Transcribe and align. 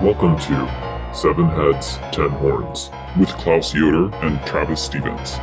Welcome 0.00 0.38
to 0.38 1.10
Seven 1.12 1.48
Heads, 1.48 1.98
Ten 2.12 2.30
Horns 2.30 2.90
with 3.18 3.30
Klaus 3.30 3.74
Yoder 3.74 4.14
and 4.24 4.40
Travis 4.46 4.80
Stevens. 4.80 5.38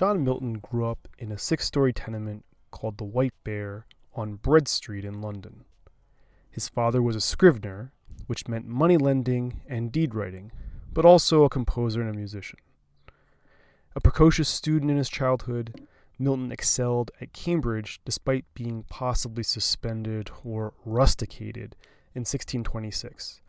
John 0.00 0.24
Milton 0.24 0.54
grew 0.54 0.86
up 0.86 1.08
in 1.18 1.30
a 1.30 1.36
six 1.36 1.66
story 1.66 1.92
tenement 1.92 2.46
called 2.70 2.96
the 2.96 3.04
White 3.04 3.34
Bear 3.44 3.84
on 4.14 4.36
Bread 4.36 4.66
Street 4.66 5.04
in 5.04 5.20
London. 5.20 5.66
His 6.50 6.70
father 6.70 7.02
was 7.02 7.16
a 7.16 7.20
scrivener, 7.20 7.92
which 8.26 8.48
meant 8.48 8.66
money 8.66 8.96
lending 8.96 9.60
and 9.68 9.92
deed 9.92 10.14
writing, 10.14 10.52
but 10.94 11.04
also 11.04 11.44
a 11.44 11.50
composer 11.50 12.00
and 12.00 12.08
a 12.08 12.14
musician. 12.14 12.58
A 13.94 14.00
precocious 14.00 14.48
student 14.48 14.90
in 14.90 14.96
his 14.96 15.10
childhood, 15.10 15.86
Milton 16.18 16.50
excelled 16.50 17.10
at 17.20 17.34
Cambridge 17.34 18.00
despite 18.06 18.46
being 18.54 18.84
possibly 18.88 19.42
suspended 19.42 20.30
or 20.42 20.72
rusticated 20.86 21.76
in 22.14 22.20
1626. 22.20 23.42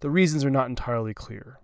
The 0.00 0.08
reasons 0.08 0.42
are 0.42 0.48
not 0.48 0.70
entirely 0.70 1.12
clear. 1.12 1.58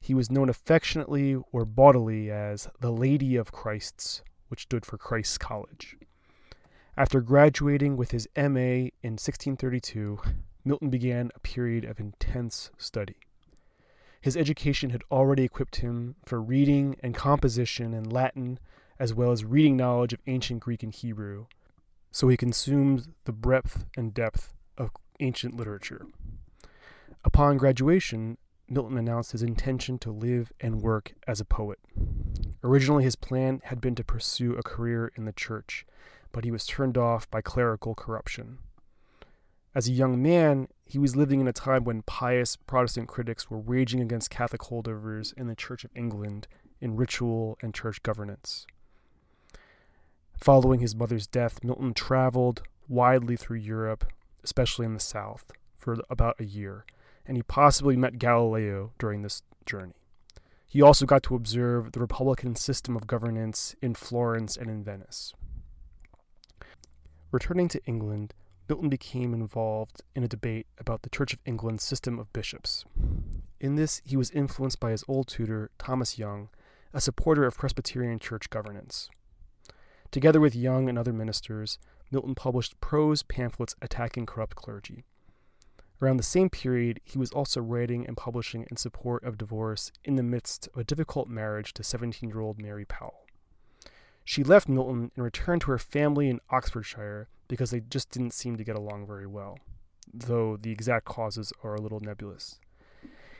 He 0.00 0.14
was 0.14 0.30
known 0.30 0.48
affectionately 0.48 1.36
or 1.52 1.64
bodily 1.64 2.30
as 2.30 2.68
the 2.80 2.92
Lady 2.92 3.36
of 3.36 3.52
Christ's, 3.52 4.22
which 4.48 4.62
stood 4.62 4.86
for 4.86 4.96
Christ's 4.96 5.38
College. 5.38 5.96
After 6.96 7.20
graduating 7.20 7.96
with 7.96 8.10
his 8.10 8.28
MA 8.36 8.90
in 9.02 9.14
1632, 9.18 10.18
Milton 10.64 10.90
began 10.90 11.30
a 11.34 11.40
period 11.40 11.84
of 11.84 12.00
intense 12.00 12.70
study. 12.76 13.16
His 14.20 14.36
education 14.36 14.90
had 14.90 15.02
already 15.10 15.44
equipped 15.44 15.76
him 15.76 16.16
for 16.24 16.40
reading 16.40 16.96
and 17.00 17.14
composition 17.14 17.94
in 17.94 18.04
Latin, 18.10 18.58
as 18.98 19.14
well 19.14 19.30
as 19.30 19.44
reading 19.44 19.76
knowledge 19.76 20.12
of 20.12 20.20
ancient 20.26 20.60
Greek 20.60 20.82
and 20.82 20.92
Hebrew, 20.92 21.46
so 22.10 22.28
he 22.28 22.36
consumed 22.36 23.14
the 23.24 23.32
breadth 23.32 23.84
and 23.96 24.12
depth 24.12 24.52
of 24.76 24.90
ancient 25.20 25.56
literature. 25.56 26.06
Upon 27.24 27.58
graduation, 27.58 28.38
Milton 28.70 28.98
announced 28.98 29.32
his 29.32 29.42
intention 29.42 29.98
to 29.98 30.10
live 30.10 30.52
and 30.60 30.82
work 30.82 31.14
as 31.26 31.40
a 31.40 31.44
poet. 31.44 31.78
Originally, 32.62 33.04
his 33.04 33.16
plan 33.16 33.62
had 33.64 33.80
been 33.80 33.94
to 33.94 34.04
pursue 34.04 34.54
a 34.54 34.62
career 34.62 35.10
in 35.16 35.24
the 35.24 35.32
church, 35.32 35.86
but 36.32 36.44
he 36.44 36.50
was 36.50 36.66
turned 36.66 36.98
off 36.98 37.30
by 37.30 37.40
clerical 37.40 37.94
corruption. 37.94 38.58
As 39.74 39.88
a 39.88 39.92
young 39.92 40.20
man, 40.22 40.68
he 40.84 40.98
was 40.98 41.16
living 41.16 41.40
in 41.40 41.48
a 41.48 41.52
time 41.52 41.84
when 41.84 42.02
pious 42.02 42.56
Protestant 42.56 43.08
critics 43.08 43.50
were 43.50 43.58
raging 43.58 44.00
against 44.00 44.30
Catholic 44.30 44.62
holdovers 44.62 45.32
in 45.34 45.46
the 45.46 45.54
Church 45.54 45.84
of 45.84 45.90
England 45.94 46.46
in 46.80 46.96
ritual 46.96 47.56
and 47.62 47.74
church 47.74 48.02
governance. 48.02 48.66
Following 50.36 50.80
his 50.80 50.94
mother's 50.94 51.26
death, 51.26 51.64
Milton 51.64 51.94
traveled 51.94 52.62
widely 52.86 53.36
through 53.36 53.58
Europe, 53.58 54.04
especially 54.44 54.86
in 54.86 54.94
the 54.94 55.00
South, 55.00 55.52
for 55.76 55.96
about 56.10 56.40
a 56.40 56.44
year 56.44 56.84
and 57.28 57.36
he 57.36 57.42
possibly 57.42 57.96
met 57.96 58.18
Galileo 58.18 58.92
during 58.98 59.22
this 59.22 59.42
journey. 59.66 59.94
He 60.66 60.82
also 60.82 61.06
got 61.06 61.22
to 61.24 61.34
observe 61.34 61.92
the 61.92 62.00
Republican 62.00 62.56
system 62.56 62.96
of 62.96 63.06
governance 63.06 63.76
in 63.80 63.94
Florence 63.94 64.56
and 64.56 64.68
in 64.68 64.82
Venice. 64.82 65.34
Returning 67.30 67.68
to 67.68 67.84
England, 67.84 68.34
Milton 68.68 68.88
became 68.88 69.32
involved 69.32 70.02
in 70.14 70.24
a 70.24 70.28
debate 70.28 70.66
about 70.78 71.02
the 71.02 71.10
Church 71.10 71.32
of 71.32 71.38
England's 71.44 71.84
system 71.84 72.18
of 72.18 72.32
bishops. 72.32 72.84
In 73.60 73.76
this, 73.76 74.00
he 74.04 74.16
was 74.16 74.30
influenced 74.30 74.80
by 74.80 74.90
his 74.90 75.04
old 75.08 75.28
tutor, 75.28 75.70
Thomas 75.78 76.18
Young, 76.18 76.48
a 76.92 77.00
supporter 77.00 77.44
of 77.44 77.56
Presbyterian 77.56 78.18
church 78.18 78.50
governance. 78.50 79.10
Together 80.10 80.40
with 80.40 80.56
Young 80.56 80.88
and 80.88 80.98
other 80.98 81.12
ministers, 81.12 81.78
Milton 82.10 82.34
published 82.34 82.80
prose 82.80 83.22
pamphlets 83.22 83.74
attacking 83.82 84.24
corrupt 84.24 84.56
clergy. 84.56 85.04
Around 86.00 86.18
the 86.18 86.22
same 86.22 86.48
period, 86.48 87.00
he 87.04 87.18
was 87.18 87.32
also 87.32 87.60
writing 87.60 88.06
and 88.06 88.16
publishing 88.16 88.66
in 88.70 88.76
support 88.76 89.24
of 89.24 89.36
divorce 89.36 89.90
in 90.04 90.14
the 90.14 90.22
midst 90.22 90.68
of 90.68 90.80
a 90.80 90.84
difficult 90.84 91.28
marriage 91.28 91.74
to 91.74 91.82
17 91.82 92.28
year 92.28 92.40
old 92.40 92.60
Mary 92.60 92.84
Powell. 92.84 93.26
She 94.24 94.44
left 94.44 94.68
Milton 94.68 95.10
and 95.16 95.24
returned 95.24 95.62
to 95.62 95.70
her 95.70 95.78
family 95.78 96.28
in 96.28 96.40
Oxfordshire 96.50 97.28
because 97.48 97.70
they 97.70 97.80
just 97.80 98.10
didn't 98.10 98.34
seem 98.34 98.56
to 98.56 98.64
get 98.64 98.76
along 98.76 99.06
very 99.06 99.26
well, 99.26 99.58
though 100.12 100.56
the 100.56 100.70
exact 100.70 101.06
causes 101.06 101.52
are 101.64 101.74
a 101.74 101.80
little 101.80 102.00
nebulous. 102.00 102.60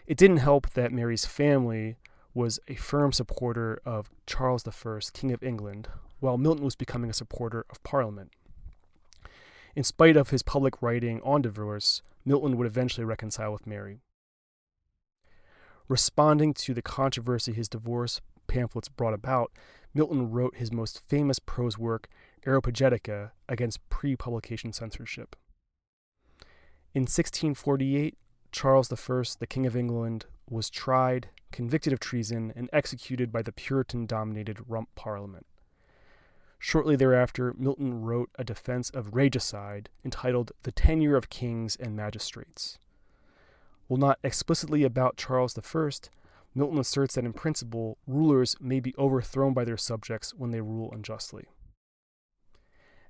It 0.07 0.17
didn't 0.17 0.39
help 0.39 0.71
that 0.71 0.91
Mary's 0.91 1.27
family 1.27 1.97
was 2.35 2.59
a 2.67 2.75
firm 2.75 3.13
supporter 3.13 3.81
of 3.85 4.11
Charles 4.27 4.67
I, 4.67 5.01
King 5.13 5.33
of 5.33 5.43
England, 5.43 5.89
while 6.21 6.39
Milton 6.39 6.65
was 6.65 6.75
becoming 6.75 7.11
a 7.11 7.15
supporter 7.15 7.67
of 7.71 7.83
Parliament. 7.83 8.33
In 9.77 9.85
spite 9.85 10.17
of 10.17 10.31
his 10.31 10.43
public 10.43 10.81
writing 10.83 11.21
on 11.23 11.43
divorce, 11.43 12.03
Milton 12.29 12.59
would 12.59 12.67
eventually 12.67 13.07
reconcile 13.07 13.51
with 13.51 13.67
Mary. 13.67 14.03
Responding 15.89 16.53
to 16.53 16.75
the 16.75 16.83
controversy 16.83 17.55
his 17.55 17.71
divorce 17.71 18.21
pamphlets 18.47 18.91
brought 18.91 19.15
about, 19.15 19.51
Milton 19.95 20.31
wrote 20.31 20.57
his 20.57 20.71
most 20.71 21.01
famous 21.01 21.39
prose 21.39 21.79
work, 21.79 22.07
Areopagitica, 22.47 23.31
against 23.49 23.89
pre 23.89 24.15
publication 24.15 24.75
censorship. 24.75 25.37
In 26.95 27.03
1648, 27.03 28.19
Charles 28.53 28.93
I, 28.93 29.23
the 29.39 29.47
King 29.47 29.65
of 29.65 29.75
England, 29.75 30.27
was 30.51 30.69
tried, 30.69 31.31
convicted 31.51 31.95
of 31.95 32.01
treason, 32.01 32.53
and 32.55 32.69
executed 32.75 33.33
by 33.33 33.41
the 33.41 33.53
Puritan 33.53 34.05
dominated 34.05 34.59
Rump 34.69 34.91
Parliament. 34.95 35.47
Shortly 36.59 36.97
thereafter, 36.97 37.55
Milton 37.57 38.03
wrote 38.03 38.31
a 38.37 38.45
defense 38.45 38.91
of 38.91 39.15
regicide 39.15 39.89
entitled 40.05 40.53
The 40.65 40.73
Tenure 40.73 41.17
of 41.17 41.31
Kings 41.31 41.77
and 41.77 41.95
Magistrates. 41.95 42.79
While 43.87 43.99
not 43.99 44.19
explicitly 44.23 44.83
about 44.83 45.17
Charles 45.17 45.57
I, 45.57 45.91
Milton 46.55 46.79
asserts 46.79 47.15
that 47.15 47.25
in 47.25 47.33
principle, 47.33 47.99
rulers 48.07 48.57
may 48.61 48.81
be 48.81 48.95
overthrown 48.99 49.55
by 49.55 49.65
their 49.65 49.77
subjects 49.77 50.35
when 50.35 50.51
they 50.51 50.61
rule 50.61 50.91
unjustly. 50.93 51.47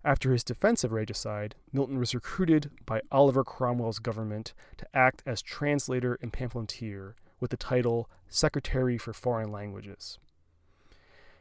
After 0.04 0.32
his 0.32 0.44
defense 0.44 0.84
of 0.84 0.92
regicide, 0.92 1.56
Milton 1.72 1.98
was 1.98 2.14
recruited 2.14 2.70
by 2.86 3.00
Oliver 3.10 3.42
Cromwell's 3.44 3.98
government 3.98 4.54
to 4.76 4.86
act 4.94 5.22
as 5.26 5.42
translator 5.42 6.18
and 6.22 6.32
pamphleteer 6.32 7.16
with 7.40 7.50
the 7.50 7.56
title 7.56 8.08
Secretary 8.28 8.98
for 8.98 9.12
Foreign 9.12 9.50
Languages. 9.50 10.18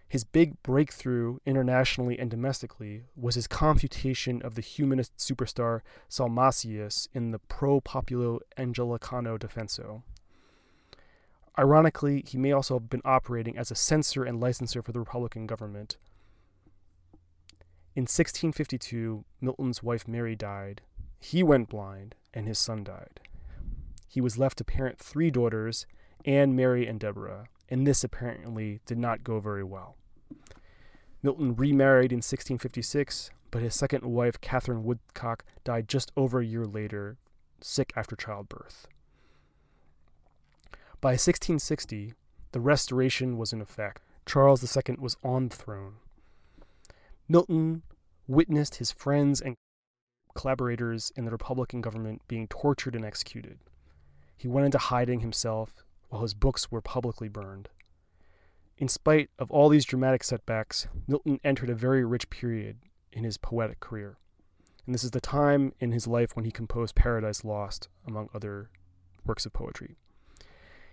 His 0.10 0.24
big 0.24 0.62
breakthrough 0.64 1.40
internationally 1.46 2.18
and 2.18 2.32
domestically 2.32 3.04
was 3.16 3.36
his 3.36 3.48
confutation 3.48 4.42
of 4.42 4.56
the 4.56 4.62
humanist 4.62 5.18
superstar 5.18 5.82
Salmasius 6.10 7.10
in 7.14 7.32
the 7.32 7.40
Pro 7.40 7.82
Populo 7.82 8.40
Anglicano 8.58 9.38
Defensio. 9.38 10.04
Ironically, 11.60 12.24
he 12.26 12.38
may 12.38 12.54
also 12.54 12.76
have 12.76 12.90
been 12.90 13.02
operating 13.04 13.58
as 13.58 13.70
a 13.70 13.76
censor 13.76 14.24
and 14.24 14.40
licenser 14.40 14.84
for 14.84 14.94
the 14.94 15.00
Republican 15.00 15.46
government. 15.46 15.98
In 17.94 18.04
1652, 18.04 19.26
Milton's 19.42 19.84
wife 19.84 20.08
Mary 20.08 20.36
died. 20.36 20.82
He 21.20 21.44
went 21.44 21.68
blind, 21.68 22.16
and 22.34 22.48
his 22.48 22.60
son 22.60 22.84
died. 22.84 23.20
He 24.08 24.22
was 24.22 24.38
left 24.38 24.60
to 24.60 24.64
parent 24.64 25.00
three 25.00 25.32
daughters, 25.32 25.86
Anne, 26.24 26.56
Mary, 26.56 26.88
and 26.88 27.00
Deborah 27.00 27.48
and 27.70 27.86
this 27.86 28.04
apparently 28.04 28.80
did 28.86 28.98
not 28.98 29.24
go 29.24 29.40
very 29.40 29.64
well. 29.64 29.98
Milton 31.24 31.56
remarried 31.56 32.12
in 32.12 32.18
1656, 32.18 33.32
but 33.52 33.62
his 33.62 33.76
second 33.76 34.04
wife, 34.04 34.40
Catherine 34.40 34.84
Woodcock, 34.84 35.44
died 35.64 35.88
just 35.88 36.12
over 36.16 36.40
a 36.40 36.46
year 36.46 36.66
later, 36.66 37.18
sick 37.62 37.92
after 37.96 38.16
childbirth. 38.16 38.88
By 41.02 41.12
1660, 41.12 42.14
the 42.52 42.60
Restoration 42.60 43.38
was 43.38 43.54
in 43.54 43.62
effect. 43.62 44.02
Charles 44.26 44.64
II 44.76 44.96
was 45.00 45.18
on 45.24 45.50
the 45.50 45.56
throne. 45.56 45.96
Milton 47.30 47.84
witnessed 48.28 48.76
his 48.76 48.92
friends 48.92 49.42
and 49.42 49.56
collaborators 50.36 51.12
in 51.16 51.26
the 51.26 51.32
Republican 51.32 51.82
government 51.82 52.22
being 52.28 52.48
tortured 52.48 52.96
and 52.96 53.04
executed. 53.06 53.60
He 54.38 54.48
went 54.48 54.66
into 54.66 54.78
hiding 54.78 55.22
himself 55.22 55.84
while 56.10 56.22
his 56.22 56.34
books 56.34 56.72
were 56.72 56.82
publicly 56.82 57.28
burned. 57.28 57.70
In 58.78 58.88
spite 58.88 59.30
of 59.40 59.50
all 59.50 59.70
these 59.70 59.86
dramatic 59.86 60.24
setbacks, 60.24 60.88
Milton 61.08 61.40
entered 61.44 61.70
a 61.70 61.76
very 61.76 62.06
rich 62.06 62.30
period, 62.30 62.78
in 63.18 63.24
his 63.24 63.38
poetic 63.38 63.80
career. 63.80 64.18
And 64.86 64.94
this 64.94 65.04
is 65.04 65.12
the 65.12 65.20
time 65.20 65.74
in 65.80 65.92
his 65.92 66.08
life 66.08 66.36
when 66.36 66.46
he 66.46 66.52
composed 66.52 66.96
Paradise 66.96 67.44
Lost, 67.44 67.90
among 68.06 68.30
other 68.34 68.70
works 69.26 69.46
of 69.46 69.54
poetry. 69.54 69.96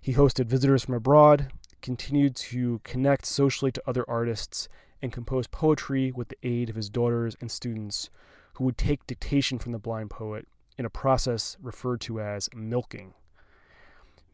He 0.00 0.14
hosted 0.14 0.46
visitors 0.46 0.84
from 0.84 0.94
abroad, 0.94 1.52
continued 1.80 2.34
to 2.36 2.80
connect 2.82 3.26
socially 3.26 3.70
to 3.72 3.82
other 3.86 4.04
artists, 4.08 4.68
and 5.00 5.12
composed 5.12 5.50
poetry 5.50 6.10
with 6.10 6.28
the 6.28 6.38
aid 6.42 6.70
of 6.70 6.76
his 6.76 6.88
daughters 6.88 7.36
and 7.40 7.50
students 7.50 8.08
who 8.54 8.64
would 8.64 8.78
take 8.78 9.06
dictation 9.06 9.58
from 9.58 9.72
the 9.72 9.78
blind 9.78 10.10
poet 10.10 10.48
in 10.78 10.86
a 10.86 10.90
process 10.90 11.56
referred 11.60 12.00
to 12.00 12.20
as 12.20 12.48
milking. 12.54 13.14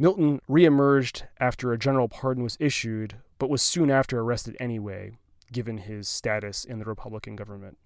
Milton 0.00 0.40
reemerged 0.48 1.24
after 1.38 1.74
a 1.74 1.78
general 1.78 2.08
pardon 2.08 2.42
was 2.42 2.56
issued, 2.58 3.16
but 3.38 3.50
was 3.50 3.60
soon 3.60 3.90
after 3.90 4.18
arrested 4.18 4.56
anyway, 4.58 5.18
given 5.52 5.76
his 5.76 6.08
status 6.08 6.64
in 6.64 6.78
the 6.78 6.86
Republican 6.86 7.36
government. 7.36 7.76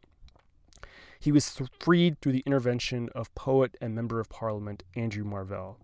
He 1.19 1.33
was 1.33 1.53
th- 1.53 1.69
freed 1.81 2.21
through 2.21 2.31
the 2.31 2.45
intervention 2.47 3.09
of 3.17 3.35
poet 3.35 3.77
and 3.81 3.97
member 3.97 4.21
of 4.21 4.29
parliament 4.29 4.85
Andrew 4.95 5.25
Marvell. 5.25 5.81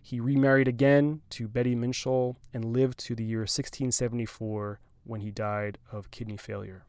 He 0.00 0.18
remarried 0.18 0.66
again 0.66 1.20
to 1.30 1.46
Betty 1.46 1.74
Minshull 1.74 2.36
and 2.54 2.64
lived 2.64 2.98
to 3.00 3.14
the 3.14 3.24
year 3.24 3.40
1674 3.40 4.80
when 5.04 5.20
he 5.20 5.30
died 5.30 5.76
of 5.92 6.10
kidney 6.10 6.38
failure. 6.38 6.86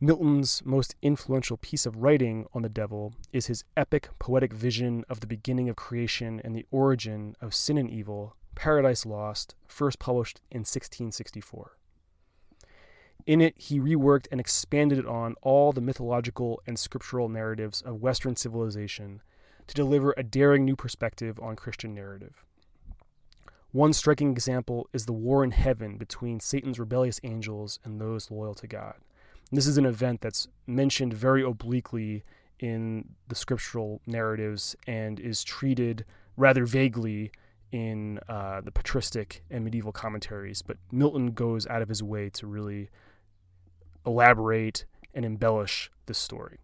Milton's 0.00 0.62
most 0.64 0.94
influential 1.02 1.56
piece 1.56 1.84
of 1.84 1.96
writing 1.96 2.46
on 2.54 2.62
the 2.62 2.68
devil 2.68 3.14
is 3.32 3.46
his 3.46 3.64
epic 3.76 4.10
poetic 4.20 4.52
vision 4.52 5.04
of 5.08 5.18
the 5.18 5.26
beginning 5.26 5.68
of 5.68 5.74
creation 5.74 6.40
and 6.44 6.54
the 6.54 6.66
origin 6.70 7.34
of 7.40 7.52
sin 7.52 7.76
and 7.76 7.90
evil, 7.90 8.36
Paradise 8.54 9.04
Lost, 9.04 9.56
first 9.66 9.98
published 9.98 10.40
in 10.52 10.60
1664. 10.60 11.76
In 13.26 13.40
it, 13.40 13.54
he 13.56 13.80
reworked 13.80 14.28
and 14.30 14.38
expanded 14.38 15.04
on 15.04 15.34
all 15.42 15.72
the 15.72 15.80
mythological 15.80 16.62
and 16.64 16.78
scriptural 16.78 17.28
narratives 17.28 17.82
of 17.82 18.00
Western 18.00 18.36
civilization 18.36 19.20
to 19.66 19.74
deliver 19.74 20.14
a 20.16 20.22
daring 20.22 20.64
new 20.64 20.76
perspective 20.76 21.40
on 21.40 21.56
Christian 21.56 21.92
narrative. 21.92 22.44
One 23.72 23.92
striking 23.92 24.30
example 24.30 24.88
is 24.92 25.06
the 25.06 25.12
war 25.12 25.42
in 25.42 25.50
heaven 25.50 25.98
between 25.98 26.38
Satan's 26.38 26.78
rebellious 26.78 27.18
angels 27.24 27.80
and 27.82 28.00
those 28.00 28.30
loyal 28.30 28.54
to 28.54 28.68
God. 28.68 28.94
This 29.50 29.66
is 29.66 29.78
an 29.78 29.86
event 29.86 30.20
that's 30.20 30.46
mentioned 30.66 31.14
very 31.14 31.42
obliquely 31.42 32.22
in 32.58 33.10
the 33.28 33.34
scriptural 33.34 34.00
narratives 34.06 34.76
and 34.86 35.18
is 35.18 35.42
treated 35.42 36.04
rather 36.36 36.66
vaguely 36.66 37.30
in 37.72 38.18
uh, 38.28 38.60
the 38.60 38.70
patristic 38.70 39.42
and 39.50 39.64
medieval 39.64 39.92
commentaries. 39.92 40.62
But 40.62 40.76
Milton 40.90 41.32
goes 41.32 41.66
out 41.66 41.82
of 41.82 41.88
his 41.88 42.02
way 42.02 42.30
to 42.30 42.46
really 42.46 42.90
elaborate 44.06 44.84
and 45.14 45.24
embellish 45.24 45.90
this 46.06 46.18
story. 46.18 46.58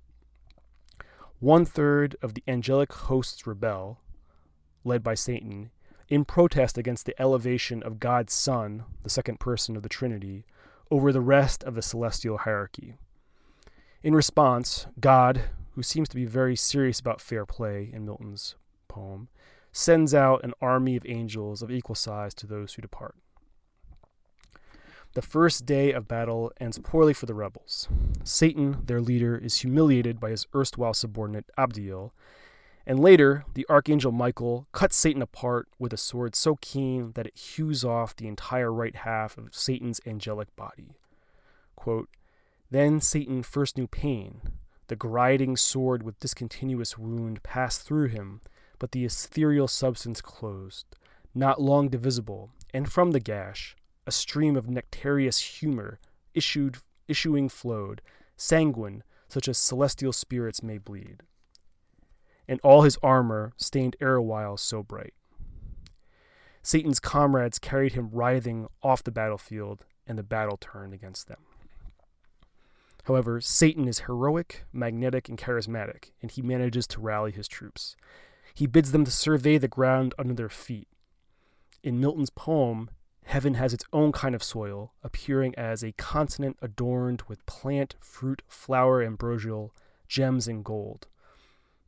One 1.41 1.65
third 1.65 2.17
of 2.23 2.35
the 2.35 2.43
angelic 2.47 2.93
hosts 2.93 3.47
rebel, 3.47 3.99
led 4.85 5.03
by 5.03 5.15
Satan, 5.15 5.71
in 6.09 6.25
protest 6.25 6.79
against 6.79 7.07
the 7.07 7.21
elevation 7.21 7.83
of 7.83 8.01
God's 8.01 8.33
Son, 8.33 8.85
the 9.03 9.11
second 9.11 9.41
person 9.41 9.77
of 9.77 9.83
the 9.83 9.89
Trinity, 9.89 10.45
over 10.91 11.13
the 11.13 11.21
rest 11.21 11.65
of 11.65 11.75
the 11.75 11.83
celestial 11.83 12.39
hierarchy. 12.39 12.95
In 14.03 14.15
response, 14.15 14.87
God, 15.01 15.43
who 15.73 15.83
seems 15.83 16.09
to 16.11 16.17
be 16.17 16.25
very 16.25 16.57
serious 16.57 17.01
about 17.01 17.21
fair 17.21 17.47
play 17.47 17.91
in 17.93 18.05
Milton's 18.05 18.55
poem, 18.89 19.29
sends 19.73 20.15
out 20.15 20.45
an 20.45 20.53
army 20.61 20.97
of 20.97 21.05
angels 21.07 21.63
of 21.63 21.71
equal 21.71 21.97
size 21.97 22.35
to 22.35 22.47
those 22.47 22.75
who 22.75 22.83
depart. 22.83 23.17
The 25.15 25.23
first 25.23 25.65
day 25.65 25.93
of 25.93 26.09
battle 26.09 26.53
ends 26.61 26.79
poorly 26.79 27.13
for 27.13 27.27
the 27.27 27.35
rebels. 27.35 27.89
Satan, 28.25 28.83
their 28.85 29.01
leader, 29.01 29.37
is 29.37 29.59
humiliated 29.59 30.19
by 30.19 30.31
his 30.31 30.47
erstwhile 30.55 30.95
subordinate 30.95 31.51
Abdiel, 31.57 32.13
and 32.87 33.01
later, 33.01 33.45
the 33.55 33.67
archangel 33.71 34.13
Michael 34.13 34.67
cuts 34.73 34.97
Satan 34.97 35.23
apart 35.23 35.69
with 35.79 35.93
a 35.93 35.97
sword 35.97 36.37
so 36.37 36.57
keen 36.61 37.13
that 37.13 37.27
it 37.27 37.37
hews 37.37 37.85
off 37.85 38.15
the 38.15 38.29
entire 38.29 38.73
right 38.73 38.95
half 38.95 39.39
of 39.39 39.55
Satan's 39.55 40.01
angelic 40.07 40.55
body. 40.55 40.97
Quote, 41.77 42.11
then 42.71 43.01
Satan 43.01 43.43
first 43.43 43.79
knew 43.79 43.87
pain. 43.87 44.43
The 44.89 44.97
grinding 44.97 45.57
sword 45.57 46.03
with 46.03 46.21
discontinuous 46.21 46.99
wound 46.99 47.43
passed 47.43 47.83
through 47.83 48.09
him, 48.09 48.43
but 48.79 48.93
the 48.93 49.05
ethereal 49.07 49.69
substance 49.69 50.21
closed, 50.21 50.85
not 51.35 51.63
long 51.63 51.89
divisible, 51.89 52.51
and 52.75 52.93
from 52.93 53.13
the 53.13 53.21
gash 53.21 53.77
a 54.07 54.13
stream 54.13 54.57
of 54.57 54.69
nectareous 54.69 55.39
humor 55.39 55.99
issued 56.35 56.77
issuing 57.09 57.49
flowed, 57.49 58.03
sanguine, 58.37 59.03
such 59.29 59.49
as 59.49 59.57
celestial 59.57 60.13
spirits 60.13 60.63
may 60.63 60.77
bleed 60.77 61.23
and 62.49 62.61
all 62.63 62.83
his 62.83 62.99
armor 63.03 63.53
stained 63.57 63.97
erewhile 64.01 64.57
so 64.57 64.83
bright. 64.83 65.15
Satan's 66.63 67.01
comrades 67.01 67.59
carried 67.59 67.93
him 67.93 68.11
writhing 68.11 68.69
off 68.83 69.05
the 69.05 69.11
battlefield, 69.11 69.85
and 70.07 70.19
the 70.19 70.23
battle 70.23 70.57
turned 70.57 70.95
against 70.95 71.29
them. 71.29 71.41
However, 73.05 73.41
Satan 73.41 73.87
is 73.87 74.01
heroic, 74.01 74.65
magnetic, 74.73 75.29
and 75.29 75.37
charismatic, 75.37 76.13
and 76.23 76.31
he 76.31 76.41
manages 76.41 76.87
to 76.89 77.01
rally 77.01 77.33
his 77.33 77.49
troops. 77.49 77.97
He 78.55 78.67
bids 78.67 78.93
them 78.93 79.05
to 79.05 79.11
survey 79.11 79.59
the 79.59 79.69
ground 79.69 80.15
under 80.19 80.33
their 80.33 80.49
feet. 80.49 80.89
In 81.83 82.01
Milton's 82.01 82.31
poem, 82.31 82.89
heaven 83.27 83.55
has 83.55 83.75
its 83.75 83.85
own 83.93 84.11
kind 84.13 84.35
of 84.35 84.43
soil, 84.43 84.95
appearing 85.03 85.55
as 85.57 85.83
a 85.83 85.93
continent 85.93 86.57
adorned 86.63 87.23
with 87.29 87.45
plant, 87.45 87.95
fruit, 88.01 88.41
flower, 88.49 89.03
ambrosial, 89.03 89.75
gems, 90.09 90.49
and 90.49 90.65
gold 90.65 91.07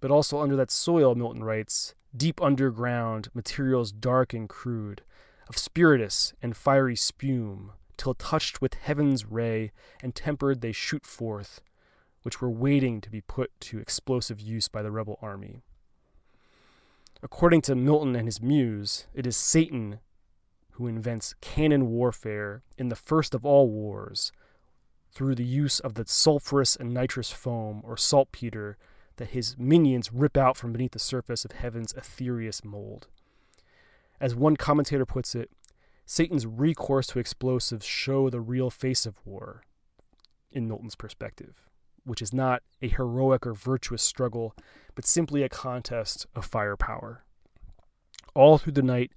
but 0.00 0.10
also 0.10 0.40
under 0.40 0.56
that 0.56 0.70
soil, 0.70 1.14
Milton 1.14 1.44
writes, 1.44 1.94
deep 2.16 2.40
underground, 2.40 3.28
materials 3.34 3.93
dark 3.93 4.32
and 4.32 4.48
crude, 4.48 5.02
of 5.48 5.58
spiritus 5.58 6.32
and 6.43 6.56
fiery 6.56 6.96
spume, 6.96 7.72
till 7.96 8.14
touched 8.14 8.60
with 8.60 8.75
heaven's 8.75 9.25
ray 9.25 9.72
and 10.02 10.14
tempered 10.14 10.60
they 10.60 10.72
shoot 10.72 11.06
forth, 11.06 11.60
which 12.22 12.40
were 12.40 12.50
waiting 12.50 13.00
to 13.00 13.10
be 13.10 13.20
put 13.20 13.50
to 13.60 13.78
explosive 13.78 14.40
use 14.40 14.69
by 14.69 14.82
the 14.82 14.90
rebel 14.90 15.19
army. 15.22 15.62
According 17.22 17.62
to 17.62 17.75
Milton 17.75 18.14
and 18.14 18.26
his 18.26 18.43
muse, 18.43 19.06
it 19.14 19.26
is 19.26 19.37
Satan 19.37 20.00
who 20.72 20.87
invents 20.87 21.34
cannon 21.40 21.88
warfare 21.88 22.62
in 22.76 22.88
the 22.88 22.96
first 22.96 23.34
of 23.34 23.46
all 23.46 23.70
wars 23.70 24.31
through 25.10 25.34
the 25.34 25.44
use 25.44 25.81
of 25.81 25.94
the 25.94 26.04
sulphurous 26.06 26.76
and 26.76 26.93
nitrous 26.93 27.31
foam 27.31 27.81
or 27.82 27.96
saltpeter 27.96 28.76
that 29.17 29.31
his 29.31 29.56
minions 29.58 30.13
rip 30.13 30.37
out 30.37 30.56
from 30.56 30.73
beneath 30.73 30.93
the 30.93 30.99
surface 30.99 31.44
of 31.44 31.53
heaven's 31.53 31.93
ethereous 31.94 32.65
mold. 32.65 33.08
As 34.20 34.35
one 34.35 34.56
commentator 34.56 35.06
puts 35.06 35.35
it, 35.35 35.51
Satan's 36.05 36.46
recourse 36.46 37.08
to 37.08 37.19
explosives 37.19 37.85
show 37.85 38.31
the 38.31 38.41
real 38.41 38.70
face 38.70 39.06
of 39.06 39.20
war, 39.25 39.63
in 40.53 40.69
Milton's 40.69 40.94
perspective, 40.94 41.69
which 42.05 42.23
is 42.23 42.32
not 42.32 42.63
a 42.81 42.89
heroic 42.89 43.46
or 43.46 43.53
virtuous 43.53 44.03
struggle, 44.03 44.55
but 44.94 45.05
simply 45.05 45.43
a 45.43 45.49
contest 45.49 46.27
of 46.35 46.44
firepower. 46.44 47.25
All 48.35 48.58
through 48.58 48.75
the 48.75 48.82
night, 48.82 49.13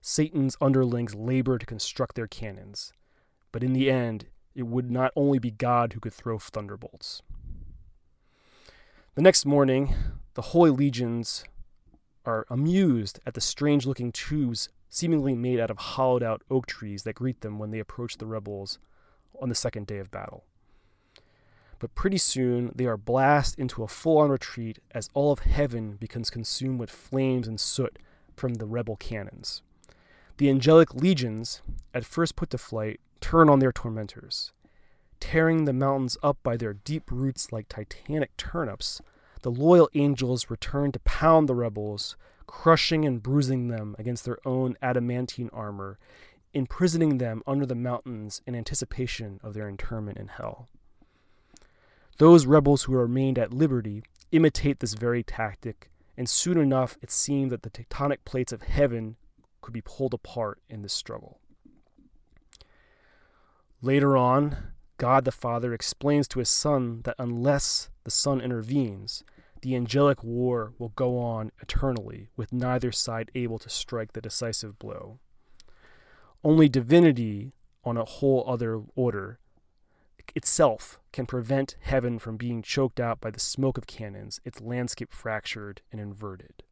Satan's 0.00 0.56
underlings 0.60 1.14
labor 1.14 1.58
to 1.58 1.66
construct 1.66 2.14
their 2.14 2.26
cannons, 2.26 2.92
but 3.50 3.64
in 3.64 3.72
the 3.72 3.90
end, 3.90 4.26
it 4.54 4.64
would 4.64 4.90
not 4.90 5.12
only 5.16 5.38
be 5.38 5.50
God 5.50 5.94
who 5.94 6.00
could 6.00 6.12
throw 6.12 6.38
thunderbolts. 6.38 7.22
The 9.14 9.22
next 9.22 9.46
morning, 9.46 9.94
the 10.34 10.42
holy 10.42 10.70
legions 10.70 11.44
are 12.26 12.44
amused 12.50 13.20
at 13.24 13.34
the 13.34 13.40
strange 13.40 13.86
looking 13.86 14.10
tubes 14.10 14.70
seemingly 14.88 15.36
made 15.36 15.60
out 15.60 15.70
of 15.70 15.78
hollowed 15.78 16.24
out 16.24 16.42
oak 16.50 16.66
trees 16.66 17.04
that 17.04 17.14
greet 17.14 17.40
them 17.40 17.60
when 17.60 17.70
they 17.70 17.78
approach 17.78 18.16
the 18.16 18.26
rebels 18.26 18.80
on 19.40 19.48
the 19.48 19.54
second 19.54 19.86
day 19.86 19.98
of 19.98 20.10
battle. 20.10 20.42
But 21.78 21.94
pretty 21.94 22.18
soon 22.18 22.72
they 22.74 22.86
are 22.86 22.96
blasted 22.96 23.60
into 23.60 23.84
a 23.84 23.88
full 23.88 24.18
on 24.18 24.30
retreat 24.30 24.80
as 24.90 25.08
all 25.14 25.30
of 25.30 25.40
heaven 25.40 25.94
becomes 25.94 26.28
consumed 26.28 26.80
with 26.80 26.90
flames 26.90 27.46
and 27.46 27.60
soot 27.60 28.00
from 28.34 28.54
the 28.54 28.66
rebel 28.66 28.96
cannons. 28.96 29.62
The 30.38 30.50
angelic 30.50 30.92
legions, 30.92 31.62
at 31.94 32.04
first 32.04 32.34
put 32.34 32.50
to 32.50 32.58
flight, 32.58 32.98
turn 33.20 33.48
on 33.48 33.60
their 33.60 33.70
tormentors. 33.70 34.50
Tearing 35.26 35.64
the 35.64 35.72
mountains 35.72 36.18
up 36.22 36.36
by 36.42 36.58
their 36.58 36.74
deep 36.74 37.10
roots 37.10 37.50
like 37.50 37.66
titanic 37.66 38.36
turnips, 38.36 39.00
the 39.40 39.50
loyal 39.50 39.88
angels 39.94 40.50
return 40.50 40.92
to 40.92 40.98
pound 41.00 41.48
the 41.48 41.54
rebels, 41.54 42.14
crushing 42.46 43.06
and 43.06 43.22
bruising 43.22 43.68
them 43.68 43.96
against 43.98 44.26
their 44.26 44.36
own 44.46 44.76
adamantine 44.82 45.48
armor, 45.50 45.98
imprisoning 46.52 47.16
them 47.16 47.42
under 47.46 47.64
the 47.64 47.74
mountains 47.74 48.42
in 48.46 48.54
anticipation 48.54 49.40
of 49.42 49.54
their 49.54 49.66
interment 49.66 50.18
in 50.18 50.28
hell. 50.28 50.68
Those 52.18 52.44
rebels 52.44 52.82
who 52.82 52.92
remained 52.92 53.38
at 53.38 53.54
liberty 53.54 54.02
imitate 54.30 54.80
this 54.80 54.92
very 54.92 55.22
tactic, 55.22 55.90
and 56.18 56.28
soon 56.28 56.58
enough 56.58 56.98
it 57.00 57.10
seemed 57.10 57.50
that 57.50 57.62
the 57.62 57.70
tectonic 57.70 58.18
plates 58.26 58.52
of 58.52 58.62
heaven 58.62 59.16
could 59.62 59.72
be 59.72 59.80
pulled 59.80 60.12
apart 60.12 60.60
in 60.68 60.82
this 60.82 60.92
struggle. 60.92 61.40
Later 63.80 64.18
on, 64.18 64.73
God 64.96 65.24
the 65.24 65.32
Father 65.32 65.74
explains 65.74 66.28
to 66.28 66.38
his 66.38 66.48
Son 66.48 67.02
that 67.02 67.16
unless 67.18 67.88
the 68.04 68.10
Son 68.10 68.40
intervenes, 68.40 69.24
the 69.62 69.74
angelic 69.74 70.22
war 70.22 70.74
will 70.78 70.90
go 70.90 71.18
on 71.18 71.50
eternally, 71.60 72.28
with 72.36 72.52
neither 72.52 72.92
side 72.92 73.30
able 73.34 73.58
to 73.58 73.70
strike 73.70 74.12
the 74.12 74.20
decisive 74.20 74.78
blow. 74.78 75.18
Only 76.44 76.68
divinity, 76.68 77.52
on 77.82 77.96
a 77.96 78.04
whole 78.04 78.44
other 78.46 78.82
order, 78.94 79.38
itself 80.34 81.00
can 81.12 81.26
prevent 81.26 81.76
heaven 81.80 82.18
from 82.18 82.36
being 82.36 82.62
choked 82.62 83.00
out 83.00 83.20
by 83.20 83.30
the 83.30 83.40
smoke 83.40 83.78
of 83.78 83.86
cannons, 83.86 84.40
its 84.44 84.60
landscape 84.60 85.12
fractured 85.12 85.80
and 85.90 86.00
inverted. 86.00 86.62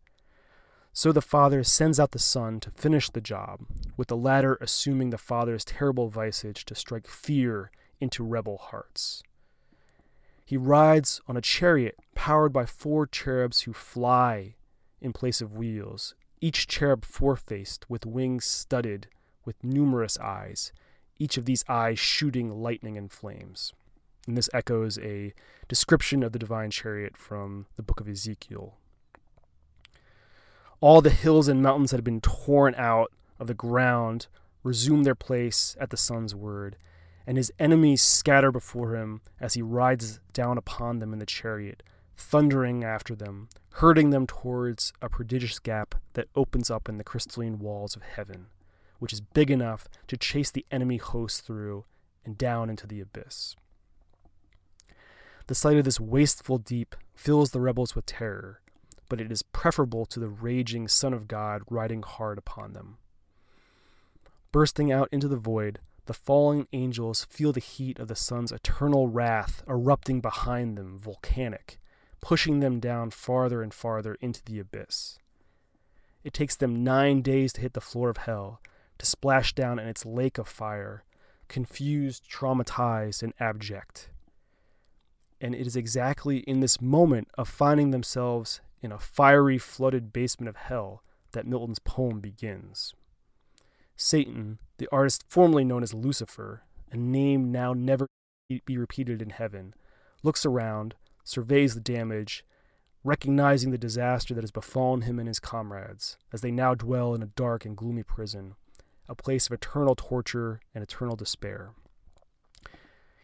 So 0.92 1.12
the 1.12 1.22
Father 1.22 1.62
sends 1.64 1.98
out 1.98 2.10
the 2.10 2.18
Son 2.18 2.60
to 2.60 2.70
finish 2.70 3.08
the 3.08 3.20
job, 3.20 3.60
with 3.96 4.08
the 4.08 4.16
latter 4.16 4.58
assuming 4.60 5.10
the 5.10 5.18
Father's 5.18 5.64
terrible 5.64 6.08
visage 6.08 6.64
to 6.66 6.74
strike 6.74 7.06
fear 7.08 7.70
into 8.02 8.24
rebel 8.24 8.58
hearts. 8.58 9.22
He 10.44 10.56
rides 10.56 11.20
on 11.28 11.36
a 11.36 11.40
chariot 11.40 11.96
powered 12.14 12.52
by 12.52 12.66
four 12.66 13.06
cherubs 13.06 13.62
who 13.62 13.72
fly 13.72 14.56
in 15.00 15.12
place 15.12 15.40
of 15.40 15.54
wheels, 15.54 16.14
each 16.40 16.66
cherub 16.66 17.04
four 17.04 17.36
faced, 17.36 17.88
with 17.88 18.04
wings 18.04 18.44
studded 18.44 19.06
with 19.44 19.62
numerous 19.62 20.18
eyes, 20.18 20.72
each 21.18 21.38
of 21.38 21.44
these 21.44 21.64
eyes 21.68 21.98
shooting 21.98 22.50
lightning 22.50 22.98
and 22.98 23.12
flames. 23.12 23.72
And 24.26 24.36
this 24.36 24.50
echoes 24.52 24.98
a 24.98 25.32
description 25.68 26.22
of 26.22 26.32
the 26.32 26.38
divine 26.38 26.70
chariot 26.70 27.16
from 27.16 27.66
the 27.76 27.82
book 27.82 28.00
of 28.00 28.08
Ezekiel. 28.08 28.74
All 30.80 31.00
the 31.00 31.10
hills 31.10 31.46
and 31.46 31.62
mountains 31.62 31.92
that 31.92 31.98
had 31.98 32.04
been 32.04 32.20
torn 32.20 32.74
out 32.76 33.12
of 33.38 33.46
the 33.46 33.54
ground 33.54 34.26
resume 34.64 35.04
their 35.04 35.14
place 35.14 35.76
at 35.80 35.90
the 35.90 35.96
Son's 35.96 36.34
word, 36.34 36.76
and 37.26 37.36
his 37.36 37.52
enemies 37.58 38.02
scatter 38.02 38.50
before 38.50 38.94
him 38.96 39.20
as 39.40 39.54
he 39.54 39.62
rides 39.62 40.20
down 40.32 40.58
upon 40.58 40.98
them 40.98 41.12
in 41.12 41.18
the 41.18 41.26
chariot, 41.26 41.82
thundering 42.16 42.84
after 42.84 43.14
them, 43.14 43.48
herding 43.74 44.10
them 44.10 44.26
towards 44.26 44.92
a 45.00 45.08
prodigious 45.08 45.58
gap 45.58 45.94
that 46.14 46.28
opens 46.34 46.70
up 46.70 46.88
in 46.88 46.98
the 46.98 47.04
crystalline 47.04 47.58
walls 47.58 47.96
of 47.96 48.02
heaven 48.02 48.46
which 49.02 49.12
is 49.12 49.20
big 49.20 49.50
enough 49.50 49.88
to 50.06 50.16
chase 50.16 50.52
the 50.52 50.64
enemy 50.70 50.96
host 50.96 51.44
through 51.44 51.84
and 52.24 52.38
down 52.38 52.70
into 52.70 52.86
the 52.86 53.00
abyss. 53.00 53.56
The 55.48 55.56
sight 55.56 55.76
of 55.76 55.84
this 55.84 55.98
wasteful 55.98 56.58
deep 56.58 56.94
fills 57.12 57.50
the 57.50 57.60
rebels 57.60 57.96
with 57.96 58.06
terror, 58.06 58.60
but 59.08 59.20
it 59.20 59.32
is 59.32 59.42
preferable 59.42 60.06
to 60.06 60.20
the 60.20 60.28
raging 60.28 60.86
Son 60.86 61.12
of 61.12 61.26
God 61.26 61.62
riding 61.68 62.04
hard 62.04 62.38
upon 62.38 62.74
them. 62.74 62.98
Bursting 64.52 64.92
out 64.92 65.08
into 65.10 65.26
the 65.26 65.36
void, 65.36 65.80
the 66.06 66.14
fallen 66.14 66.66
angels 66.72 67.24
feel 67.30 67.52
the 67.52 67.60
heat 67.60 67.98
of 67.98 68.08
the 68.08 68.16
sun's 68.16 68.52
eternal 68.52 69.08
wrath 69.08 69.62
erupting 69.68 70.20
behind 70.20 70.76
them, 70.76 70.98
volcanic, 70.98 71.78
pushing 72.20 72.60
them 72.60 72.80
down 72.80 73.10
farther 73.10 73.62
and 73.62 73.72
farther 73.72 74.16
into 74.20 74.44
the 74.44 74.58
abyss. 74.58 75.18
It 76.24 76.32
takes 76.32 76.56
them 76.56 76.84
nine 76.84 77.22
days 77.22 77.52
to 77.54 77.60
hit 77.60 77.72
the 77.74 77.80
floor 77.80 78.08
of 78.10 78.18
hell, 78.18 78.60
to 78.98 79.06
splash 79.06 79.54
down 79.54 79.78
in 79.78 79.86
its 79.88 80.06
lake 80.06 80.38
of 80.38 80.48
fire, 80.48 81.04
confused, 81.48 82.28
traumatized, 82.30 83.22
and 83.22 83.32
abject. 83.38 84.10
And 85.40 85.54
it 85.54 85.66
is 85.66 85.76
exactly 85.76 86.38
in 86.38 86.60
this 86.60 86.80
moment 86.80 87.28
of 87.36 87.48
finding 87.48 87.90
themselves 87.90 88.60
in 88.80 88.92
a 88.92 88.98
fiery, 88.98 89.58
flooded 89.58 90.12
basement 90.12 90.48
of 90.48 90.56
hell 90.56 91.02
that 91.32 91.46
Milton's 91.46 91.78
poem 91.78 92.20
begins. 92.20 92.94
Satan, 93.96 94.58
the 94.78 94.88
artist 94.90 95.24
formerly 95.28 95.64
known 95.64 95.82
as 95.82 95.94
Lucifer, 95.94 96.62
a 96.90 96.96
name 96.96 97.50
now 97.52 97.72
never 97.72 98.06
to 98.50 98.60
be 98.64 98.76
repeated 98.76 99.22
in 99.22 99.30
heaven, 99.30 99.74
looks 100.22 100.44
around, 100.44 100.94
surveys 101.24 101.74
the 101.74 101.80
damage, 101.80 102.44
recognizing 103.04 103.70
the 103.70 103.78
disaster 103.78 104.34
that 104.34 104.42
has 104.42 104.50
befallen 104.50 105.02
him 105.02 105.18
and 105.18 105.28
his 105.28 105.40
comrades, 105.40 106.16
as 106.32 106.40
they 106.40 106.50
now 106.50 106.74
dwell 106.74 107.14
in 107.14 107.22
a 107.22 107.26
dark 107.26 107.64
and 107.64 107.76
gloomy 107.76 108.02
prison, 108.02 108.54
a 109.08 109.14
place 109.14 109.46
of 109.46 109.52
eternal 109.52 109.94
torture 109.96 110.60
and 110.74 110.82
eternal 110.82 111.16
despair. 111.16 111.72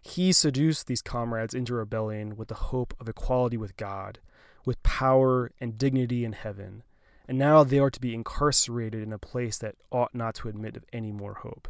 He 0.03 0.33
seduced 0.33 0.87
these 0.87 1.03
comrades 1.03 1.55
into 1.55 1.75
rebellion 1.75 2.37
with 2.37 2.49
the 2.49 2.55
hope 2.55 2.95
of 2.99 3.09
equality 3.09 3.57
with 3.57 3.77
God, 3.77 4.21
with 4.65 4.83
power 4.83 5.53
and 5.61 5.79
dignity 5.79 6.25
in 6.25 6.33
heaven, 6.33 6.83
and 7.29 7.39
now 7.39 7.63
they 7.63 7.79
are 7.79 7.91
to 7.91 8.01
be 8.01 8.15
incarcerated 8.15 9.03
in 9.03 9.13
a 9.13 9.19
place 9.19 9.59
that 9.59 9.77
ought 9.93 10.15
not 10.15 10.35
to 10.37 10.49
admit 10.49 10.77
of 10.77 10.85
any 10.93 11.13
more 11.13 11.35
hope. 11.35 11.69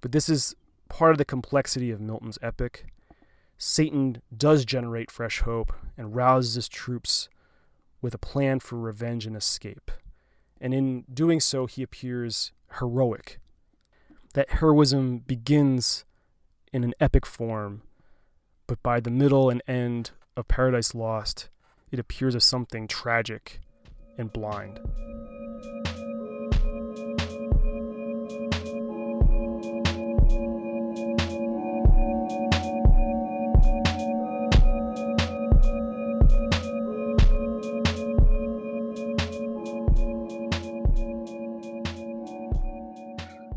But 0.00 0.10
this 0.10 0.28
is 0.28 0.56
part 0.88 1.12
of 1.12 1.18
the 1.18 1.24
complexity 1.24 1.92
of 1.92 2.00
Milton's 2.00 2.38
epic. 2.42 2.86
Satan 3.56 4.20
does 4.36 4.64
generate 4.64 5.12
fresh 5.12 5.40
hope 5.40 5.72
and 5.96 6.16
rouses 6.16 6.56
his 6.56 6.68
troops 6.68 7.28
with 8.02 8.12
a 8.12 8.18
plan 8.18 8.58
for 8.58 8.76
revenge 8.76 9.24
and 9.24 9.36
escape. 9.36 9.90
And 10.60 10.74
in 10.74 11.04
doing 11.12 11.38
so, 11.38 11.66
he 11.66 11.84
appears 11.84 12.50
heroic. 12.78 13.38
That 14.34 14.50
heroism 14.50 15.18
begins 15.18 16.04
in 16.72 16.82
an 16.82 16.94
epic 17.00 17.24
form, 17.24 17.82
but 18.66 18.82
by 18.82 18.98
the 18.98 19.10
middle 19.10 19.48
and 19.48 19.62
end 19.68 20.10
of 20.36 20.48
Paradise 20.48 20.94
Lost, 20.94 21.48
it 21.90 21.98
appears 21.98 22.34
as 22.34 22.44
something 22.44 22.86
tragic 22.86 23.60
and 24.18 24.32
blind. 24.32 24.80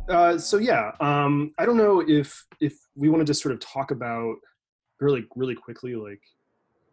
Uh, 0.07 0.37
so 0.37 0.57
yeah, 0.57 0.91
um, 0.99 1.53
I 1.57 1.65
don't 1.65 1.77
know 1.77 2.03
if 2.05 2.45
if 2.59 2.73
we 2.95 3.09
want 3.09 3.21
to 3.21 3.25
just 3.25 3.41
sort 3.41 3.53
of 3.53 3.59
talk 3.59 3.91
about 3.91 4.35
really 4.99 5.25
really 5.35 5.55
quickly 5.55 5.95
like 5.95 6.21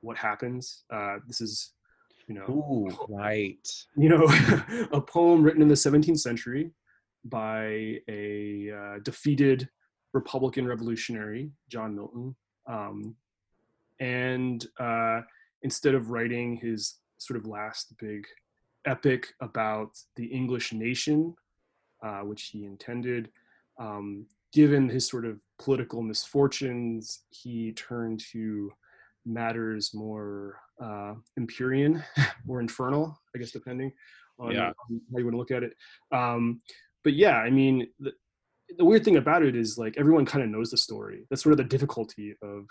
what 0.00 0.16
happens. 0.16 0.84
Uh, 0.90 1.18
this 1.26 1.40
is 1.40 1.72
you 2.28 2.34
know 2.34 2.46
Ooh, 2.48 3.06
right 3.08 3.68
you 3.96 4.08
know 4.08 4.26
a 4.92 5.00
poem 5.00 5.42
written 5.42 5.62
in 5.62 5.68
the 5.68 5.74
17th 5.74 6.20
century 6.20 6.70
by 7.24 7.98
a 8.08 8.70
uh, 8.70 8.98
defeated 9.02 9.68
Republican 10.12 10.66
revolutionary 10.66 11.50
John 11.68 11.94
Milton, 11.94 12.34
um, 12.66 13.14
and 14.00 14.64
uh, 14.78 15.22
instead 15.62 15.94
of 15.94 16.10
writing 16.10 16.56
his 16.56 17.00
sort 17.18 17.36
of 17.36 17.46
last 17.46 17.92
big 17.98 18.24
epic 18.86 19.34
about 19.40 19.98
the 20.16 20.26
English 20.26 20.72
nation 20.72 21.34
uh, 22.02 22.20
which 22.20 22.44
he 22.44 22.64
intended. 22.64 23.30
Um, 23.78 24.26
given 24.52 24.88
his 24.88 25.06
sort 25.06 25.24
of 25.24 25.40
political 25.58 26.02
misfortunes, 26.02 27.24
he 27.30 27.72
turned 27.72 28.20
to 28.32 28.72
matters 29.28 29.92
more 29.94 30.60
uh, 30.82 31.14
Empyrean 31.36 32.02
or 32.48 32.60
infernal, 32.60 33.20
I 33.34 33.38
guess, 33.38 33.50
depending 33.50 33.92
on, 34.38 34.52
yeah. 34.52 34.68
on 34.68 35.00
how 35.12 35.18
you 35.18 35.24
want 35.24 35.34
to 35.34 35.38
look 35.38 35.50
at 35.50 35.62
it. 35.62 35.74
Um, 36.12 36.60
but 37.04 37.14
yeah, 37.14 37.36
I 37.36 37.50
mean, 37.50 37.88
the, 38.00 38.12
the 38.76 38.84
weird 38.84 39.04
thing 39.04 39.16
about 39.16 39.42
it 39.42 39.56
is 39.56 39.78
like 39.78 39.96
everyone 39.96 40.26
kind 40.26 40.42
of 40.42 40.50
knows 40.50 40.70
the 40.70 40.76
story. 40.76 41.26
That's 41.30 41.42
sort 41.42 41.52
of 41.52 41.58
the 41.58 41.64
difficulty 41.64 42.34
of 42.42 42.66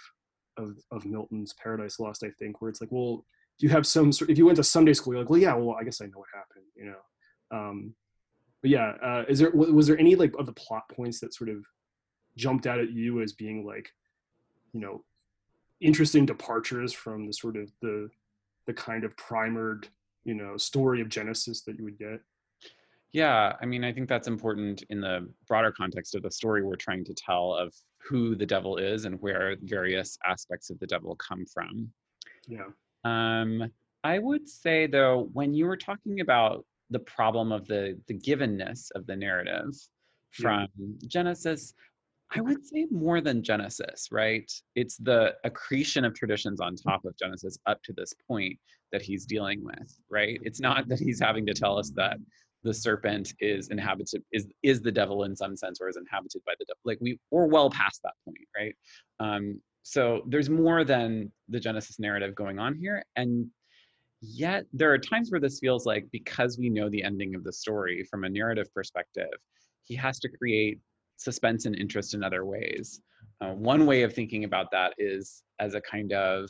of 0.57 0.75
of 0.91 1.05
Milton's 1.05 1.53
Paradise 1.61 1.99
Lost, 1.99 2.23
I 2.23 2.31
think, 2.39 2.61
where 2.61 2.69
it's 2.69 2.81
like, 2.81 2.91
well, 2.91 3.25
if 3.57 3.63
you 3.63 3.69
have 3.69 3.87
some 3.87 4.11
sort. 4.11 4.29
If 4.29 4.37
you 4.37 4.45
went 4.45 4.57
to 4.57 4.63
Sunday 4.63 4.93
school, 4.93 5.13
you're 5.13 5.23
like, 5.23 5.29
well, 5.29 5.39
yeah, 5.39 5.55
well, 5.55 5.77
I 5.79 5.83
guess 5.83 6.01
I 6.01 6.05
know 6.05 6.19
what 6.19 6.27
happened, 6.33 6.65
you 6.75 6.85
know. 6.85 7.57
Um, 7.57 7.95
but 8.61 8.71
yeah, 8.71 8.93
uh, 9.03 9.23
is 9.27 9.39
there 9.39 9.51
was 9.51 9.87
there 9.87 9.99
any 9.99 10.15
like 10.15 10.33
of 10.37 10.45
the 10.45 10.53
plot 10.53 10.83
points 10.95 11.19
that 11.21 11.33
sort 11.33 11.49
of 11.49 11.63
jumped 12.35 12.67
out 12.67 12.79
at 12.79 12.91
you 12.91 13.21
as 13.21 13.33
being 13.33 13.65
like, 13.65 13.89
you 14.73 14.79
know, 14.79 15.03
interesting 15.81 16.25
departures 16.25 16.93
from 16.93 17.27
the 17.27 17.33
sort 17.33 17.57
of 17.57 17.71
the 17.81 18.09
the 18.65 18.73
kind 18.73 19.03
of 19.03 19.15
primered 19.15 19.87
you 20.23 20.33
know 20.33 20.57
story 20.57 21.01
of 21.01 21.09
Genesis 21.09 21.61
that 21.63 21.77
you 21.77 21.83
would 21.83 21.97
get? 21.97 22.19
Yeah, 23.13 23.53
I 23.61 23.65
mean, 23.65 23.83
I 23.83 23.93
think 23.93 24.09
that's 24.09 24.27
important 24.27 24.83
in 24.89 24.99
the 24.99 25.29
broader 25.47 25.71
context 25.71 26.13
of 26.13 26.23
the 26.23 26.31
story 26.31 26.61
we're 26.61 26.75
trying 26.75 27.05
to 27.05 27.13
tell 27.13 27.53
of 27.53 27.73
who 27.99 28.35
the 28.35 28.45
devil 28.45 28.77
is 28.77 29.05
and 29.05 29.19
where 29.21 29.55
various 29.63 30.17
aspects 30.25 30.69
of 30.69 30.79
the 30.79 30.87
devil 30.87 31.15
come 31.15 31.45
from. 31.45 31.89
Yeah. 32.47 32.67
Um, 33.05 33.71
I 34.03 34.19
would 34.19 34.47
say 34.47 34.87
though, 34.87 35.29
when 35.33 35.53
you 35.53 35.65
were 35.65 35.77
talking 35.77 36.19
about 36.19 36.65
the 36.89 36.99
problem 36.99 37.51
of 37.51 37.67
the 37.67 37.99
the 38.07 38.13
givenness 38.13 38.89
of 38.95 39.05
the 39.07 39.15
narrative 39.15 39.73
from 40.31 40.67
yeah. 40.77 41.07
Genesis. 41.07 41.73
I 42.35 42.41
would 42.41 42.65
say 42.65 42.87
more 42.91 43.21
than 43.21 43.41
Genesis, 43.41 44.09
right? 44.11 44.51
It's 44.75 44.97
the 44.97 45.35
accretion 45.45 46.03
of 46.03 46.13
traditions 46.13 46.59
on 46.59 46.75
top 46.75 47.05
of 47.05 47.17
Genesis 47.17 47.57
up 47.65 47.81
to 47.83 47.93
this 47.93 48.13
point 48.27 48.59
that 48.91 49.01
he's 49.01 49.25
dealing 49.25 49.63
with, 49.63 49.97
right? 50.09 50.39
It's 50.43 50.59
not 50.59 50.89
that 50.89 50.99
he's 50.99 51.21
having 51.21 51.45
to 51.45 51.53
tell 51.53 51.77
us 51.77 51.91
that 51.91 52.17
the 52.63 52.73
serpent 52.73 53.33
is 53.39 53.69
inhabited 53.69 54.23
is 54.31 54.47
is 54.63 54.81
the 54.81 54.91
devil 54.91 55.23
in 55.23 55.35
some 55.35 55.55
sense 55.55 55.79
or 55.79 55.87
is 55.87 55.95
inhabited 55.95 56.41
by 56.45 56.53
the 56.59 56.65
devil 56.65 56.79
like 56.85 56.97
we 56.99 57.17
we're 57.31 57.45
well 57.45 57.69
past 57.69 58.01
that 58.03 58.13
point 58.25 58.47
right 58.57 58.75
um 59.19 59.61
so 59.83 60.21
there's 60.27 60.49
more 60.49 60.83
than 60.83 61.31
the 61.49 61.59
genesis 61.59 61.99
narrative 61.99 62.33
going 62.35 62.59
on 62.59 62.75
here 62.75 63.03
and 63.15 63.45
yet 64.21 64.65
there 64.73 64.91
are 64.91 64.97
times 64.97 65.31
where 65.31 65.39
this 65.39 65.59
feels 65.59 65.85
like 65.85 66.05
because 66.11 66.57
we 66.57 66.69
know 66.69 66.89
the 66.89 67.03
ending 67.03 67.35
of 67.35 67.43
the 67.43 67.53
story 67.53 68.03
from 68.09 68.23
a 68.23 68.29
narrative 68.29 68.67
perspective 68.73 69.29
he 69.83 69.95
has 69.95 70.19
to 70.19 70.27
create 70.27 70.79
suspense 71.17 71.65
and 71.65 71.75
interest 71.75 72.13
in 72.13 72.23
other 72.23 72.45
ways. 72.45 73.01
Uh, 73.41 73.51
one 73.51 73.85
way 73.85 74.03
of 74.03 74.13
thinking 74.13 74.45
about 74.45 74.71
that 74.71 74.93
is 74.97 75.43
as 75.59 75.75
a 75.75 75.81
kind 75.81 76.13
of 76.13 76.49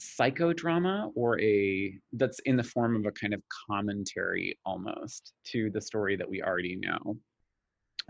psychodrama 0.00 1.12
or 1.14 1.40
a 1.40 1.96
that's 2.14 2.40
in 2.40 2.56
the 2.56 2.62
form 2.62 2.96
of 2.96 3.06
a 3.06 3.12
kind 3.12 3.32
of 3.32 3.40
commentary 3.68 4.58
almost 4.66 5.32
to 5.44 5.70
the 5.70 5.80
story 5.80 6.16
that 6.16 6.28
we 6.28 6.42
already 6.42 6.76
know. 6.76 7.16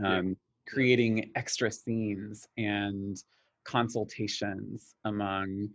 Um, 0.03 0.29
yeah. 0.29 0.35
creating 0.67 1.31
extra 1.37 1.71
scenes 1.71 2.47
and 2.57 3.17
consultations 3.65 4.95
among 5.05 5.69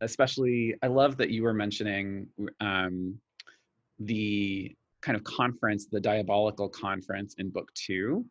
especially 0.00 0.74
i 0.82 0.86
love 0.86 1.16
that 1.16 1.30
you 1.30 1.42
were 1.42 1.52
mentioning 1.52 2.28
um, 2.60 3.18
the 3.98 4.74
kind 5.02 5.16
of 5.16 5.24
conference 5.24 5.86
the 5.90 6.00
diabolical 6.00 6.68
conference 6.68 7.34
in 7.38 7.50
book 7.50 7.72
two 7.74 8.24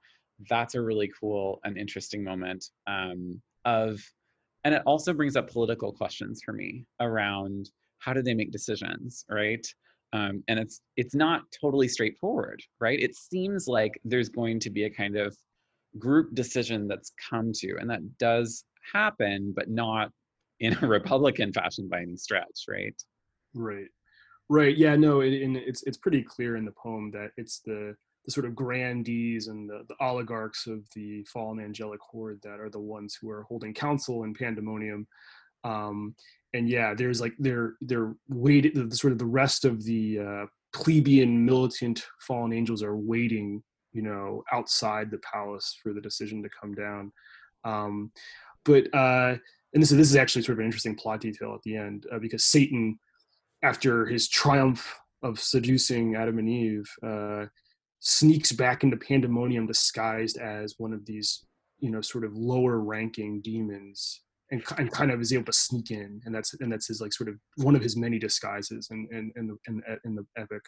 that's 0.49 0.75
a 0.75 0.81
really 0.81 1.11
cool 1.19 1.59
and 1.63 1.77
interesting 1.77 2.23
moment 2.23 2.65
um, 2.87 3.41
of 3.63 4.01
and 4.63 4.73
it 4.73 4.81
also 4.85 5.13
brings 5.13 5.35
up 5.35 5.49
political 5.49 5.91
questions 5.93 6.41
for 6.43 6.51
me 6.51 6.85
around 6.99 7.69
how 7.99 8.13
do 8.13 8.21
they 8.21 8.33
make 8.33 8.51
decisions 8.51 9.25
right? 9.29 9.65
Um, 10.13 10.43
and 10.47 10.59
it's 10.59 10.81
it's 10.97 11.15
not 11.15 11.43
totally 11.59 11.87
straightforward 11.87 12.61
right? 12.79 12.99
It 12.99 13.15
seems 13.15 13.67
like 13.67 13.99
there's 14.03 14.29
going 14.29 14.59
to 14.61 14.69
be 14.69 14.83
a 14.83 14.89
kind 14.89 15.17
of 15.17 15.35
group 15.97 16.35
decision 16.35 16.87
that's 16.87 17.13
come 17.29 17.51
to 17.53 17.77
and 17.79 17.89
that 17.89 18.17
does 18.17 18.65
happen 18.93 19.53
but 19.55 19.69
not 19.69 20.11
in 20.59 20.77
a 20.81 20.87
republican 20.87 21.53
fashion 21.53 21.87
by 21.87 22.01
any 22.01 22.17
stretch 22.17 22.65
right? 22.67 23.01
Right. 23.53 23.87
Right 24.49 24.77
yeah 24.77 24.95
no 24.95 25.21
it, 25.21 25.33
it's 25.33 25.83
it's 25.83 25.97
pretty 25.97 26.21
clear 26.21 26.57
in 26.57 26.65
the 26.65 26.73
poem 26.73 27.11
that 27.11 27.31
it's 27.37 27.61
the 27.65 27.95
the 28.25 28.31
sort 28.31 28.45
of 28.45 28.55
grandees 28.55 29.47
and 29.47 29.69
the, 29.69 29.83
the, 29.87 29.95
oligarchs 29.99 30.67
of 30.67 30.83
the 30.95 31.23
fallen 31.23 31.59
angelic 31.59 31.99
horde 32.01 32.41
that 32.41 32.59
are 32.59 32.69
the 32.69 32.79
ones 32.79 33.17
who 33.19 33.29
are 33.29 33.43
holding 33.43 33.73
council 33.73 34.23
in 34.23 34.33
pandemonium. 34.33 35.07
Um, 35.63 36.15
and 36.53 36.69
yeah 36.69 36.93
there's 36.93 37.19
like 37.19 37.33
they're 37.37 37.73
they're 37.81 38.15
waiting 38.29 38.73
the, 38.73 38.85
the, 38.85 38.95
sort 38.95 39.11
of 39.11 39.19
the 39.19 39.25
rest 39.25 39.65
of 39.65 39.83
the 39.83 40.19
uh, 40.19 40.45
plebeian 40.73 41.45
militant 41.45 42.05
fallen 42.19 42.53
angels 42.53 42.81
are 42.81 42.95
waiting 42.95 43.61
you 43.91 44.01
know 44.01 44.43
outside 44.51 45.11
the 45.11 45.19
palace 45.19 45.77
for 45.81 45.93
the 45.93 46.01
decision 46.01 46.43
to 46.43 46.49
come 46.59 46.73
down. 46.73 47.11
Um, 47.63 48.11
but 48.63 48.93
uh, 48.93 49.35
and 49.73 49.81
this, 49.81 49.91
is 49.91 49.97
this 49.97 50.09
is 50.09 50.15
actually 50.15 50.43
sort 50.43 50.55
of 50.55 50.59
an 50.59 50.65
interesting 50.65 50.95
plot 50.95 51.21
detail 51.21 51.53
at 51.55 51.61
the 51.63 51.77
end 51.77 52.05
uh, 52.11 52.19
because 52.19 52.43
satan 52.43 52.99
after 53.63 54.05
his 54.05 54.27
triumph 54.27 54.99
of 55.23 55.39
seducing 55.39 56.15
adam 56.15 56.37
and 56.37 56.49
eve 56.49 56.89
uh, 57.03 57.45
sneaks 58.07 58.51
back 58.51 58.83
into 58.83 58.95
pandemonium 58.95 59.65
disguised 59.65 60.37
as 60.37 60.75
one 60.77 60.93
of 60.93 61.03
these 61.07 61.43
you 61.79 61.89
know 61.89 62.01
sort 62.01 62.23
of 62.23 62.35
lower 62.35 62.79
ranking 62.79 63.41
demons 63.41 64.21
and, 64.51 64.63
and 64.77 64.91
kind 64.91 65.11
of 65.11 65.19
is 65.19 65.33
able 65.33 65.45
to 65.45 65.53
sneak 65.53 65.89
in. 65.89 66.21
And 66.25 66.33
that's 66.33 66.53
and 66.59 66.71
that's 66.71 66.87
his 66.87 67.01
like 67.01 67.13
sort 67.13 67.29
of 67.29 67.35
one 67.57 67.75
of 67.75 67.81
his 67.81 67.97
many 67.97 68.19
disguises 68.19 68.89
in 68.91 69.07
in, 69.11 69.31
in 69.35 69.47
the 69.47 69.57
in, 69.67 69.81
in 70.05 70.15
the 70.15 70.25
epic. 70.37 70.61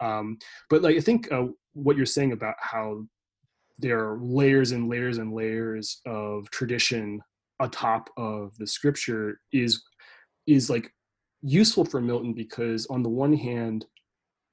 Um 0.00 0.38
but 0.68 0.82
like 0.82 0.96
i 0.96 1.00
think 1.00 1.30
uh, 1.32 1.46
what 1.72 1.96
you're 1.96 2.04
saying 2.04 2.32
about 2.32 2.56
how 2.58 3.04
there 3.78 4.00
are 4.00 4.18
layers 4.20 4.72
and 4.72 4.88
layers 4.88 5.18
and 5.18 5.32
layers 5.32 6.00
of 6.04 6.50
tradition 6.50 7.20
atop 7.60 8.10
of 8.16 8.56
the 8.58 8.66
scripture 8.66 9.40
is 9.52 9.82
is 10.48 10.68
like 10.68 10.92
useful 11.42 11.84
for 11.84 12.00
milton 12.00 12.32
because 12.32 12.86
on 12.86 13.04
the 13.04 13.08
one 13.08 13.32
hand 13.32 13.86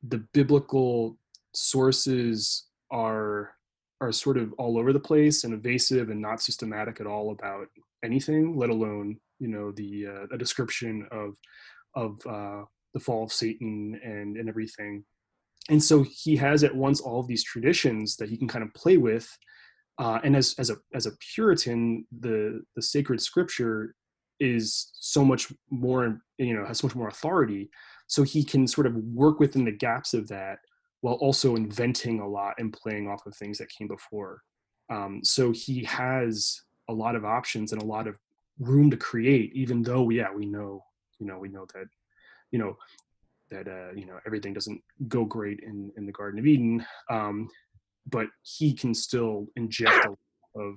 the 0.07 0.23
biblical 0.33 1.17
sources 1.53 2.67
are 2.91 3.55
are 4.01 4.11
sort 4.11 4.37
of 4.37 4.51
all 4.53 4.79
over 4.79 4.91
the 4.91 4.99
place 4.99 5.43
and 5.43 5.53
evasive 5.53 6.09
and 6.09 6.19
not 6.19 6.41
systematic 6.41 6.99
at 6.99 7.05
all 7.05 7.31
about 7.31 7.67
anything, 8.03 8.57
let 8.57 8.69
alone 8.69 9.17
you 9.39 9.47
know 9.47 9.71
the 9.71 10.07
uh, 10.07 10.35
a 10.35 10.37
description 10.37 11.07
of 11.11 11.35
of 11.95 12.19
uh, 12.27 12.63
the 12.93 12.99
fall 12.99 13.23
of 13.23 13.31
Satan 13.31 13.99
and 14.03 14.37
and 14.37 14.49
everything. 14.49 15.03
And 15.69 15.81
so 15.81 16.03
he 16.03 16.35
has 16.37 16.63
at 16.63 16.75
once 16.75 16.99
all 16.99 17.19
of 17.19 17.27
these 17.27 17.43
traditions 17.43 18.17
that 18.17 18.29
he 18.29 18.37
can 18.37 18.47
kind 18.47 18.63
of 18.63 18.73
play 18.73 18.97
with. 18.97 19.29
Uh, 19.99 20.19
and 20.23 20.35
as 20.35 20.55
as 20.57 20.69
a 20.69 20.77
as 20.93 21.05
a 21.05 21.11
Puritan, 21.33 22.05
the 22.19 22.63
the 22.75 22.81
sacred 22.81 23.21
scripture 23.21 23.95
is 24.39 24.91
so 24.99 25.23
much 25.23 25.53
more 25.69 26.19
you 26.39 26.55
know 26.55 26.65
has 26.65 26.79
so 26.79 26.87
much 26.87 26.95
more 26.95 27.07
authority. 27.07 27.69
So 28.07 28.23
he 28.23 28.43
can 28.43 28.67
sort 28.67 28.87
of 28.87 28.95
work 28.95 29.39
within 29.39 29.63
the 29.63 29.71
gaps 29.71 30.13
of 30.13 30.27
that 30.29 30.59
while 31.01 31.15
also 31.15 31.55
inventing 31.55 32.19
a 32.19 32.27
lot 32.27 32.55
and 32.57 32.73
playing 32.73 33.07
off 33.07 33.25
of 33.25 33.35
things 33.35 33.57
that 33.57 33.69
came 33.69 33.87
before. 33.87 34.41
Um, 34.89 35.21
so 35.23 35.51
he 35.51 35.83
has 35.85 36.61
a 36.89 36.93
lot 36.93 37.15
of 37.15 37.25
options 37.25 37.71
and 37.71 37.81
a 37.81 37.85
lot 37.85 38.07
of 38.07 38.15
room 38.59 38.91
to 38.91 38.97
create, 38.97 39.51
even 39.53 39.81
though, 39.81 40.09
yeah, 40.09 40.31
we 40.33 40.45
know, 40.45 40.83
you 41.19 41.25
know, 41.25 41.39
we 41.39 41.49
know 41.49 41.65
that, 41.73 41.85
you 42.51 42.59
know, 42.59 42.77
that, 43.49 43.67
uh, 43.67 43.91
you 43.95 44.05
know, 44.05 44.19
everything 44.25 44.53
doesn't 44.53 44.81
go 45.07 45.25
great 45.25 45.59
in, 45.61 45.91
in 45.97 46.05
the 46.05 46.11
Garden 46.11 46.39
of 46.39 46.45
Eden. 46.45 46.85
Um, 47.09 47.49
but 48.09 48.27
he 48.43 48.73
can 48.73 48.93
still 48.93 49.47
inject 49.55 50.05
a 50.05 50.09
lot 50.09 50.17
of, 50.55 50.75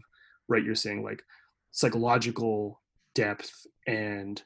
right, 0.49 0.65
you're 0.65 0.75
saying 0.75 1.03
like 1.03 1.23
psychological 1.71 2.81
depth 3.15 3.67
and 3.87 4.43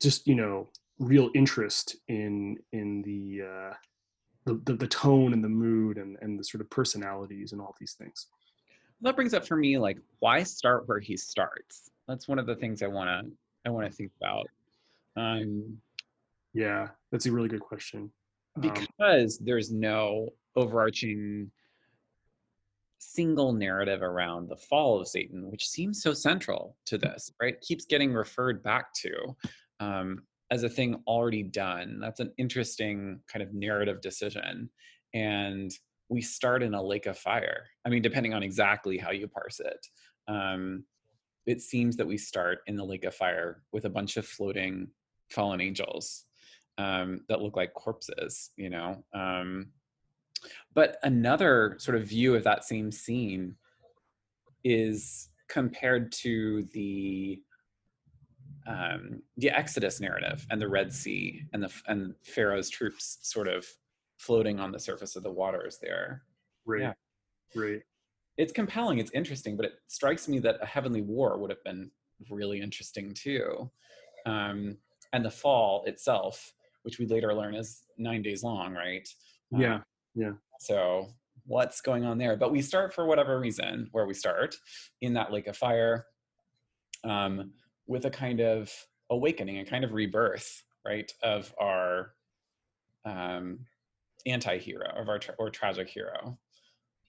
just, 0.00 0.26
you 0.26 0.34
know, 0.34 0.68
real 0.98 1.30
interest 1.34 1.96
in, 2.08 2.56
in 2.72 3.02
the, 3.02 3.42
uh, 3.46 3.74
the, 4.46 4.60
the, 4.64 4.74
the 4.74 4.86
tone 4.86 5.32
and 5.32 5.44
the 5.44 5.48
mood 5.48 5.98
and, 5.98 6.16
and 6.22 6.38
the 6.38 6.44
sort 6.44 6.60
of 6.60 6.70
personalities 6.70 7.52
and 7.52 7.60
all 7.60 7.74
these 7.78 7.94
things. 7.94 8.28
That 9.02 9.16
brings 9.16 9.34
up 9.34 9.46
for 9.46 9.56
me 9.56 9.76
like 9.76 9.98
why 10.20 10.42
start 10.44 10.88
where 10.88 11.00
he 11.00 11.16
starts? 11.16 11.90
That's 12.08 12.28
one 12.28 12.38
of 12.38 12.46
the 12.46 12.54
things 12.54 12.82
i 12.82 12.86
want 12.86 13.10
to 13.10 13.30
i 13.66 13.70
want 13.70 13.86
to 13.86 13.92
think 13.92 14.12
about. 14.20 14.46
Um 15.16 15.78
yeah 16.54 16.88
that's 17.12 17.26
a 17.26 17.32
really 17.32 17.48
good 17.48 17.60
question. 17.60 18.10
Um 18.56 18.62
because 18.62 19.38
um, 19.38 19.44
there's 19.44 19.70
no 19.70 20.30
overarching 20.54 21.50
single 22.98 23.52
narrative 23.52 24.00
around 24.00 24.48
the 24.48 24.56
fall 24.56 24.98
of 24.98 25.06
satan 25.06 25.50
which 25.50 25.68
seems 25.68 26.02
so 26.02 26.14
central 26.14 26.76
to 26.86 26.96
this 26.96 27.30
right? 27.42 27.60
Keeps 27.60 27.84
getting 27.84 28.14
referred 28.14 28.62
back 28.62 28.94
to. 28.94 29.36
Um, 29.80 30.22
as 30.50 30.62
a 30.62 30.68
thing 30.68 31.02
already 31.06 31.42
done. 31.42 31.98
That's 32.00 32.20
an 32.20 32.32
interesting 32.38 33.20
kind 33.26 33.42
of 33.42 33.52
narrative 33.52 34.00
decision. 34.00 34.70
And 35.14 35.72
we 36.08 36.20
start 36.22 36.62
in 36.62 36.74
a 36.74 36.82
lake 36.82 37.06
of 37.06 37.18
fire. 37.18 37.66
I 37.84 37.88
mean, 37.88 38.02
depending 38.02 38.34
on 38.34 38.42
exactly 38.42 38.96
how 38.98 39.10
you 39.10 39.26
parse 39.26 39.60
it. 39.60 39.86
Um, 40.28 40.84
it 41.46 41.60
seems 41.60 41.96
that 41.96 42.06
we 42.06 42.18
start 42.18 42.58
in 42.66 42.76
the 42.76 42.84
lake 42.84 43.04
of 43.04 43.14
fire 43.14 43.62
with 43.72 43.84
a 43.84 43.90
bunch 43.90 44.16
of 44.16 44.26
floating 44.26 44.88
fallen 45.30 45.60
angels 45.60 46.24
um, 46.78 47.20
that 47.28 47.40
look 47.40 47.56
like 47.56 47.74
corpses, 47.74 48.50
you 48.56 48.70
know. 48.70 49.04
Um, 49.14 49.68
but 50.74 50.98
another 51.02 51.76
sort 51.78 51.96
of 51.96 52.06
view 52.06 52.34
of 52.34 52.44
that 52.44 52.64
same 52.64 52.92
scene 52.92 53.56
is 54.64 55.30
compared 55.48 56.12
to 56.12 56.64
the 56.72 57.40
um, 58.66 59.22
the 59.36 59.50
Exodus 59.50 60.00
narrative 60.00 60.46
and 60.50 60.60
the 60.60 60.68
Red 60.68 60.92
Sea 60.92 61.42
and 61.52 61.62
the 61.62 61.72
and 61.86 62.14
Pharaoh's 62.24 62.68
troops 62.68 63.18
sort 63.22 63.48
of 63.48 63.66
floating 64.18 64.58
on 64.58 64.72
the 64.72 64.78
surface 64.78 65.16
of 65.16 65.22
the 65.22 65.30
waters 65.30 65.78
there. 65.80 66.22
Right. 66.64 66.82
Yeah. 66.82 66.92
Right. 67.54 67.82
It's 68.36 68.52
compelling. 68.52 68.98
It's 68.98 69.12
interesting, 69.12 69.56
but 69.56 69.66
it 69.66 69.74
strikes 69.86 70.28
me 70.28 70.38
that 70.40 70.58
a 70.60 70.66
heavenly 70.66 71.02
war 71.02 71.38
would 71.38 71.50
have 71.50 71.62
been 71.64 71.90
really 72.30 72.60
interesting 72.60 73.14
too. 73.14 73.70
Um, 74.26 74.76
and 75.12 75.24
the 75.24 75.30
fall 75.30 75.84
itself, 75.86 76.52
which 76.82 76.98
we 76.98 77.06
later 77.06 77.32
learn 77.34 77.54
is 77.54 77.82
nine 77.96 78.22
days 78.22 78.42
long, 78.42 78.74
right? 78.74 79.08
Um, 79.54 79.60
yeah. 79.60 79.78
Yeah. 80.14 80.32
So 80.60 81.08
what's 81.46 81.80
going 81.80 82.04
on 82.04 82.18
there? 82.18 82.36
But 82.36 82.52
we 82.52 82.60
start 82.60 82.92
for 82.92 83.06
whatever 83.06 83.38
reason 83.38 83.88
where 83.92 84.06
we 84.06 84.14
start 84.14 84.56
in 85.00 85.14
that 85.14 85.32
lake 85.32 85.46
of 85.46 85.56
fire. 85.56 86.06
Um, 87.04 87.52
with 87.86 88.04
a 88.04 88.10
kind 88.10 88.40
of 88.40 88.72
awakening, 89.10 89.58
a 89.58 89.64
kind 89.64 89.84
of 89.84 89.92
rebirth, 89.92 90.62
right, 90.84 91.10
of 91.22 91.54
our 91.60 92.12
um, 93.04 93.60
anti-hero, 94.26 94.88
of 94.96 95.08
our 95.08 95.18
tra- 95.18 95.34
or 95.38 95.50
tragic 95.50 95.88
hero. 95.88 96.38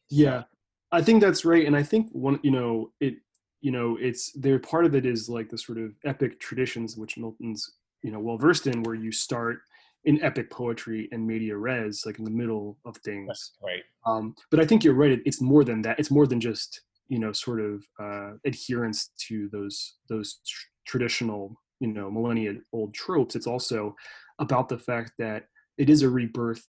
Yeah, 0.09 0.43
I 0.91 1.01
think 1.01 1.21
that's 1.21 1.43
right, 1.43 1.65
and 1.65 1.75
I 1.75 1.83
think 1.83 2.09
one, 2.11 2.39
you 2.43 2.51
know, 2.51 2.91
it, 2.99 3.15
you 3.61 3.71
know, 3.71 3.97
it's 3.99 4.31
there. 4.33 4.59
Part 4.59 4.85
of 4.85 4.95
it 4.95 5.05
is 5.05 5.27
like 5.27 5.49
the 5.49 5.57
sort 5.57 5.79
of 5.79 5.93
epic 6.05 6.39
traditions 6.39 6.95
which 6.95 7.17
Milton's, 7.17 7.77
you 8.03 8.11
know, 8.11 8.19
well 8.19 8.37
versed 8.37 8.67
in, 8.67 8.83
where 8.83 8.95
you 8.95 9.11
start 9.11 9.59
in 10.05 10.23
epic 10.23 10.49
poetry 10.51 11.09
and 11.11 11.25
media 11.25 11.57
res, 11.57 12.03
like 12.05 12.19
in 12.19 12.23
the 12.23 12.31
middle 12.31 12.77
of 12.85 12.95
things. 12.97 13.53
Right. 13.61 13.83
Um, 14.05 14.35
but 14.51 14.59
I 14.59 14.65
think 14.65 14.83
you're 14.83 14.93
right. 14.93 15.11
It, 15.11 15.21
it's 15.25 15.41
more 15.41 15.63
than 15.63 15.81
that. 15.81 15.99
It's 15.99 16.11
more 16.11 16.27
than 16.27 16.39
just 16.39 16.81
you 17.09 17.19
know 17.19 17.31
sort 17.31 17.61
of 17.61 17.83
uh, 17.99 18.31
adherence 18.45 19.11
to 19.27 19.49
those 19.51 19.95
those 20.09 20.39
tr- 20.47 20.67
traditional 20.85 21.59
you 21.79 21.87
know 21.87 22.09
millennia 22.09 22.55
old 22.73 22.93
tropes. 22.93 23.35
It's 23.35 23.47
also 23.47 23.95
about 24.39 24.69
the 24.69 24.77
fact 24.77 25.13
that 25.19 25.45
it 25.77 25.89
is 25.89 26.01
a 26.01 26.09
rebirth. 26.09 26.65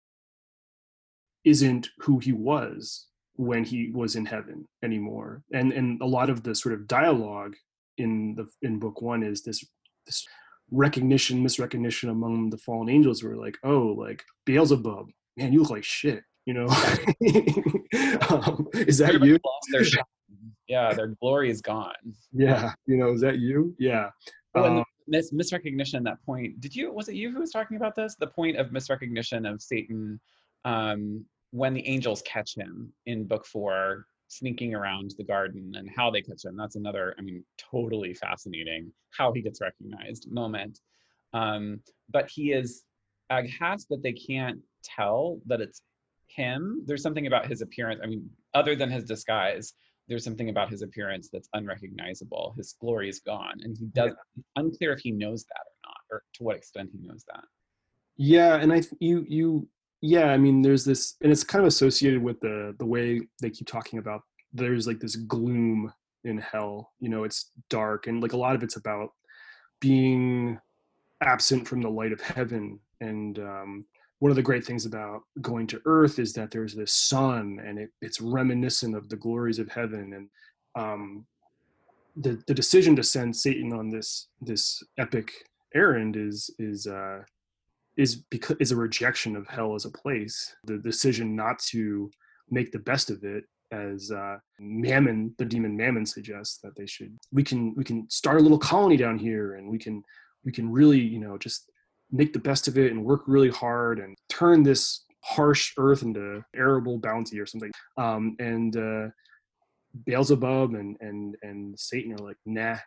Isn't 1.44 1.90
who 2.00 2.20
he 2.20 2.34
was 2.34 3.08
when 3.36 3.64
he 3.64 3.92
was 3.94 4.16
in 4.16 4.26
heaven 4.26 4.66
anymore, 4.84 5.44
and 5.54 5.72
and 5.72 6.02
a 6.02 6.06
lot 6.06 6.30
of 6.30 6.44
the 6.44 6.56
sort 6.56 6.74
of 6.74 6.88
dialogue 6.88 7.56
in 7.98 8.36
the 8.36 8.48
in 8.62 8.80
book 8.80 9.02
one 9.02 9.24
is 9.24 9.44
this 9.44 9.64
this 10.06 10.26
recognition 10.72 11.44
misrecognition 11.44 12.10
among 12.10 12.50
the 12.50 12.58
fallen 12.58 12.90
angels 12.90 13.24
were 13.24 13.38
like 13.38 13.58
oh 13.64 13.96
like 13.98 14.22
beelzebub 14.46 15.10
man 15.38 15.54
you 15.54 15.62
look 15.62 15.70
like 15.70 15.84
shit 15.84 16.24
you 16.46 16.54
know 16.54 16.66
um, 18.30 18.68
is 18.74 18.98
that 18.98 19.18
you 19.24 19.40
lost 19.46 19.68
their 19.72 19.86
shine. 19.86 20.04
Yeah, 20.68 20.94
their 20.94 21.08
glory 21.22 21.50
is 21.50 21.62
gone. 21.62 21.94
yeah 22.34 22.74
you 22.86 22.98
know 22.98 23.12
is 23.14 23.22
that 23.22 23.40
you 23.40 23.76
yeah 23.80 24.10
Oh, 24.56 24.64
Um, 24.64 24.84
mis- 25.08 25.32
misrecognition. 25.32 26.04
That 26.04 26.24
point. 26.26 26.60
Did 26.60 26.76
you? 26.76 26.92
Was 26.92 27.10
it 27.10 27.16
you 27.16 27.32
who 27.32 27.40
was 27.42 27.52
talking 27.52 27.78
about 27.78 27.96
this? 27.96 28.16
The 28.16 28.28
point 28.28 28.58
of 28.58 28.70
misrecognition 28.72 29.48
of 29.52 29.62
Satan 29.62 30.20
um, 30.66 31.24
when 31.52 31.74
the 31.74 31.86
angels 31.88 32.24
catch 32.26 32.56
him 32.56 32.92
in 33.06 33.26
book 33.26 33.46
four, 33.46 34.06
sneaking 34.30 34.74
around 34.74 35.14
the 35.18 35.24
garden, 35.24 35.74
and 35.76 35.88
how 35.96 36.10
they 36.10 36.22
catch 36.22 36.44
him. 36.46 36.56
That's 36.58 36.76
another. 36.76 37.14
I 37.20 37.22
mean, 37.22 37.44
totally 37.58 38.14
fascinating 38.16 38.92
how 39.12 39.32
he 39.32 39.42
gets 39.42 39.62
recognized 39.62 40.32
moment. 40.32 40.80
Um, 41.34 41.82
but 42.10 42.30
he 42.30 42.52
is 42.54 42.84
aghast 43.30 43.90
that 43.90 44.02
they 44.02 44.14
can't 44.14 44.60
tell 44.84 45.40
that 45.46 45.62
it's 45.62 45.82
him. 46.28 46.84
There's 46.88 47.04
something 47.04 47.28
about 47.28 47.46
his 47.48 47.62
appearance. 47.62 48.00
I 48.04 48.08
mean, 48.08 48.28
other 48.54 48.76
than 48.76 48.90
his 48.90 49.04
disguise, 49.04 49.74
there's 50.08 50.24
something 50.24 50.50
about 50.50 50.70
his 50.70 50.82
appearance 50.82 51.30
that's 51.32 51.50
unrecognizable. 51.54 52.54
His 52.58 52.74
glory 52.80 53.10
is 53.10 53.20
gone, 53.20 53.56
and 53.62 53.78
he 53.78 53.86
does. 53.88 54.14
Unclear 54.56 54.94
if 54.94 55.00
he 55.00 55.12
knows 55.12 55.44
that 55.46 55.62
or 55.68 55.76
not, 55.90 55.98
or 56.12 56.24
to 56.36 56.44
what 56.44 56.56
extent 56.56 56.90
he 56.92 57.00
knows 57.08 57.24
that. 57.28 57.44
yeah 58.18 58.56
and 58.56 58.72
i 58.74 58.80
th- 58.80 58.94
you 59.00 59.26
you 59.28 59.68
yeah 60.02 60.28
i 60.32 60.38
mean 60.38 60.62
there's 60.62 60.84
this 60.86 61.16
and 61.22 61.32
it's 61.32 61.44
kind 61.44 61.62
of 61.64 61.68
associated 61.68 62.22
with 62.22 62.40
the 62.40 62.74
the 62.80 62.86
way 62.86 63.22
they 63.42 63.50
keep 63.50 63.68
talking 63.68 64.00
about 64.00 64.22
there's 64.54 64.88
like 64.88 65.00
this 65.00 65.16
gloom 65.16 65.92
in 66.24 66.38
hell 66.38 66.92
you 67.00 67.10
know 67.10 67.24
it's 67.24 67.52
dark 67.70 68.08
and 68.08 68.22
like 68.22 68.34
a 68.34 68.38
lot 68.38 68.56
of 68.56 68.64
it's 68.64 68.76
about 68.78 69.10
being 69.80 70.60
absent 71.22 71.68
from 71.68 71.82
the 71.82 71.90
light 71.90 72.12
of 72.12 72.22
heaven 72.22 72.80
and 73.02 73.38
um 73.40 73.86
one 74.20 74.32
of 74.32 74.36
the 74.36 74.42
great 74.42 74.66
things 74.66 74.86
about 74.86 75.22
going 75.42 75.68
to 75.68 75.82
earth 75.86 76.20
is 76.20 76.34
that 76.34 76.52
there's 76.52 76.76
this 76.76 76.94
sun 76.94 77.60
and 77.64 77.78
it, 77.78 77.90
it's 78.02 78.22
reminiscent 78.22 78.96
of 78.96 79.10
the 79.10 79.16
glories 79.16 79.60
of 79.60 79.70
heaven 79.70 80.14
and 80.14 80.30
um 80.84 81.26
the 82.16 82.42
the 82.48 82.54
decision 82.54 82.96
to 82.96 83.04
send 83.04 83.36
satan 83.36 83.74
on 83.74 83.90
this 83.90 84.28
this 84.42 84.82
epic 84.98 85.32
errand 85.76 86.16
is 86.16 86.50
is 86.58 86.88
uh 86.88 87.20
is 87.98 88.16
because 88.16 88.56
is 88.60 88.72
a 88.72 88.76
rejection 88.76 89.36
of 89.36 89.48
hell 89.48 89.76
as 89.76 89.86
a 89.86 89.92
place. 89.92 90.56
The 90.64 90.78
decision 90.78 91.36
not 91.36 91.60
to 91.72 92.10
make 92.50 92.72
the 92.72 92.80
best 92.80 93.10
of 93.10 93.24
it, 93.24 93.44
as 93.72 94.12
uh, 94.12 94.38
Mammon, 94.60 95.34
the 95.38 95.46
demon 95.46 95.76
Mammon, 95.76 96.06
suggests 96.06 96.60
that 96.60 96.76
they 96.78 96.86
should. 96.86 97.18
We 97.34 97.44
can 97.44 97.76
we 97.76 97.84
can 97.84 98.10
start 98.10 98.40
a 98.40 98.44
little 98.44 98.60
colony 98.60 98.98
down 98.98 99.18
here, 99.18 99.56
and 99.56 99.68
we 99.68 99.80
can 99.80 100.04
we 100.46 100.52
can 100.52 100.72
really 100.72 101.00
you 101.00 101.20
know 101.20 101.38
just 101.38 101.70
make 102.12 102.34
the 102.34 102.40
best 102.40 102.68
of 102.68 102.78
it 102.78 102.92
and 102.92 103.04
work 103.04 103.24
really 103.28 103.50
hard 103.50 104.00
and 104.00 104.18
turn 104.30 104.64
this 104.64 105.04
harsh 105.24 105.74
earth 105.78 106.04
into 106.04 106.44
arable 106.56 106.98
bounty 106.98 107.40
or 107.40 107.46
something. 107.46 107.72
Um, 107.98 108.36
and 108.40 108.76
uh, 108.76 109.08
Beelzebub 110.06 110.74
and 110.74 110.98
and 111.02 111.36
and 111.42 111.80
Satan 111.80 112.14
are 112.14 112.26
like, 112.26 112.38
nah, 112.46 112.78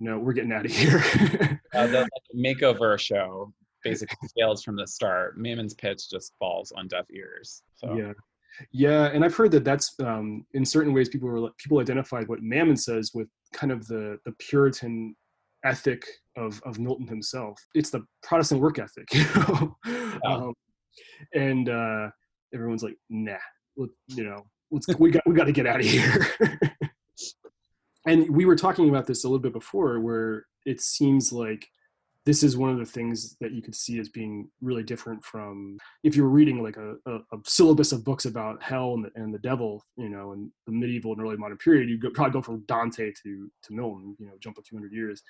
no, 0.00 0.18
we're 0.18 0.32
getting 0.32 0.52
out 0.52 0.66
of 0.66 0.72
here. 0.72 1.02
Uh, 1.74 1.88
the 1.88 2.02
like, 2.02 2.10
makeover 2.36 2.96
show 2.96 3.52
basically 3.82 4.28
fails 4.38 4.62
from 4.62 4.76
the 4.76 4.86
start. 4.86 5.36
Mammon's 5.36 5.74
pitch 5.74 6.08
just 6.08 6.32
falls 6.38 6.70
on 6.70 6.86
deaf 6.86 7.04
ears. 7.10 7.64
So 7.74 7.96
Yeah, 7.96 8.12
yeah, 8.70 9.04
and 9.06 9.24
I've 9.24 9.34
heard 9.34 9.50
that 9.50 9.64
that's 9.64 9.94
um, 10.00 10.46
in 10.54 10.64
certain 10.64 10.92
ways 10.92 11.08
people 11.08 11.28
were 11.28 11.50
people 11.58 11.80
identified 11.80 12.28
what 12.28 12.42
Mammon 12.42 12.76
says 12.76 13.10
with 13.12 13.28
kind 13.52 13.72
of 13.72 13.86
the 13.88 14.18
the 14.24 14.30
Puritan 14.38 15.16
ethic 15.64 16.06
of 16.36 16.60
of 16.64 16.78
Milton 16.78 17.06
himself. 17.06 17.58
It's 17.74 17.90
the 17.90 18.04
Protestant 18.22 18.60
work 18.60 18.78
ethic, 18.78 19.08
you 19.14 19.24
know, 19.34 19.76
um, 20.26 20.54
and 21.34 21.68
uh, 21.68 22.10
everyone's 22.54 22.82
like, 22.82 22.96
nah, 23.10 23.36
let, 23.76 23.90
you 24.08 24.24
know, 24.24 24.44
let's 24.70 24.86
we 24.98 25.10
got 25.10 25.26
we 25.26 25.34
got 25.34 25.44
to 25.44 25.52
get 25.52 25.66
out 25.66 25.80
of 25.80 25.86
here. 25.86 26.26
and 28.06 28.28
we 28.30 28.44
were 28.44 28.56
talking 28.56 28.88
about 28.88 29.06
this 29.06 29.24
a 29.24 29.28
little 29.28 29.40
bit 29.40 29.52
before, 29.52 30.00
where 30.00 30.46
it 30.66 30.80
seems 30.80 31.32
like 31.32 31.66
this 32.26 32.42
is 32.42 32.56
one 32.56 32.70
of 32.70 32.78
the 32.78 32.86
things 32.86 33.36
that 33.40 33.52
you 33.52 33.60
could 33.60 33.74
see 33.74 33.98
as 33.98 34.08
being 34.08 34.48
really 34.62 34.82
different 34.82 35.22
from 35.22 35.76
if 36.02 36.16
you 36.16 36.22
were 36.22 36.30
reading 36.30 36.62
like 36.62 36.78
a, 36.78 36.94
a, 37.06 37.16
a 37.16 37.38
syllabus 37.44 37.92
of 37.92 38.02
books 38.02 38.24
about 38.24 38.62
hell 38.62 38.94
and 38.94 39.04
the, 39.04 39.10
and 39.14 39.34
the 39.34 39.38
devil, 39.38 39.84
you 39.96 40.08
know, 40.08 40.32
in 40.32 40.50
the 40.66 40.72
medieval 40.72 41.12
and 41.12 41.20
early 41.20 41.36
modern 41.36 41.58
period, 41.58 41.88
you 41.88 41.98
probably 42.10 42.32
go 42.32 42.40
from 42.40 42.64
Dante 42.66 43.12
to 43.22 43.50
to 43.62 43.72
Milton, 43.72 44.16
you 44.18 44.26
know, 44.26 44.32
jump 44.40 44.56
a 44.58 44.62
few 44.62 44.78
hundred 44.78 44.92
years, 44.92 45.22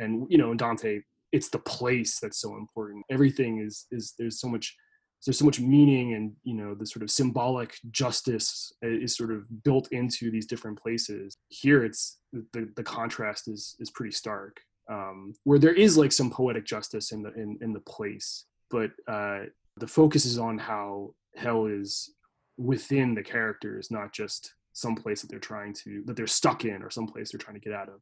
and 0.00 0.26
you 0.28 0.38
know, 0.38 0.50
in 0.50 0.56
Dante, 0.56 1.00
it's 1.32 1.48
the 1.48 1.58
place 1.58 2.18
that's 2.20 2.40
so 2.40 2.56
important. 2.56 3.04
Everything 3.10 3.58
is 3.58 3.86
is 3.90 4.14
there's 4.18 4.40
so 4.40 4.48
much 4.48 4.76
there's 5.24 5.38
so 5.38 5.44
much 5.44 5.60
meaning 5.60 6.14
and 6.14 6.32
you 6.44 6.54
know 6.54 6.74
the 6.74 6.86
sort 6.86 7.02
of 7.02 7.10
symbolic 7.10 7.74
justice 7.90 8.72
is 8.82 9.16
sort 9.16 9.30
of 9.30 9.44
built 9.64 9.88
into 9.92 10.30
these 10.30 10.46
different 10.46 10.80
places 10.80 11.36
here 11.48 11.84
it's 11.84 12.18
the, 12.32 12.70
the 12.76 12.82
contrast 12.82 13.48
is 13.48 13.76
is 13.80 13.90
pretty 13.90 14.12
stark 14.12 14.60
um, 14.90 15.34
where 15.44 15.58
there 15.58 15.74
is 15.74 15.96
like 15.96 16.10
some 16.10 16.30
poetic 16.30 16.64
justice 16.64 17.12
in 17.12 17.22
the 17.22 17.32
in, 17.34 17.58
in 17.60 17.72
the 17.72 17.80
place 17.80 18.46
but 18.70 18.90
uh, 19.08 19.40
the 19.76 19.86
focus 19.86 20.24
is 20.24 20.38
on 20.38 20.58
how 20.58 21.12
hell 21.36 21.66
is 21.66 22.14
within 22.56 23.14
the 23.14 23.22
characters 23.22 23.90
not 23.90 24.12
just 24.12 24.54
some 24.72 24.94
place 24.94 25.20
that 25.20 25.30
they're 25.30 25.38
trying 25.38 25.74
to 25.74 26.02
that 26.06 26.16
they're 26.16 26.26
stuck 26.26 26.64
in 26.64 26.82
or 26.82 26.90
some 26.90 27.06
place 27.06 27.30
they're 27.30 27.38
trying 27.38 27.58
to 27.58 27.60
get 27.60 27.74
out 27.74 27.88
of 27.88 28.00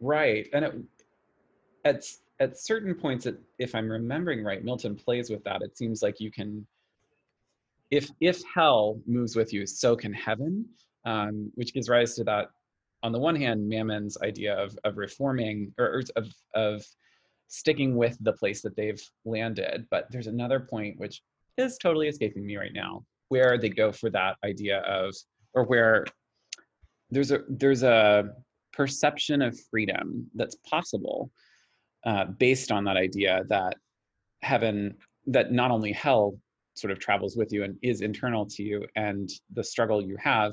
right, 0.00 0.48
and 0.52 0.64
it, 0.64 0.74
at 1.84 2.04
at 2.40 2.58
certain 2.58 2.94
points, 2.94 3.26
it, 3.26 3.40
if 3.58 3.74
I'm 3.74 3.90
remembering 3.90 4.42
right, 4.42 4.64
Milton 4.64 4.96
plays 4.96 5.30
with 5.30 5.44
that. 5.44 5.62
It 5.62 5.76
seems 5.76 6.02
like 6.02 6.20
you 6.20 6.30
can, 6.30 6.66
if 7.90 8.10
if 8.20 8.42
hell 8.52 9.00
moves 9.06 9.36
with 9.36 9.52
you, 9.52 9.66
so 9.66 9.94
can 9.96 10.12
heaven, 10.12 10.66
um, 11.04 11.52
which 11.54 11.72
gives 11.74 11.88
rise 11.88 12.14
to 12.16 12.24
that. 12.24 12.50
On 13.02 13.12
the 13.12 13.18
one 13.18 13.36
hand, 13.36 13.68
Mammon's 13.68 14.18
idea 14.22 14.56
of 14.56 14.76
of 14.84 14.96
reforming 14.96 15.72
or, 15.78 15.86
or 15.86 16.02
of 16.16 16.32
of 16.54 16.84
sticking 17.48 17.96
with 17.96 18.16
the 18.20 18.32
place 18.32 18.62
that 18.62 18.74
they've 18.74 19.02
landed, 19.24 19.86
but 19.90 20.10
there's 20.10 20.26
another 20.26 20.58
point 20.58 20.98
which 20.98 21.22
is 21.56 21.78
totally 21.78 22.08
escaping 22.08 22.44
me 22.44 22.56
right 22.56 22.72
now, 22.72 23.04
where 23.28 23.58
they 23.58 23.68
go 23.68 23.92
for 23.92 24.10
that 24.10 24.36
idea 24.44 24.78
of, 24.80 25.14
or 25.52 25.64
where 25.64 26.04
there's 27.10 27.30
a 27.30 27.42
there's 27.48 27.82
a 27.82 28.34
perception 28.74 29.42
of 29.42 29.58
freedom 29.70 30.28
that's 30.34 30.56
possible 30.68 31.30
uh, 32.04 32.24
based 32.24 32.72
on 32.72 32.84
that 32.84 32.96
idea 32.96 33.42
that 33.48 33.76
heaven 34.42 34.94
that 35.26 35.52
not 35.52 35.70
only 35.70 35.92
hell 35.92 36.36
sort 36.74 36.90
of 36.90 36.98
travels 36.98 37.36
with 37.36 37.52
you 37.52 37.64
and 37.64 37.76
is 37.82 38.00
internal 38.00 38.44
to 38.44 38.62
you 38.62 38.84
and 38.96 39.30
the 39.54 39.64
struggle 39.64 40.02
you 40.02 40.16
have 40.18 40.52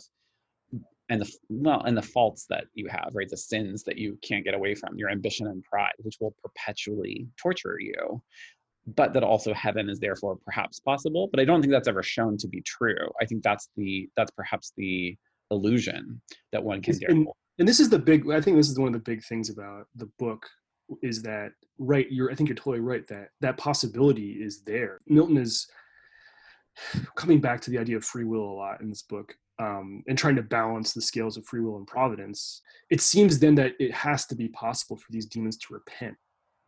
and 1.10 1.20
the 1.20 1.32
well 1.50 1.82
and 1.82 1.98
the 1.98 2.02
faults 2.02 2.46
that 2.48 2.66
you 2.74 2.88
have 2.88 3.10
right? 3.14 3.28
The 3.30 3.38
sins 3.38 3.84
that 3.84 3.98
you 3.98 4.18
can't 4.22 4.46
get 4.46 4.54
away 4.54 4.76
from 4.76 4.98
your 4.98 5.10
ambition 5.10 5.48
and 5.48 5.64
pride 5.64 5.94
which 5.98 6.18
will 6.22 6.36
perpetually 6.44 7.28
torture 7.42 7.78
you 7.80 8.22
but 8.96 9.14
that 9.14 9.24
also 9.24 9.54
heaven 9.54 9.90
is 9.90 10.00
therefore 10.00 10.38
perhaps 10.46 10.80
possible 10.80 11.28
but 11.32 11.40
i 11.40 11.46
don't 11.46 11.62
think 11.62 11.72
that's 11.72 11.88
ever 11.88 12.04
shown 12.04 12.38
to 12.38 12.48
be 12.48 12.62
true. 12.62 13.10
I 13.20 13.26
think 13.26 13.44
that's 13.44 13.70
the 13.76 14.10
that's 14.16 14.32
perhaps 14.32 14.74
the 14.78 15.18
illusion 15.52 16.22
that 16.52 16.64
one 16.64 16.82
can 16.82 16.98
dare 16.98 17.26
and, 17.62 17.70
this 17.70 17.80
is 17.80 17.90
the 17.90 18.00
big 18.00 18.30
i 18.32 18.42
think 18.42 18.58
this 18.58 18.70
is 18.70 18.78
one 18.80 18.88
of 18.88 18.94
the 18.94 19.12
big 19.12 19.24
things 19.24 19.50
about 19.50 19.88
the 19.96 20.10
book 20.20 20.46
is 21.02 21.22
that 21.22 21.52
right 21.78 22.08
you're 22.12 22.32
i 22.32 22.36
think 22.36 22.50
you're 22.50 22.56
totally 22.56 22.80
right 22.80 23.08
that 23.08 23.30
that 23.40 23.58
possibility 23.58 24.32
is 24.42 24.62
there. 24.62 25.00
Milton 25.08 25.38
is 25.38 25.68
coming 27.16 27.40
back 27.40 27.62
to 27.62 27.72
the 27.72 27.78
idea 27.78 27.98
of 27.98 28.06
free 28.06 28.24
will 28.24 28.50
a 28.50 28.54
lot 28.54 28.82
in 28.82 28.90
this 28.90 29.04
book 29.04 29.34
um, 29.60 30.04
and 30.08 30.18
trying 30.18 30.36
to 30.36 30.42
balance 30.42 30.94
the 30.94 31.02
scales 31.02 31.38
of 31.38 31.46
free 31.46 31.62
will 31.62 31.78
and 31.78 31.86
providence. 31.86 32.62
It 32.90 33.02
seems 33.02 33.40
then 33.40 33.56
that 33.56 33.74
it 33.80 33.94
has 33.94 34.26
to 34.28 34.36
be 34.36 34.48
possible 34.50 34.98
for 34.98 35.12
these 35.12 35.28
demons 35.28 35.58
to 35.58 35.74
repent. 35.74 36.16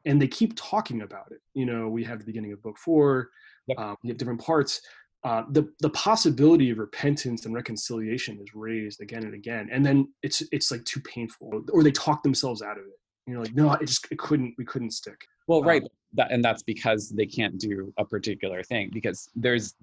And 0.06 0.22
they 0.22 0.28
keep 0.28 0.54
talking 0.56 1.02
about 1.02 1.32
it. 1.32 1.40
You 1.54 1.66
know 1.66 1.88
we 1.88 2.04
have 2.04 2.20
the 2.20 2.26
beginning 2.26 2.54
of 2.54 2.62
book 2.62 2.78
four. 2.78 3.30
Yep. 3.68 3.80
um, 3.80 3.96
we 4.04 4.10
have 4.10 4.18
different 4.18 4.42
parts 4.42 4.82
uh, 5.24 5.44
the 5.52 5.72
the 5.80 5.90
possibility 5.92 6.70
of 6.70 6.78
repentance 6.78 7.46
and 7.46 7.56
reconciliation 7.56 8.40
is 8.42 8.54
raised 8.54 9.02
again 9.02 9.24
and 9.24 9.34
again, 9.34 9.70
and 9.72 9.86
then 9.86 10.12
it's 10.22 10.44
it's 10.52 10.70
like 10.72 10.84
too 10.84 11.00
painful, 11.02 11.64
or 11.72 11.84
they 11.84 11.92
talk 11.92 12.24
themselves 12.24 12.62
out 12.62 12.78
of 12.78 12.86
it. 12.86 13.00
You're 13.26 13.40
like, 13.40 13.56
no, 13.56 13.72
it 13.74 13.86
just 13.86 14.06
it 14.12 14.20
couldn't 14.20 14.54
we 14.58 14.66
couldn't 14.66 14.92
stick. 14.92 15.26
Well, 15.48 15.60
Um, 15.60 15.68
right, 15.68 15.84
that, 16.14 16.32
and 16.32 16.44
that's 16.44 16.64
because 16.64 17.10
they 17.10 17.26
can't 17.26 17.58
do 17.58 17.94
a 17.98 18.06
particular 18.06 18.64
thing. 18.64 18.90
Because 18.94 19.30
there's, 19.36 19.76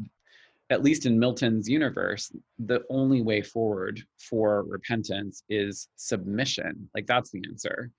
at 0.70 0.82
least 0.82 1.06
in 1.06 1.18
Milton's 1.18 1.68
universe, 1.68 2.32
the 2.58 2.82
only 2.90 3.22
way 3.22 3.42
forward 3.42 4.02
for 4.18 4.64
repentance 4.64 5.42
is 5.48 5.88
submission. 5.96 6.88
Like 6.94 7.06
that's 7.06 7.30
the 7.30 7.42
answer. 7.48 7.90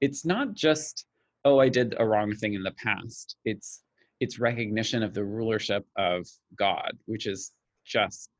It's 0.00 0.24
not 0.24 0.54
just, 0.54 1.06
oh, 1.44 1.58
I 1.58 1.68
did 1.68 1.94
a 1.98 2.06
wrong 2.06 2.34
thing 2.34 2.54
in 2.54 2.62
the 2.62 2.72
past. 2.72 3.36
It's 3.44 3.82
it's 4.20 4.38
recognition 4.38 5.02
of 5.02 5.14
the 5.14 5.24
rulership 5.24 5.86
of 5.96 6.26
God, 6.54 6.92
which 7.06 7.26
is 7.26 7.52
just 7.84 8.30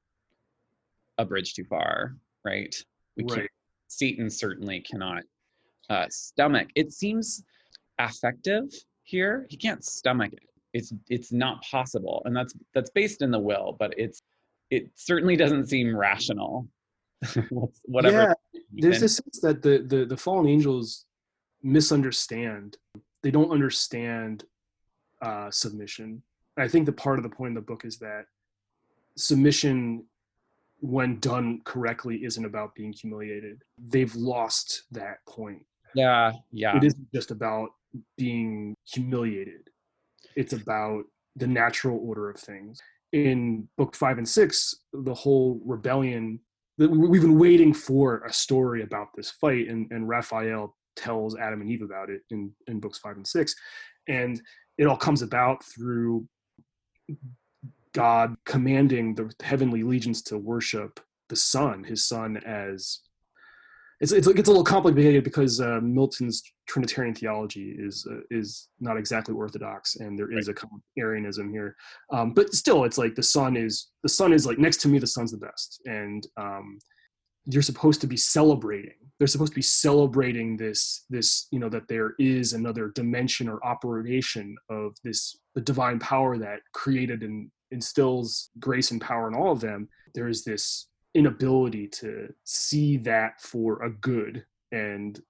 a 1.19 1.25
bridge 1.25 1.55
too 1.55 1.65
far, 1.65 2.17
right? 2.45 2.75
We 3.17 3.25
can't 3.25 3.41
Right. 3.41 3.51
Satan 3.89 4.31
certainly 4.31 4.81
cannot 4.81 5.25
uh, 5.89 6.07
stomach. 6.11 6.69
It 6.77 6.93
seems 6.93 7.43
affective 7.99 8.73
here. 9.03 9.47
He 9.51 9.57
can't 9.57 9.85
stomach 9.85 10.33
it. 10.33 10.49
It's 10.73 10.93
it's 11.09 11.33
not 11.33 11.63
possible, 11.63 12.23
and 12.25 12.37
that's 12.37 12.55
that's 12.75 12.91
based 12.91 13.23
in 13.23 13.33
the 13.33 13.39
will, 13.39 13.77
but 13.79 13.93
it's 13.99 14.23
it 14.71 14.91
certainly 14.95 15.35
doesn't 15.35 15.67
seem 15.67 15.97
rational. 15.97 16.69
Whatever. 17.87 18.37
Yeah, 18.53 18.61
there's 18.73 19.03
a 19.03 19.09
sense 19.09 19.41
that 19.41 19.63
the, 19.63 19.85
the 19.85 20.05
the 20.05 20.17
fallen 20.17 20.47
angels 20.47 21.07
misunderstand. 21.63 22.77
They 23.23 23.33
don't 23.33 23.51
understand 23.51 24.45
uh, 25.23 25.51
submission. 25.51 26.23
I 26.57 26.69
think 26.69 26.87
the 26.87 26.93
part 26.93 27.19
of 27.19 27.23
the 27.23 27.31
point 27.31 27.51
in 27.51 27.55
the 27.55 27.61
book 27.61 27.85
is 27.85 27.99
that 27.99 28.27
submission, 29.17 30.05
when 30.81 31.19
done 31.21 31.61
correctly, 31.65 32.25
isn't 32.25 32.45
about 32.45 32.75
being 32.75 32.93
humiliated. 32.93 33.63
They've 33.79 34.15
lost 34.15 34.85
that 34.93 35.25
point. 35.27 35.65
Yeah, 35.95 36.33
yeah. 36.53 36.77
It 36.77 36.85
isn't 36.85 37.13
just 37.13 37.31
about 37.31 37.71
being 38.17 38.77
humiliated. 38.85 39.71
It's 40.37 40.53
about 40.53 41.05
the 41.37 41.47
natural 41.47 41.99
order 42.03 42.31
of 42.31 42.39
things. 42.39 42.81
In 43.13 43.69
book 43.77 43.97
five 43.97 44.19
and 44.19 44.29
six, 44.29 44.75
the 44.93 45.15
whole 45.15 45.61
rebellion, 45.65 46.41
we've 46.79 47.23
been 47.23 47.39
waiting 47.39 47.75
for 47.75 48.23
a 48.25 48.33
story 48.33 48.83
about 48.83 49.09
this 49.17 49.31
fight, 49.31 49.69
and, 49.69 49.91
and 49.91 50.09
Raphael 50.09 50.77
tells 50.95 51.37
Adam 51.37 51.61
and 51.61 51.71
Eve 51.71 51.83
about 51.83 52.11
it 52.11 52.23
in, 52.31 52.53
in 52.69 52.79
books 52.79 52.99
five 52.99 53.17
and 53.17 53.27
six. 53.27 53.55
And 54.07 54.41
it 54.79 54.87
all 54.87 54.97
comes 54.97 55.23
about 55.23 55.65
through 55.65 56.27
God 57.93 58.37
commanding 58.45 59.15
the 59.15 59.33
heavenly 59.43 59.83
legions 59.83 60.23
to 60.23 60.39
worship 60.39 61.01
the 61.29 61.37
Son, 61.37 61.85
his 61.85 62.07
Son, 62.07 62.37
as 62.39 63.01
it's 64.01 64.13
it's, 64.13 64.27
it 64.27 64.37
gets 64.37 64.49
a 64.49 64.51
little 64.51 64.65
complicated 64.65 65.25
because 65.25 65.61
uh, 65.61 65.79
Milton's 65.83 66.43
Trinitarian 66.67 67.15
theology 67.15 67.77
is 67.79 68.07
uh, 68.11 68.21
is 68.31 68.69
not 68.81 68.97
exactly 68.97 69.35
orthodox, 69.35 69.97
and 69.97 70.19
there 70.19 70.33
is 70.33 70.49
a 70.49 70.55
kind 70.55 70.73
of 70.75 70.81
Arianism 70.99 71.51
here. 71.51 71.77
Um, 72.11 72.33
but 72.33 72.55
still, 72.55 72.85
it's 72.85 72.97
like 72.97 73.15
the 73.15 73.23
Son 73.23 73.57
is 73.57 73.89
the 74.03 74.09
Son 74.09 74.33
is 74.33 74.47
like 74.47 74.59
next 74.59 74.79
to 74.79 74.89
me. 74.89 74.99
The 74.99 75.07
Son's 75.07 75.33
the 75.33 75.37
best, 75.37 75.83
and 75.85 76.27
um, 76.39 76.79
you're 77.47 77.63
supposed 77.63 78.01
to 78.03 78.07
be 78.07 78.17
celebrating. 78.17 78.95
They're 79.19 79.27
supposed 79.27 79.53
to 79.53 79.57
be 79.57 79.63
celebrating 79.63 80.57
this 80.57 81.05
this 81.11 81.47
you 81.51 81.59
know 81.59 81.69
that 81.69 81.89
there 81.89 82.15
is 82.19 82.53
another 82.53 82.89
dimension 82.95 83.49
or 83.49 83.65
operation 83.65 84.57
of 84.69 84.97
this 85.05 85.39
the 85.55 85.61
divine 85.61 85.99
power 85.99 86.39
that 86.39 86.61
created 86.73 87.23
and 87.23 87.51
instills 87.71 88.51
grace 88.59 88.91
and 88.91 89.01
power 89.01 89.29
in 89.29 89.35
all 89.35 89.53
of 89.53 89.61
them. 89.61 89.89
There 90.15 90.29
is 90.29 90.45
this 90.45 90.89
inability 91.15 91.89
to 91.89 92.33
see 92.45 92.97
that 92.99 93.41
for 93.41 93.83
a 93.83 93.91
good 93.91 94.45
and 94.73 95.21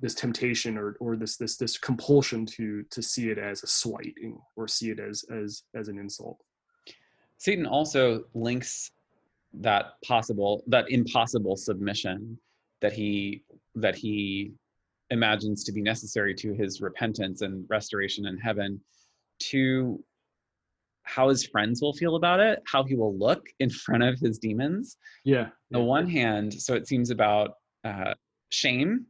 this 0.00 0.14
temptation 0.14 0.76
or 0.76 0.96
or 1.00 1.16
this 1.16 1.36
this 1.36 1.56
this 1.56 1.78
compulsion 1.78 2.44
to 2.44 2.84
to 2.90 3.02
see 3.02 3.30
it 3.30 3.38
as 3.38 3.62
a 3.62 3.66
slighting 3.66 4.38
or 4.56 4.68
see 4.68 4.90
it 4.90 5.00
as 5.00 5.24
as 5.32 5.62
as 5.74 5.88
an 5.88 5.98
insult 5.98 6.42
Satan 7.38 7.66
also 7.66 8.24
links 8.34 8.90
that 9.60 9.94
possible, 10.04 10.62
that 10.66 10.90
impossible 10.90 11.56
submission 11.56 12.38
that 12.80 12.92
he 12.92 13.42
that 13.74 13.94
he 13.94 14.52
imagines 15.10 15.64
to 15.64 15.72
be 15.72 15.80
necessary 15.80 16.34
to 16.34 16.52
his 16.52 16.80
repentance 16.80 17.42
and 17.42 17.64
restoration 17.68 18.26
in 18.26 18.36
heaven 18.38 18.80
to 19.38 20.02
how 21.04 21.28
his 21.28 21.46
friends 21.46 21.80
will 21.80 21.92
feel 21.92 22.16
about 22.16 22.40
it, 22.40 22.60
how 22.66 22.82
he 22.82 22.96
will 22.96 23.16
look 23.16 23.46
in 23.60 23.70
front 23.70 24.02
of 24.02 24.18
his 24.18 24.38
demons. 24.38 24.96
yeah 25.24 25.44
On 25.44 25.50
the 25.70 25.82
one 25.82 26.08
hand, 26.08 26.52
so 26.52 26.74
it 26.74 26.88
seems 26.88 27.10
about 27.10 27.52
uh, 27.84 28.14
shame, 28.48 29.06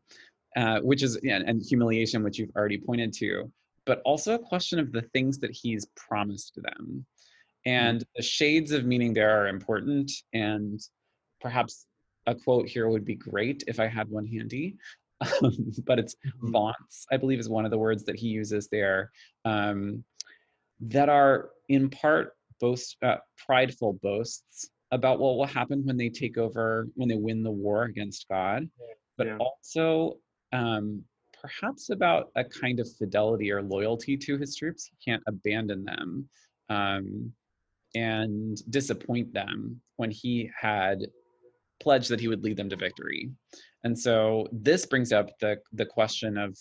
uh, 0.57 0.81
which 0.81 1.03
is 1.03 1.19
yeah, 1.23 1.41
and 1.47 1.63
humiliation, 1.67 2.23
which 2.23 2.39
you've 2.39 2.55
already 2.55 2.79
pointed 2.79 3.13
to, 3.15 3.51
but 3.87 4.03
also 4.05 4.35
a 4.35 4.39
question 4.39 4.79
of 4.79 4.93
the 4.93 5.03
things 5.15 5.39
that 5.39 5.53
he's 5.53 5.87
promised 5.97 6.59
them. 6.63 7.07
And 7.67 8.05
the 8.15 8.23
shades 8.23 8.71
of 8.71 8.85
meaning 8.87 9.13
there 9.13 9.43
are 9.43 9.49
important, 9.49 10.11
and 10.33 10.81
perhaps 11.41 11.87
a 12.27 12.35
quote 12.35 12.69
here 12.69 12.89
would 12.89 13.05
be 13.05 13.17
great 13.17 13.65
if 13.67 13.81
I 13.81 13.89
had 13.89 14.09
one 14.09 14.27
handy. 14.27 14.77
But 15.85 15.99
it's 15.99 16.15
Mhm. 16.25 16.53
vaunts, 16.53 17.07
I 17.11 17.17
believe, 17.17 17.41
is 17.41 17.49
one 17.49 17.65
of 17.65 17.71
the 17.71 17.79
words 17.79 18.05
that 18.05 18.17
he 18.17 18.29
uses 18.29 18.69
there, 18.69 19.11
um, 19.45 20.05
that 20.81 21.09
are 21.09 21.51
in 21.69 21.91
part 21.91 22.37
boast, 22.61 22.97
uh, 23.03 23.19
prideful 23.45 23.95
boasts 23.95 24.71
about 24.93 25.19
what 25.19 25.37
will 25.37 25.47
happen 25.47 25.85
when 25.85 25.97
they 25.97 26.09
take 26.09 26.39
over, 26.39 26.89
when 26.95 27.09
they 27.09 27.17
win 27.17 27.43
the 27.43 27.51
war 27.51 27.85
against 27.85 28.29
God, 28.29 28.71
but 29.17 29.27
Yeah. 29.27 29.39
also 29.39 30.21
um, 30.53 31.05
perhaps 31.33 31.91
about 31.91 32.31
a 32.37 32.45
kind 32.45 32.79
of 32.79 32.89
fidelity 32.97 33.51
or 33.51 33.63
loyalty 33.63 34.17
to 34.17 34.39
his 34.39 34.55
troops. 34.55 34.87
He 34.87 34.97
can't 35.05 35.23
abandon 35.27 35.85
them 35.85 36.29
um, 36.69 37.35
and 37.97 38.59
disappoint 38.71 39.33
them 39.33 39.81
when 39.97 40.11
he 40.11 40.51
had 40.61 41.07
pledged 41.81 42.11
that 42.11 42.21
he 42.21 42.29
would 42.29 42.45
lead 42.45 42.59
them 42.59 42.69
to 42.69 42.77
victory. 42.77 43.31
And 43.85 43.99
so 43.99 44.47
this 44.53 44.85
brings 44.85 45.13
up 45.13 45.31
the 45.41 45.57
the 45.73 45.87
question 45.87 46.37
of 46.37 46.57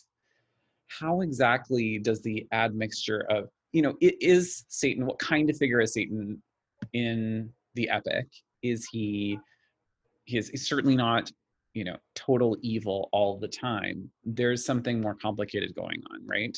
how 0.88 1.22
exactly 1.22 2.00
does 2.00 2.22
the 2.22 2.48
admixture 2.54 3.26
of 3.30 3.50
you 3.74 3.82
know 3.82 3.96
it 4.00 4.16
is 4.22 4.64
Satan 4.70 5.06
what 5.06 5.20
kind 5.20 5.50
of 5.50 5.58
figure 5.58 5.82
is 5.82 5.94
Satan 5.94 6.42
in 6.94 7.50
the 7.74 7.90
epic? 7.90 8.28
Is 8.64 8.88
he 8.90 9.38
he 10.24 10.38
is 10.38 10.52
certainly 10.56 10.96
not 10.96 11.30
you 11.74 11.84
know 11.84 11.98
total 12.16 12.56
evil 12.62 13.10
all 13.12 13.38
the 13.38 13.50
time. 13.50 14.10
There's 14.24 14.64
something 14.64 15.02
more 15.02 15.16
complicated 15.16 15.76
going 15.76 16.02
on, 16.12 16.26
right? 16.26 16.58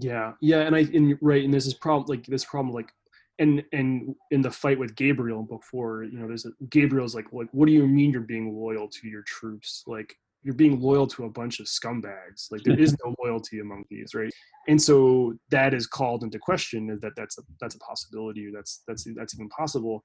yeah 0.00 0.32
yeah 0.40 0.60
and 0.62 0.74
i 0.74 0.80
and 0.80 1.16
right 1.22 1.44
and 1.44 1.52
there's 1.52 1.64
this 1.64 1.74
problem 1.74 2.06
like 2.08 2.26
this 2.26 2.44
problem 2.44 2.74
like 2.74 2.90
and 3.38 3.62
and 3.72 4.14
in 4.30 4.40
the 4.40 4.50
fight 4.50 4.78
with 4.78 4.96
gabriel 4.96 5.40
in 5.40 5.46
book 5.46 5.62
four 5.62 6.04
you 6.04 6.18
know 6.18 6.26
there's 6.26 6.46
a 6.46 6.50
gabriel's 6.70 7.14
like 7.14 7.30
what 7.32 7.46
what 7.52 7.66
do 7.66 7.72
you 7.72 7.86
mean 7.86 8.10
you're 8.10 8.20
being 8.20 8.54
loyal 8.54 8.88
to 8.88 9.08
your 9.08 9.22
troops? 9.22 9.82
Like 9.86 10.14
you're 10.42 10.54
being 10.54 10.80
loyal 10.80 11.06
to 11.08 11.24
a 11.24 11.30
bunch 11.30 11.60
of 11.60 11.66
scumbags. 11.66 12.50
Like 12.50 12.62
there 12.62 12.78
is 12.78 12.96
no 13.04 13.14
loyalty 13.22 13.60
among 13.60 13.84
these 13.90 14.14
right? 14.14 14.32
And 14.68 14.80
so 14.80 15.34
that 15.50 15.74
is 15.74 15.86
called 15.86 16.22
into 16.22 16.38
question 16.38 16.98
that 17.02 17.12
that's 17.16 17.38
a 17.38 17.42
that's 17.60 17.74
a 17.74 17.78
possibility 17.80 18.50
that's 18.54 18.82
that's 18.86 19.06
that's 19.16 19.34
even 19.34 19.48
possible. 19.48 20.02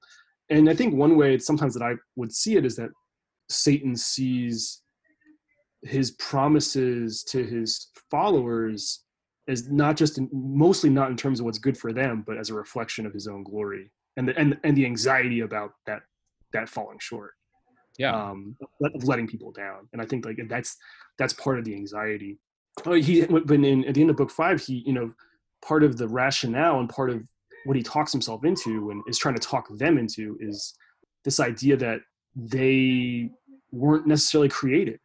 And 0.50 0.68
i 0.68 0.74
think 0.74 0.94
one 0.94 1.16
way 1.16 1.38
sometimes 1.38 1.72
that 1.74 1.84
i 1.84 1.94
would 2.16 2.32
see 2.32 2.56
it 2.56 2.66
is 2.66 2.76
that 2.76 2.90
satan 3.48 3.96
sees 3.96 4.82
his 5.82 6.10
promises 6.12 7.22
to 7.24 7.42
his 7.44 7.88
followers 8.10 9.04
as 9.48 9.68
not 9.68 9.96
just 9.96 10.18
in, 10.18 10.28
mostly 10.32 10.90
not 10.90 11.10
in 11.10 11.16
terms 11.16 11.40
of 11.40 11.46
what's 11.46 11.58
good 11.58 11.76
for 11.76 11.92
them 11.92 12.22
but 12.26 12.36
as 12.38 12.50
a 12.50 12.54
reflection 12.54 13.06
of 13.06 13.12
his 13.12 13.26
own 13.26 13.42
glory 13.42 13.90
and 14.16 14.28
the 14.28 14.36
and, 14.38 14.58
and 14.64 14.76
the 14.76 14.86
anxiety 14.86 15.40
about 15.40 15.72
that 15.86 16.02
that 16.52 16.68
falling 16.68 16.98
short 17.00 17.32
Yeah. 17.98 18.14
um 18.30 18.56
of 18.94 19.04
letting 19.04 19.26
people 19.26 19.52
down. 19.52 19.88
And 19.92 20.00
i 20.02 20.04
think 20.06 20.24
like 20.24 20.38
that's 20.48 20.76
that's 21.18 21.32
part 21.34 21.58
of 21.58 21.64
the 21.64 21.74
anxiety. 21.74 22.38
Oh 22.86 22.92
he 22.94 23.22
when 23.22 23.64
in 23.64 23.84
at 23.84 23.94
the 23.94 24.00
end 24.00 24.10
of 24.10 24.16
book 24.16 24.30
five 24.30 24.60
he 24.60 24.82
you 24.86 24.92
know 24.92 25.12
part 25.60 25.82
of 25.84 25.96
the 25.98 26.08
rationale 26.08 26.80
and 26.80 26.88
part 26.88 27.10
of 27.10 27.22
what 27.64 27.76
he 27.76 27.82
talks 27.82 28.10
himself 28.12 28.44
into 28.44 28.90
and 28.90 29.02
is 29.06 29.18
trying 29.18 29.34
to 29.34 29.40
talk 29.40 29.66
them 29.78 29.98
into 29.98 30.36
is 30.40 30.74
this 31.24 31.38
idea 31.38 31.76
that 31.76 32.00
they 32.34 33.30
weren't 33.70 34.06
necessarily 34.06 34.48
created 34.48 34.98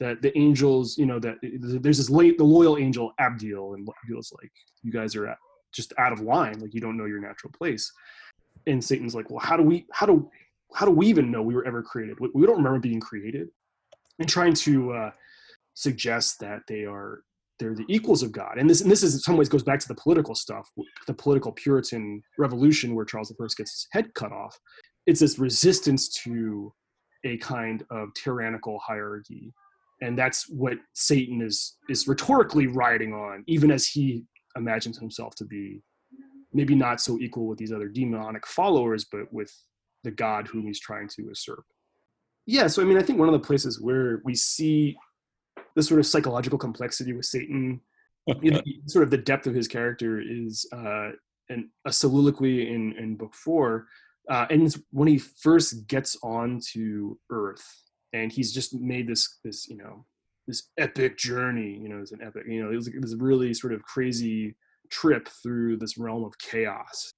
that 0.00 0.22
the 0.22 0.36
angels 0.36 0.98
you 0.98 1.06
know 1.06 1.18
that 1.18 1.36
there's 1.42 1.98
this 1.98 2.10
late 2.10 2.38
the 2.38 2.44
loyal 2.44 2.76
angel 2.78 3.12
abdiel 3.18 3.74
and 3.74 3.88
abdiel's 4.02 4.32
like 4.40 4.50
you 4.82 4.90
guys 4.90 5.14
are 5.14 5.28
at, 5.28 5.38
just 5.72 5.92
out 5.98 6.12
of 6.12 6.20
line 6.20 6.58
like 6.60 6.74
you 6.74 6.80
don't 6.80 6.96
know 6.96 7.04
your 7.04 7.20
natural 7.20 7.52
place. 7.52 7.92
And 8.66 8.82
satan's 8.82 9.14
like 9.14 9.30
well 9.30 9.40
how 9.40 9.56
do 9.56 9.62
we 9.62 9.86
how 9.92 10.06
do 10.06 10.30
how 10.74 10.84
do 10.84 10.92
we 10.92 11.06
even 11.06 11.30
know 11.30 11.42
we 11.42 11.54
were 11.54 11.66
ever 11.66 11.82
created? 11.82 12.18
We, 12.20 12.30
we 12.34 12.46
don't 12.46 12.56
remember 12.56 12.80
being 12.80 13.00
created. 13.00 13.48
And 14.18 14.28
trying 14.28 14.54
to 14.54 14.92
uh, 14.92 15.10
suggest 15.74 16.38
that 16.40 16.62
they 16.68 16.84
are 16.84 17.22
they're 17.58 17.74
the 17.74 17.84
equals 17.88 18.22
of 18.22 18.32
god. 18.32 18.58
And 18.58 18.68
this 18.68 18.80
and 18.80 18.90
this 18.90 19.02
is 19.02 19.14
in 19.14 19.20
some 19.20 19.36
ways 19.36 19.48
goes 19.48 19.62
back 19.62 19.80
to 19.80 19.88
the 19.88 19.94
political 19.94 20.34
stuff 20.34 20.70
the 21.06 21.14
political 21.14 21.52
puritan 21.52 22.22
revolution 22.38 22.94
where 22.94 23.04
charles 23.04 23.32
i 23.32 23.44
gets 23.56 23.58
his 23.58 23.86
head 23.92 24.12
cut 24.14 24.32
off. 24.32 24.58
It's 25.06 25.20
this 25.20 25.38
resistance 25.38 26.08
to 26.24 26.72
a 27.24 27.36
kind 27.38 27.84
of 27.90 28.08
tyrannical 28.14 28.78
hierarchy 28.80 29.52
and 30.00 30.18
that's 30.18 30.48
what 30.48 30.78
Satan 30.92 31.40
is 31.40 31.76
is 31.88 32.06
rhetorically 32.08 32.66
riding 32.66 33.12
on, 33.12 33.44
even 33.46 33.70
as 33.70 33.86
he 33.86 34.24
imagines 34.56 34.98
himself 34.98 35.34
to 35.36 35.44
be 35.44 35.82
maybe 36.52 36.74
not 36.74 37.00
so 37.00 37.18
equal 37.18 37.46
with 37.46 37.58
these 37.58 37.72
other 37.72 37.88
demonic 37.88 38.46
followers, 38.46 39.04
but 39.10 39.32
with 39.32 39.52
the 40.04 40.10
God 40.10 40.46
whom 40.46 40.66
he's 40.66 40.80
trying 40.80 41.08
to 41.08 41.22
usurp. 41.22 41.64
Yeah, 42.46 42.66
so 42.66 42.82
I 42.82 42.84
mean, 42.84 42.98
I 42.98 43.02
think 43.02 43.18
one 43.18 43.28
of 43.28 43.32
the 43.32 43.46
places 43.46 43.80
where 43.80 44.20
we 44.24 44.34
see 44.34 44.96
the 45.74 45.82
sort 45.82 45.98
of 45.98 46.06
psychological 46.06 46.58
complexity 46.58 47.12
with 47.12 47.26
satan 47.26 47.80
you 48.40 48.50
know, 48.50 48.62
sort 48.86 49.04
of 49.04 49.10
the 49.10 49.18
depth 49.18 49.46
of 49.46 49.54
his 49.54 49.68
character, 49.68 50.20
is 50.20 50.66
uh, 50.72 51.10
an, 51.48 51.70
a 51.84 51.92
soliloquy 51.92 52.72
in, 52.72 52.94
in 52.98 53.16
book 53.16 53.34
four. 53.34 53.86
Uh, 54.28 54.46
and 54.50 54.62
it's 54.62 54.78
when 54.90 55.08
he 55.08 55.18
first 55.18 55.86
gets 55.86 56.16
onto 56.22 57.16
Earth, 57.30 57.82
and 58.14 58.32
he's 58.32 58.54
just 58.54 58.72
made 58.72 59.08
this 59.08 59.38
this 59.44 59.68
you 59.68 59.76
know 59.76 60.06
this 60.46 60.70
epic 60.78 61.18
journey. 61.18 61.78
You 61.82 61.88
know, 61.88 61.98
it's 61.98 62.12
an 62.12 62.22
epic. 62.22 62.44
You 62.46 62.62
know, 62.62 62.70
it 62.70 62.76
was 62.76 62.86
this 62.86 63.16
really 63.18 63.52
sort 63.52 63.72
of 63.72 63.82
crazy 63.82 64.56
trip 64.90 65.28
through 65.42 65.78
this 65.78 65.98
realm 65.98 66.24
of 66.24 66.38
chaos. 66.38 67.12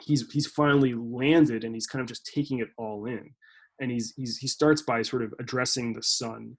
He's 0.00 0.30
he's 0.32 0.46
finally 0.46 0.94
landed, 0.94 1.62
and 1.62 1.74
he's 1.74 1.86
kind 1.86 2.00
of 2.00 2.08
just 2.08 2.26
taking 2.26 2.58
it 2.58 2.68
all 2.78 3.06
in. 3.06 3.30
And 3.80 3.90
he's 3.90 4.12
he's 4.16 4.38
he 4.38 4.48
starts 4.48 4.82
by 4.82 5.02
sort 5.02 5.22
of 5.22 5.34
addressing 5.38 5.92
the 5.92 6.02
sun, 6.02 6.56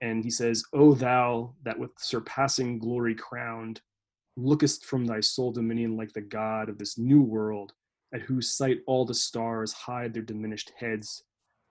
and 0.00 0.22
he 0.22 0.30
says, 0.30 0.62
"O 0.72 0.94
thou 0.94 1.54
that 1.64 1.78
with 1.78 1.92
surpassing 1.98 2.78
glory 2.78 3.14
crowned, 3.14 3.80
lookest 4.36 4.84
from 4.84 5.06
thy 5.06 5.20
sole 5.20 5.52
dominion 5.52 5.96
like 5.96 6.12
the 6.12 6.20
God 6.20 6.68
of 6.68 6.78
this 6.78 6.98
new 6.98 7.22
world, 7.22 7.72
at 8.12 8.22
whose 8.22 8.54
sight 8.54 8.78
all 8.86 9.06
the 9.06 9.14
stars 9.14 9.72
hide 9.72 10.12
their 10.12 10.22
diminished 10.22 10.72
heads. 10.78 11.22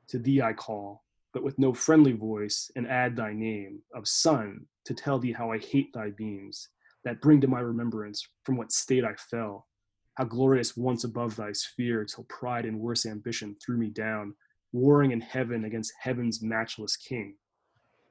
To 0.10 0.20
thee 0.20 0.42
I 0.42 0.54
call, 0.54 1.04
but 1.34 1.44
with 1.44 1.58
no 1.58 1.74
friendly 1.74 2.14
voice, 2.14 2.70
and 2.76 2.88
add 2.88 3.16
thy 3.16 3.34
name 3.34 3.82
of 3.94 4.08
Sun 4.08 4.68
to 4.86 4.94
tell 4.94 5.20
thee 5.20 5.34
how 5.34 5.52
I 5.52 5.58
hate 5.58 5.92
thy 5.94 6.12
beams, 6.12 6.70
that 7.04 7.22
bring 7.22 7.42
to 7.42 7.48
my 7.48 7.60
remembrance 7.60 8.28
from 8.44 8.58
what 8.58 8.72
state 8.72 9.04
I 9.04 9.16
fell, 9.16 9.68
how 10.16 10.26
glorious 10.26 10.78
once 10.78 11.04
above 11.04 11.36
thy 11.36 11.52
sphere, 11.52 12.06
till 12.06 12.26
pride 12.26 12.66
and 12.66 12.80
worse 12.80 13.06
ambition 13.06 13.56
threw 13.64 13.78
me 13.78 13.90
down, 13.90 14.36
warring 14.72 15.12
in 15.12 15.22
heaven 15.22 15.66
against 15.66 15.94
heaven's 16.00 16.42
matchless 16.42 16.96
king. 16.96 17.36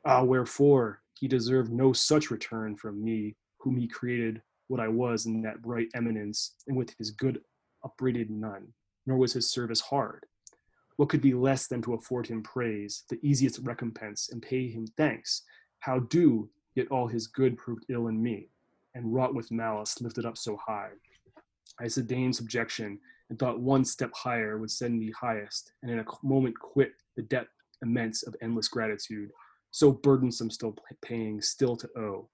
Ah, 0.04 0.22
wherefore 0.22 1.00
he 1.14 1.28
deserved 1.28 1.72
no 1.72 1.92
such 1.92 2.30
return 2.30 2.76
from 2.76 3.02
me, 3.02 3.36
whom 3.58 3.76
he 3.76 3.86
created 3.86 4.42
what 4.68 4.80
I 4.80 4.88
was 4.88 5.26
in 5.26 5.42
that 5.42 5.62
bright 5.62 5.88
eminence, 5.94 6.54
and 6.66 6.76
with 6.76 6.94
his 6.98 7.10
good 7.10 7.40
upbraided 7.84 8.30
none, 8.30 8.74
nor 9.06 9.16
was 9.16 9.32
his 9.32 9.50
service 9.50 9.80
hard. 9.80 10.26
What 10.96 11.08
could 11.08 11.20
be 11.20 11.34
less 11.34 11.66
than 11.66 11.82
to 11.82 11.94
afford 11.94 12.26
him 12.26 12.42
praise, 12.42 13.04
the 13.08 13.18
easiest 13.22 13.58
recompense, 13.60 14.28
and 14.30 14.40
pay 14.40 14.68
him 14.68 14.86
thanks? 14.96 15.42
How 15.80 16.00
do, 16.00 16.48
yet 16.74 16.88
all 16.90 17.08
his 17.08 17.26
good 17.26 17.56
proved 17.56 17.84
ill 17.88 18.06
in 18.08 18.22
me, 18.22 18.48
and 18.94 19.12
wrought 19.12 19.34
with 19.34 19.50
malice 19.50 20.00
lifted 20.00 20.24
up 20.24 20.36
so 20.36 20.56
high. 20.56 20.90
I 21.80 21.88
sustained 21.88 22.36
subjection, 22.36 23.00
and 23.28 23.38
thought 23.38 23.60
one 23.60 23.84
step 23.84 24.12
higher 24.14 24.58
would 24.58 24.70
send 24.70 24.98
me 24.98 25.10
highest, 25.10 25.72
and 25.82 25.90
in 25.90 25.98
a 25.98 26.04
moment 26.22 26.58
quit 26.58 26.92
the 27.16 27.22
debt 27.22 27.48
immense 27.82 28.22
of 28.22 28.36
endless 28.40 28.68
gratitude, 28.68 29.30
so 29.72 29.90
burdensome 29.90 30.50
still 30.50 30.76
paying, 31.02 31.40
still 31.42 31.76
to 31.76 31.88
owe 31.96 32.28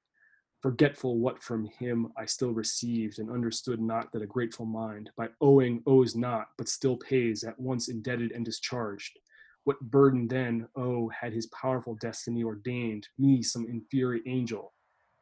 forgetful 0.60 1.18
what 1.18 1.42
from 1.42 1.64
him 1.64 2.12
I 2.16 2.26
still 2.26 2.52
received, 2.52 3.18
and 3.18 3.30
understood 3.30 3.80
not 3.80 4.12
that 4.12 4.22
a 4.22 4.26
grateful 4.26 4.66
mind, 4.66 5.10
by 5.16 5.28
owing, 5.40 5.82
owes 5.86 6.14
not, 6.14 6.48
but 6.58 6.68
still 6.68 6.96
pays, 6.96 7.44
at 7.44 7.58
once 7.58 7.88
indebted 7.88 8.32
and 8.32 8.44
discharged. 8.44 9.18
What 9.64 9.80
burden 9.80 10.28
then, 10.28 10.68
oh, 10.76 11.08
had 11.08 11.32
his 11.32 11.46
powerful 11.46 11.94
destiny 11.94 12.42
ordained 12.42 13.08
me 13.18 13.42
some 13.42 13.66
inferior 13.66 14.22
angel? 14.26 14.72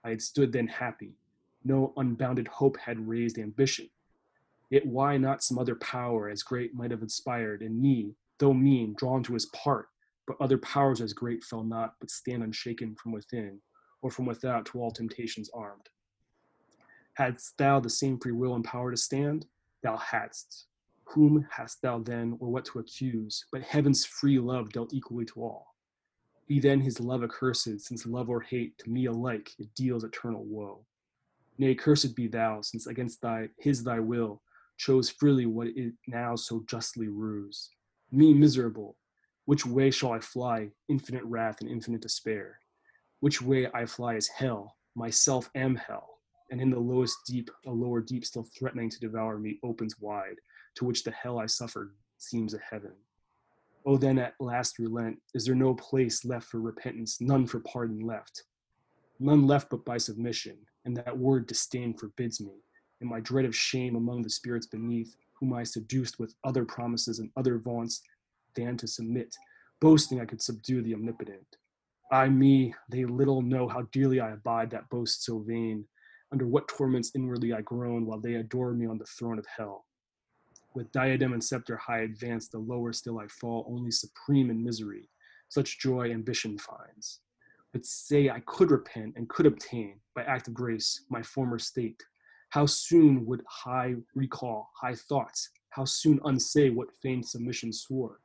I 0.04 0.10
had 0.10 0.22
stood 0.22 0.52
then 0.52 0.66
happy. 0.66 1.14
No 1.64 1.92
unbounded 1.96 2.48
hope 2.48 2.76
had 2.78 3.08
raised 3.08 3.38
ambition. 3.38 3.88
Yet 4.70 4.86
why 4.86 5.16
not 5.16 5.42
some 5.42 5.58
other 5.58 5.74
power 5.76 6.28
as 6.28 6.42
great 6.42 6.74
might 6.74 6.90
have 6.90 7.02
inspired 7.02 7.62
in 7.62 7.80
me, 7.80 8.14
though 8.38 8.54
mean, 8.54 8.94
drawn 8.96 9.22
to 9.24 9.34
his 9.34 9.46
part, 9.46 9.88
but 10.26 10.36
other 10.40 10.58
powers 10.58 11.00
as 11.00 11.12
great 11.12 11.42
fell 11.42 11.64
not, 11.64 11.94
but 12.00 12.10
stand 12.10 12.42
unshaken 12.42 12.96
from 12.96 13.12
within 13.12 13.60
or 14.02 14.10
from 14.10 14.26
without 14.26 14.66
to 14.66 14.80
all 14.80 14.90
temptations 14.90 15.50
armed. 15.52 15.88
Hadst 17.14 17.58
thou 17.58 17.80
the 17.80 17.90
same 17.90 18.18
free 18.18 18.32
will 18.32 18.54
and 18.54 18.64
power 18.64 18.90
to 18.90 18.96
stand? 18.96 19.46
Thou 19.82 19.96
hadst. 19.96 20.66
Whom 21.04 21.46
hast 21.50 21.82
thou 21.82 21.98
then, 22.00 22.36
or 22.38 22.48
what 22.48 22.64
to 22.66 22.78
accuse, 22.78 23.44
but 23.50 23.62
heaven's 23.62 24.04
free 24.04 24.38
love 24.38 24.72
dealt 24.72 24.92
equally 24.92 25.24
to 25.26 25.42
all? 25.42 25.74
Be 26.46 26.60
then 26.60 26.80
his 26.80 27.00
love 27.00 27.22
accursed, 27.22 27.80
since 27.80 28.06
love 28.06 28.28
or 28.28 28.40
hate 28.40 28.78
to 28.78 28.90
me 28.90 29.06
alike 29.06 29.50
it 29.58 29.74
deals 29.74 30.04
eternal 30.04 30.44
woe. 30.44 30.84
Nay, 31.58 31.74
cursed 31.74 32.14
be 32.14 32.28
thou, 32.28 32.60
since 32.60 32.86
against 32.86 33.20
thy 33.20 33.48
his 33.58 33.82
thy 33.82 34.00
will 34.00 34.42
chose 34.76 35.10
freely 35.10 35.44
what 35.44 35.66
it 35.68 35.92
now 36.06 36.36
so 36.36 36.62
justly 36.66 37.08
rues. 37.08 37.70
Me 38.12 38.32
miserable, 38.32 38.96
which 39.44 39.66
way 39.66 39.90
shall 39.90 40.12
I 40.12 40.20
fly, 40.20 40.70
infinite 40.88 41.24
wrath 41.24 41.60
and 41.60 41.68
infinite 41.68 42.00
despair? 42.00 42.60
Which 43.20 43.42
way 43.42 43.68
I 43.74 43.84
fly 43.84 44.14
is 44.14 44.28
hell, 44.28 44.76
myself 44.94 45.50
am 45.54 45.74
hell, 45.74 46.20
and 46.50 46.60
in 46.60 46.70
the 46.70 46.78
lowest 46.78 47.18
deep, 47.26 47.50
a 47.66 47.70
lower 47.70 48.00
deep 48.00 48.24
still 48.24 48.46
threatening 48.56 48.88
to 48.90 49.00
devour 49.00 49.38
me 49.38 49.58
opens 49.64 49.98
wide, 49.98 50.36
to 50.76 50.84
which 50.84 51.02
the 51.02 51.10
hell 51.10 51.38
I 51.38 51.46
suffered 51.46 51.94
seems 52.18 52.54
a 52.54 52.58
heaven. 52.58 52.92
Oh, 53.84 53.96
then 53.96 54.18
at 54.18 54.34
last 54.38 54.78
relent. 54.78 55.18
Is 55.34 55.46
there 55.46 55.54
no 55.54 55.74
place 55.74 56.24
left 56.24 56.46
for 56.46 56.60
repentance, 56.60 57.20
none 57.20 57.46
for 57.46 57.60
pardon 57.60 58.00
left? 58.00 58.44
None 59.18 59.46
left 59.48 59.70
but 59.70 59.84
by 59.84 59.98
submission, 59.98 60.56
and 60.84 60.96
that 60.96 61.18
word 61.18 61.48
disdain 61.48 61.94
forbids 61.94 62.40
me, 62.40 62.62
and 63.00 63.10
my 63.10 63.18
dread 63.18 63.44
of 63.44 63.56
shame 63.56 63.96
among 63.96 64.22
the 64.22 64.30
spirits 64.30 64.66
beneath, 64.66 65.16
whom 65.32 65.52
I 65.52 65.64
seduced 65.64 66.20
with 66.20 66.34
other 66.44 66.64
promises 66.64 67.18
and 67.18 67.30
other 67.36 67.58
vaunts, 67.58 68.02
than 68.54 68.76
to 68.76 68.86
submit, 68.86 69.34
boasting 69.80 70.20
I 70.20 70.24
could 70.24 70.42
subdue 70.42 70.82
the 70.82 70.94
omnipotent. 70.94 71.56
I 72.10 72.28
me, 72.28 72.74
they 72.90 73.04
little 73.04 73.42
know 73.42 73.68
how 73.68 73.82
dearly 73.92 74.18
I 74.20 74.30
abide 74.30 74.70
that 74.70 74.88
boast 74.88 75.24
so 75.24 75.40
vain, 75.40 75.84
under 76.32 76.46
what 76.46 76.68
torments 76.68 77.12
inwardly 77.14 77.52
I 77.52 77.60
groan 77.60 78.06
while 78.06 78.20
they 78.20 78.34
adore 78.34 78.72
me 78.72 78.86
on 78.86 78.98
the 78.98 79.04
throne 79.04 79.38
of 79.38 79.46
hell. 79.46 79.84
With 80.74 80.92
diadem 80.92 81.32
and 81.32 81.42
scepter 81.42 81.76
high 81.76 82.00
advanced, 82.00 82.52
the 82.52 82.58
lower 82.58 82.92
still 82.92 83.18
I 83.18 83.26
fall, 83.26 83.66
only 83.68 83.90
supreme 83.90 84.50
in 84.50 84.64
misery. 84.64 85.10
Such 85.48 85.80
joy 85.80 86.10
ambition 86.10 86.58
finds. 86.58 87.20
But 87.72 87.84
say 87.84 88.30
I 88.30 88.40
could 88.46 88.70
repent 88.70 89.14
and 89.16 89.28
could 89.28 89.46
obtain, 89.46 90.00
by 90.14 90.22
act 90.22 90.48
of 90.48 90.54
grace, 90.54 91.04
my 91.10 91.22
former 91.22 91.58
state. 91.58 92.02
How 92.50 92.64
soon 92.64 93.26
would 93.26 93.42
high 93.46 93.96
recall 94.14 94.70
high 94.80 94.94
thoughts? 94.94 95.50
How 95.70 95.84
soon 95.84 96.20
unsay 96.24 96.70
what 96.70 96.94
feigned 97.02 97.26
submission 97.26 97.72
swore? 97.72 98.20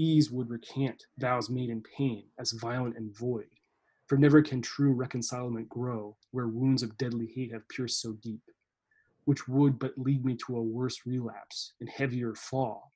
Ease 0.00 0.30
would 0.30 0.48
recant 0.48 1.04
vows 1.18 1.50
made 1.50 1.68
in 1.68 1.82
pain 1.82 2.24
as 2.38 2.52
violent 2.52 2.96
and 2.96 3.14
void. 3.14 3.50
For 4.06 4.16
never 4.16 4.40
can 4.40 4.62
true 4.62 4.92
reconcilement 4.92 5.68
grow 5.68 6.16
where 6.30 6.48
wounds 6.48 6.82
of 6.82 6.96
deadly 6.96 7.26
hate 7.26 7.52
have 7.52 7.68
pierced 7.68 8.00
so 8.00 8.14
deep, 8.14 8.40
which 9.26 9.46
would 9.46 9.78
but 9.78 9.92
lead 9.98 10.24
me 10.24 10.36
to 10.46 10.56
a 10.56 10.62
worse 10.62 11.02
relapse 11.04 11.74
and 11.80 11.88
heavier 11.88 12.34
fall. 12.34 12.92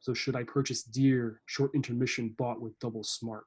So 0.00 0.12
should 0.12 0.34
I 0.34 0.42
purchase 0.42 0.82
dear, 0.82 1.40
short 1.46 1.70
intermission 1.72 2.34
bought 2.36 2.60
with 2.60 2.78
double 2.80 3.04
smart. 3.04 3.44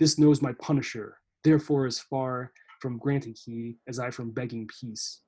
This 0.00 0.18
knows 0.18 0.42
my 0.42 0.52
punisher, 0.54 1.18
therefore 1.44 1.86
as 1.86 2.00
far 2.00 2.52
from 2.80 2.98
granting 2.98 3.34
he 3.34 3.76
as 3.86 4.00
I 4.00 4.10
from 4.10 4.32
begging 4.32 4.66
peace. 4.66 5.20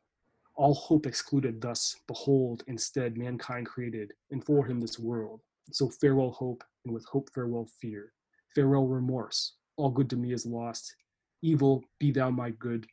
All 0.56 0.74
hope 0.74 1.06
excluded 1.06 1.60
thus, 1.60 1.96
behold, 2.08 2.64
instead 2.66 3.16
mankind 3.16 3.66
created, 3.66 4.12
and 4.32 4.44
for 4.44 4.66
him 4.66 4.80
this 4.80 4.98
world. 4.98 5.40
So 5.72 5.88
farewell 5.88 6.30
hope, 6.32 6.64
and 6.84 6.94
with 6.94 7.04
hope 7.04 7.28
farewell 7.34 7.68
fear. 7.80 8.12
Farewell 8.54 8.86
remorse, 8.86 9.54
all 9.76 9.90
good 9.90 10.10
to 10.10 10.16
me 10.16 10.32
is 10.32 10.44
lost. 10.46 10.94
Evil, 11.42 11.82
be 11.98 12.10
thou 12.10 12.30
my 12.30 12.50
good. 12.50 12.86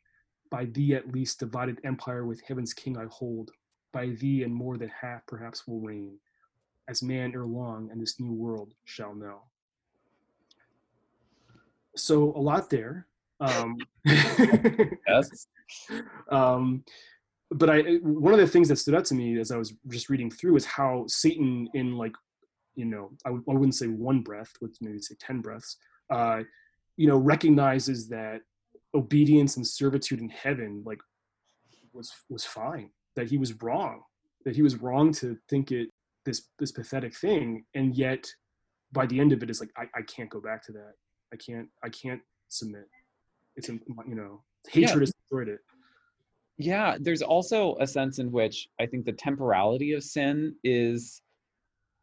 By 0.50 0.66
thee 0.66 0.94
at 0.94 1.12
least 1.12 1.40
divided 1.40 1.78
empire 1.84 2.24
with 2.24 2.40
heaven's 2.42 2.72
king 2.72 2.96
I 2.96 3.06
hold. 3.10 3.50
By 3.92 4.08
thee 4.08 4.42
and 4.44 4.54
more 4.54 4.76
than 4.78 4.88
half 5.00 5.26
perhaps 5.26 5.66
will 5.66 5.80
reign, 5.80 6.18
as 6.88 7.02
man 7.02 7.32
ere 7.34 7.44
long 7.44 7.90
and 7.90 8.00
this 8.00 8.18
new 8.20 8.32
world 8.32 8.72
shall 8.84 9.14
know. 9.14 9.42
So 11.96 12.32
a 12.34 12.40
lot 12.40 12.70
there. 12.70 13.06
Um, 13.40 13.76
Yes. 14.04 15.46
um, 16.30 16.84
but 17.50 17.70
I 17.70 17.80
one 18.02 18.34
of 18.34 18.40
the 18.40 18.46
things 18.46 18.68
that 18.68 18.76
stood 18.76 18.94
out 18.94 19.04
to 19.06 19.14
me 19.14 19.38
as 19.38 19.50
I 19.50 19.56
was 19.56 19.72
just 19.88 20.10
reading 20.10 20.30
through 20.30 20.56
is 20.56 20.64
how 20.66 21.04
Satan 21.08 21.68
in 21.74 21.96
like 21.96 22.12
you 22.78 22.84
know 22.84 23.10
I 23.26 23.30
w- 23.30 23.44
I 23.48 23.52
wouldn't 23.52 23.74
say 23.74 23.88
one 23.88 24.20
breath 24.20 24.52
let's 24.62 24.80
maybe 24.80 25.00
say 25.00 25.16
10 25.18 25.40
breaths 25.40 25.76
uh, 26.10 26.40
you 26.96 27.06
know 27.08 27.18
recognizes 27.18 28.08
that 28.08 28.40
obedience 28.94 29.56
and 29.56 29.66
servitude 29.66 30.20
in 30.20 30.28
heaven 30.30 30.82
like 30.86 31.00
was 31.92 32.12
was 32.28 32.44
fine 32.44 32.90
that 33.16 33.28
he 33.28 33.36
was 33.36 33.52
wrong 33.62 34.02
that 34.44 34.54
he 34.54 34.62
was 34.62 34.76
wrong 34.76 35.12
to 35.12 35.36
think 35.50 35.72
it 35.72 35.88
this 36.24 36.48
this 36.58 36.72
pathetic 36.72 37.14
thing 37.14 37.64
and 37.74 37.94
yet 37.96 38.22
by 38.92 39.04
the 39.06 39.18
end 39.20 39.32
of 39.32 39.42
it 39.42 39.50
it's 39.50 39.60
like 39.60 39.74
I, 39.76 39.84
I 40.00 40.02
can't 40.02 40.30
go 40.30 40.40
back 40.40 40.62
to 40.66 40.72
that 40.72 40.94
I 41.32 41.36
can't 41.36 41.68
I 41.82 41.88
can't 41.88 42.20
submit. 42.48 42.88
It's 43.56 43.68
in- 43.68 43.82
you 44.06 44.14
know 44.14 44.42
hatred 44.68 45.00
has 45.00 45.12
destroyed 45.12 45.48
it. 45.48 45.60
Yeah, 46.56 46.96
there's 47.00 47.22
also 47.22 47.76
a 47.80 47.86
sense 47.86 48.18
in 48.18 48.32
which 48.32 48.68
I 48.80 48.86
think 48.86 49.04
the 49.04 49.12
temporality 49.12 49.92
of 49.92 50.02
sin 50.02 50.56
is 50.64 51.22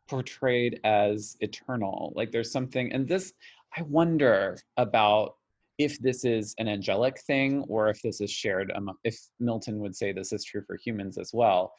portrayed 0.07 0.79
as 0.83 1.37
eternal. 1.39 2.13
Like 2.15 2.31
there's 2.31 2.51
something, 2.51 2.91
and 2.93 3.07
this, 3.07 3.33
I 3.75 3.81
wonder 3.83 4.57
about 4.77 5.35
if 5.77 5.99
this 5.99 6.23
is 6.23 6.55
an 6.57 6.67
angelic 6.67 7.19
thing 7.21 7.65
or 7.67 7.89
if 7.89 8.01
this 8.01 8.21
is 8.21 8.31
shared 8.31 8.71
among, 8.75 8.95
if 9.03 9.17
Milton 9.39 9.79
would 9.79 9.95
say 9.95 10.11
this 10.11 10.31
is 10.31 10.43
true 10.43 10.63
for 10.65 10.77
humans 10.77 11.17
as 11.17 11.31
well, 11.33 11.73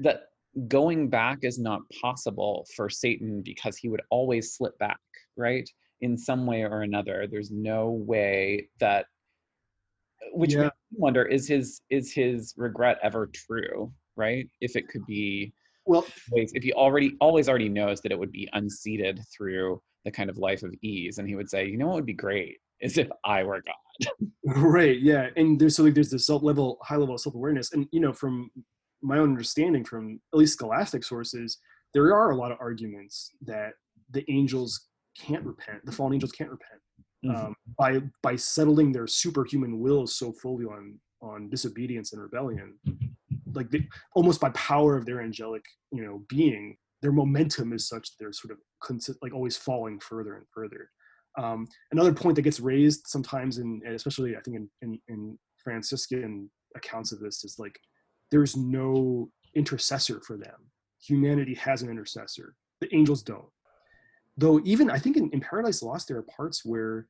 that 0.00 0.28
going 0.68 1.08
back 1.08 1.38
is 1.42 1.58
not 1.58 1.80
possible 2.00 2.66
for 2.74 2.88
Satan 2.88 3.42
because 3.42 3.76
he 3.76 3.88
would 3.88 4.02
always 4.10 4.54
slip 4.54 4.76
back, 4.78 4.98
right? 5.36 5.68
In 6.00 6.16
some 6.16 6.46
way 6.46 6.62
or 6.62 6.82
another. 6.82 7.26
There's 7.30 7.50
no 7.50 7.90
way 7.90 8.68
that 8.80 9.06
which 10.32 10.54
Yeah. 10.54 10.62
makes 10.62 10.76
me 10.90 10.98
wonder 10.98 11.24
is 11.24 11.46
his 11.46 11.82
is 11.90 12.12
his 12.12 12.54
regret 12.56 12.98
ever 13.02 13.26
true, 13.28 13.92
right? 14.16 14.48
If 14.60 14.74
it 14.74 14.88
could 14.88 15.04
be 15.06 15.52
Well, 15.86 16.06
if 16.32 16.62
he 16.62 16.72
already 16.72 17.16
always 17.20 17.48
already 17.48 17.68
knows 17.68 18.00
that 18.02 18.12
it 18.12 18.18
would 18.18 18.32
be 18.32 18.48
unseated 18.52 19.20
through 19.36 19.82
the 20.04 20.10
kind 20.10 20.30
of 20.30 20.38
life 20.38 20.62
of 20.62 20.74
ease 20.82 21.18
and 21.18 21.28
he 21.28 21.34
would 21.34 21.48
say 21.48 21.66
you 21.66 21.78
know 21.78 21.86
what 21.86 21.96
would 21.96 22.06
be 22.06 22.12
great 22.14 22.58
is 22.80 22.98
if 22.98 23.08
i 23.24 23.42
were 23.42 23.62
god. 23.62 24.28
Right 24.44 25.00
yeah 25.00 25.28
and 25.36 25.58
there's 25.58 25.76
so 25.76 25.84
like 25.84 25.94
there's 25.94 26.10
this 26.10 26.26
self 26.26 26.42
level 26.42 26.78
high 26.82 26.96
level 26.96 27.14
of 27.14 27.20
self-awareness 27.20 27.72
and 27.72 27.86
you 27.92 28.00
know 28.00 28.12
from 28.12 28.50
my 29.02 29.18
own 29.18 29.30
understanding 29.30 29.84
from 29.84 30.20
at 30.32 30.38
least 30.38 30.54
scholastic 30.54 31.04
sources 31.04 31.58
there 31.92 32.12
are 32.14 32.30
a 32.30 32.36
lot 32.36 32.50
of 32.50 32.58
arguments 32.60 33.32
that 33.42 33.74
the 34.10 34.28
angels 34.30 34.88
can't 35.16 35.44
repent 35.44 35.84
the 35.84 35.92
fallen 35.92 36.14
angels 36.14 36.32
can't 36.32 36.50
repent 36.50 36.80
um, 37.34 37.54
by 37.78 38.00
by 38.22 38.34
settling 38.36 38.92
their 38.92 39.06
superhuman 39.06 39.78
wills 39.78 40.16
so 40.16 40.32
fully 40.32 40.64
on 40.64 40.98
on 41.22 41.48
disobedience 41.48 42.12
and 42.12 42.20
rebellion 42.20 42.74
like 43.54 43.70
they, 43.70 43.86
almost 44.14 44.40
by 44.40 44.50
power 44.50 44.96
of 44.96 45.06
their 45.06 45.20
angelic 45.20 45.64
you 45.92 46.04
know 46.04 46.24
being 46.28 46.76
their 47.02 47.12
momentum 47.12 47.72
is 47.72 47.88
such 47.88 48.08
that 48.08 48.16
they're 48.18 48.32
sort 48.32 48.52
of 48.52 48.58
consi- 48.82 49.16
like 49.22 49.34
always 49.34 49.56
falling 49.56 50.00
further 50.00 50.36
and 50.36 50.46
further. 50.52 50.88
Um, 51.36 51.66
another 51.92 52.14
point 52.14 52.36
that 52.36 52.42
gets 52.42 52.60
raised 52.60 53.02
sometimes 53.06 53.58
in 53.58 53.80
and 53.84 53.94
especially 53.94 54.36
i 54.36 54.40
think 54.40 54.56
in, 54.56 54.70
in, 54.82 55.00
in 55.08 55.38
franciscan 55.62 56.48
accounts 56.76 57.12
of 57.12 57.18
this 57.18 57.44
is 57.44 57.56
like 57.58 57.76
there's 58.30 58.56
no 58.56 59.30
intercessor 59.54 60.20
for 60.26 60.36
them. 60.36 60.70
Humanity 61.06 61.54
has 61.54 61.82
an 61.82 61.90
intercessor. 61.90 62.54
The 62.80 62.92
angels 62.94 63.22
don't. 63.22 63.48
Though 64.36 64.60
even 64.64 64.90
i 64.90 64.98
think 64.98 65.16
in, 65.16 65.30
in 65.30 65.40
paradise 65.40 65.82
lost 65.82 66.08
there 66.08 66.18
are 66.18 66.22
parts 66.36 66.64
where 66.64 67.06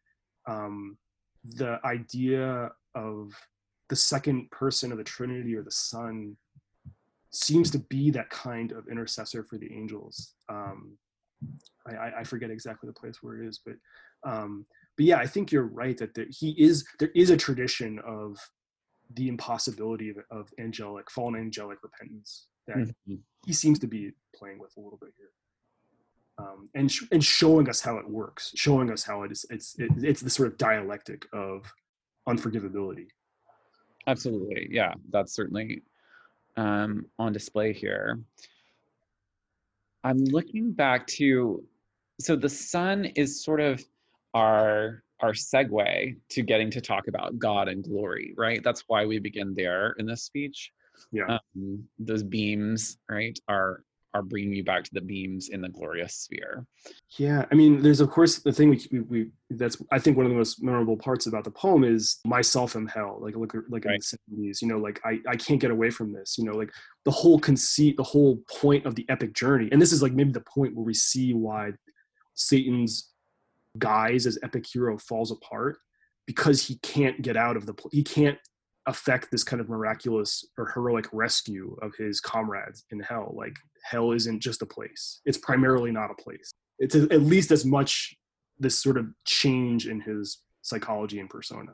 um, 0.47 0.99
the 1.45 1.79
idea 1.85 2.71
of 2.95 3.33
the 3.89 3.97
second 3.97 4.51
person 4.51 4.93
of 4.93 4.99
the 4.99 5.05
trinity 5.05 5.55
or 5.55 5.63
the 5.63 5.71
son 5.71 6.37
seems 7.31 7.71
to 7.71 7.79
be 7.79 8.11
that 8.11 8.31
kind 8.31 8.73
of 8.73 8.89
intercessor 8.89 9.43
for 9.45 9.59
the 9.59 9.73
angels. 9.73 10.35
Um, 10.49 10.97
I, 11.87 11.95
I- 11.97 12.21
I 12.21 12.25
forget 12.25 12.51
exactly 12.51 12.87
the 12.87 12.93
place 12.99 13.23
where 13.23 13.43
it 13.43 13.47
is 13.47 13.59
but 13.65 13.75
um, 14.23 14.65
but 14.97 15.05
yeah 15.05 15.19
i 15.19 15.27
think 15.27 15.53
you're 15.53 15.67
right 15.67 15.99
that 15.99 16.15
there, 16.15 16.25
he 16.31 16.51
is 16.53 16.87
there 16.99 17.11
is 17.15 17.29
a 17.29 17.37
tradition 17.37 17.99
of 18.07 18.39
the 19.15 19.29
impossibility 19.29 20.09
of, 20.09 20.17
of 20.31 20.49
angelic 20.59 21.11
fallen 21.11 21.39
angelic 21.39 21.79
repentance 21.83 22.47
that 22.67 22.79
Mhm. 22.79 23.19
he 23.45 23.53
seems 23.53 23.79
to 23.81 23.87
be 23.87 24.13
playing 24.35 24.59
with 24.59 24.73
a 24.79 24.81
little 24.81 24.99
bit 24.99 25.11
here. 25.19 25.29
Um, 26.39 26.71
and 26.75 26.91
sh- 26.91 27.05
and 27.13 27.23
showing 27.23 27.69
us 27.69 27.81
how 27.83 27.99
it 27.99 28.09
works 28.09 28.53
showing 28.57 28.91
us 28.91 29.03
how 29.05 29.23
it 29.25 29.31
is 29.33 29.45
it's 29.51 29.79
it, 29.79 29.91
it's 29.99 30.23
the 30.23 30.31
sort 30.31 30.49
of 30.49 30.57
dialectic 30.57 31.27
of 31.35 31.71
unforgivability 32.27 33.09
absolutely 34.07 34.69
yeah 34.71 34.93
that's 35.11 35.35
certainly 35.35 35.83
um, 36.57 37.07
on 37.19 37.33
display 37.33 37.73
here. 37.73 38.21
I'm 40.03 40.19
looking 40.19 40.73
back 40.73 41.07
to 41.09 41.65
so 42.21 42.37
the 42.37 42.49
sun 42.49 43.07
is 43.17 43.43
sort 43.43 43.61
of 43.61 43.83
our 44.35 45.03
our 45.21 45.33
segue 45.33 46.17
to 46.29 46.43
getting 46.43 46.71
to 46.71 46.81
talk 46.81 47.09
about 47.09 47.39
god 47.39 47.69
and 47.69 47.83
glory 47.83 48.35
right? 48.37 48.63
That's 48.63 48.85
why 48.87 49.07
we 49.07 49.19
begin 49.19 49.55
there 49.55 49.95
in 49.99 50.07
this 50.07 50.23
speech. 50.23 50.73
Yeah. 51.11 51.39
um, 51.57 51.83
those 51.99 52.23
beams 52.23 52.99
right 53.09 53.39
are 53.49 53.83
are 54.15 54.23
bringing 54.23 54.53
you 54.55 54.63
back 54.65 54.85
to 54.85 54.95
the 54.95 55.01
beams 55.01 55.49
in 55.49 55.61
the 55.61 55.69
glorious 55.69 56.15
sphere 56.15 56.65
Yeah, 57.19 57.45
I 57.51 57.55
mean, 57.55 57.83
there's 57.83 58.01
of 58.01 58.11
course 58.11 58.39
the 58.39 58.53
thing 58.53 58.71
we, 58.71 58.87
we, 58.93 59.01
we 59.01 59.31
that's 59.51 59.77
I 59.91 59.99
think 59.99 60.17
one 60.17 60.25
of 60.25 60.31
the 60.31 60.39
most 60.39 60.63
memorable 60.63 60.97
parts 60.97 61.27
about 61.27 61.45
the 61.45 61.51
poem 61.51 61.83
is 61.85 62.21
myself 62.25 62.77
in 62.77 62.87
hell. 62.87 63.19
Like 63.21 63.37
look 63.37 63.55
like 63.69 63.85
in 63.85 63.91
Right. 63.91 64.01
the 64.01 64.17
seventies, 64.17 64.63
you 64.63 64.69
know, 64.69 64.79
like 64.79 65.01
I 65.05 65.19
I 65.29 65.37
can't 65.37 65.61
get 65.61 65.71
away 65.73 65.91
from 65.91 66.13
this. 66.13 66.39
You 66.39 66.45
know, 66.45 66.53
like 66.57 66.73
the 67.05 67.11
whole 67.11 67.39
conceit, 67.39 67.97
the 67.97 68.03
whole 68.05 68.39
point 68.49 68.87
of 68.87 68.95
the 68.95 69.05
epic 69.09 69.35
journey, 69.35 69.69
and 69.73 69.83
this 69.83 69.93
is 69.93 70.03
like 70.03 70.13
maybe 70.13 70.33
the 70.33 70.41
point 70.43 70.75
where 70.75 70.85
we 70.85 70.95
see 70.95 71.35
why 71.35 71.73
Satan's 72.35 73.11
guise 73.79 74.27
as 74.27 74.39
epic 74.43 74.65
hero 74.73 74.97
falls 74.97 75.33
apart 75.33 75.79
because 76.27 76.67
he 76.67 76.77
can't 76.77 77.21
get 77.23 77.37
out 77.37 77.57
of 77.57 77.67
the 77.67 77.75
he 77.91 78.03
can't 78.05 78.39
affect 78.87 79.31
this 79.31 79.45
kind 79.45 79.61
of 79.61 79.69
miraculous 79.69 80.45
or 80.59 80.71
heroic 80.71 81.07
rescue 81.13 81.77
of 81.83 81.93
his 81.97 82.21
comrades 82.21 82.85
in 82.91 83.01
hell 83.01 83.35
like 83.37 83.57
hell 83.85 84.13
isn't 84.13 84.41
just 84.41 84.63
a 84.63 84.67
place. 84.67 85.21
It's 85.25 85.39
primarily 85.39 85.93
not 85.93 86.11
a 86.11 86.15
place. 86.15 86.51
It's 86.79 86.95
at 86.95 87.23
least 87.23 87.51
as 87.51 87.65
much 87.65 88.15
this 88.59 88.79
sort 88.79 88.97
of 88.97 89.07
change 89.25 89.87
in 89.87 90.01
his 90.01 90.39
psychology 90.63 91.21
and 91.21 91.29
persona. 91.29 91.73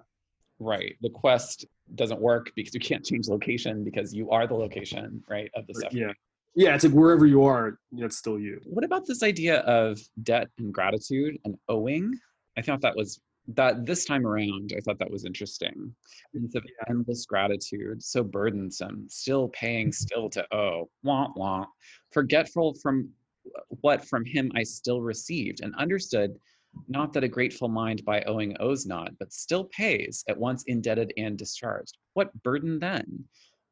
Right. 0.58 0.96
The 1.00 1.11
quest 1.11 1.64
doesn't 1.94 2.20
work 2.20 2.52
because 2.54 2.74
you 2.74 2.80
can't 2.80 3.04
change 3.04 3.28
location 3.28 3.84
because 3.84 4.12
you 4.12 4.30
are 4.30 4.46
the 4.46 4.54
location 4.54 5.22
right 5.28 5.50
of 5.56 5.66
the 5.66 5.74
stuff 5.74 5.92
yeah. 5.92 6.12
Yeah 6.54 6.74
it's 6.74 6.84
like 6.84 6.92
wherever 6.92 7.26
you 7.26 7.44
are 7.44 7.78
it's 7.92 8.18
still 8.18 8.38
you. 8.38 8.61
What 8.64 8.84
about 8.84 9.06
this 9.06 9.22
idea 9.22 9.61
of 9.61 9.98
debt 10.22 10.48
and 10.58 10.72
gratitude 10.72 11.38
and 11.44 11.56
owing? 11.68 12.12
I 12.56 12.62
thought 12.62 12.82
that 12.82 12.96
was 12.96 13.20
that 13.49 13.84
this 13.86 14.05
time 14.05 14.26
around 14.26 14.72
i 14.76 14.80
thought 14.80 14.99
that 14.99 15.11
was 15.11 15.24
interesting. 15.24 15.95
Sense 16.34 16.55
of 16.55 16.64
endless 16.88 17.26
gratitude 17.26 18.03
so 18.03 18.22
burdensome 18.22 19.07
still 19.09 19.49
paying 19.49 19.93
still 20.05 20.28
to 20.30 20.47
owe 20.55 20.88
wah 21.03 21.28
wah 21.36 21.66
forgetful 22.12 22.74
from 22.82 23.09
what 23.80 24.07
from 24.07 24.24
him 24.24 24.53
i 24.55 24.62
still 24.62 25.01
received 25.01 25.61
and 25.62 25.74
understood 25.76 26.38
not 26.88 27.12
that 27.12 27.24
a 27.24 27.28
grateful 27.28 27.68
mind 27.68 28.05
by 28.05 28.22
owing 28.22 28.57
owes 28.61 28.86
not 28.86 29.16
but 29.18 29.32
still 29.32 29.64
pays 29.64 30.24
at 30.28 30.38
once 30.38 30.62
indebted 30.64 31.12
and 31.16 31.36
discharged. 31.36 31.97
What 32.14 32.30
burden 32.43 32.78
then? 32.78 33.24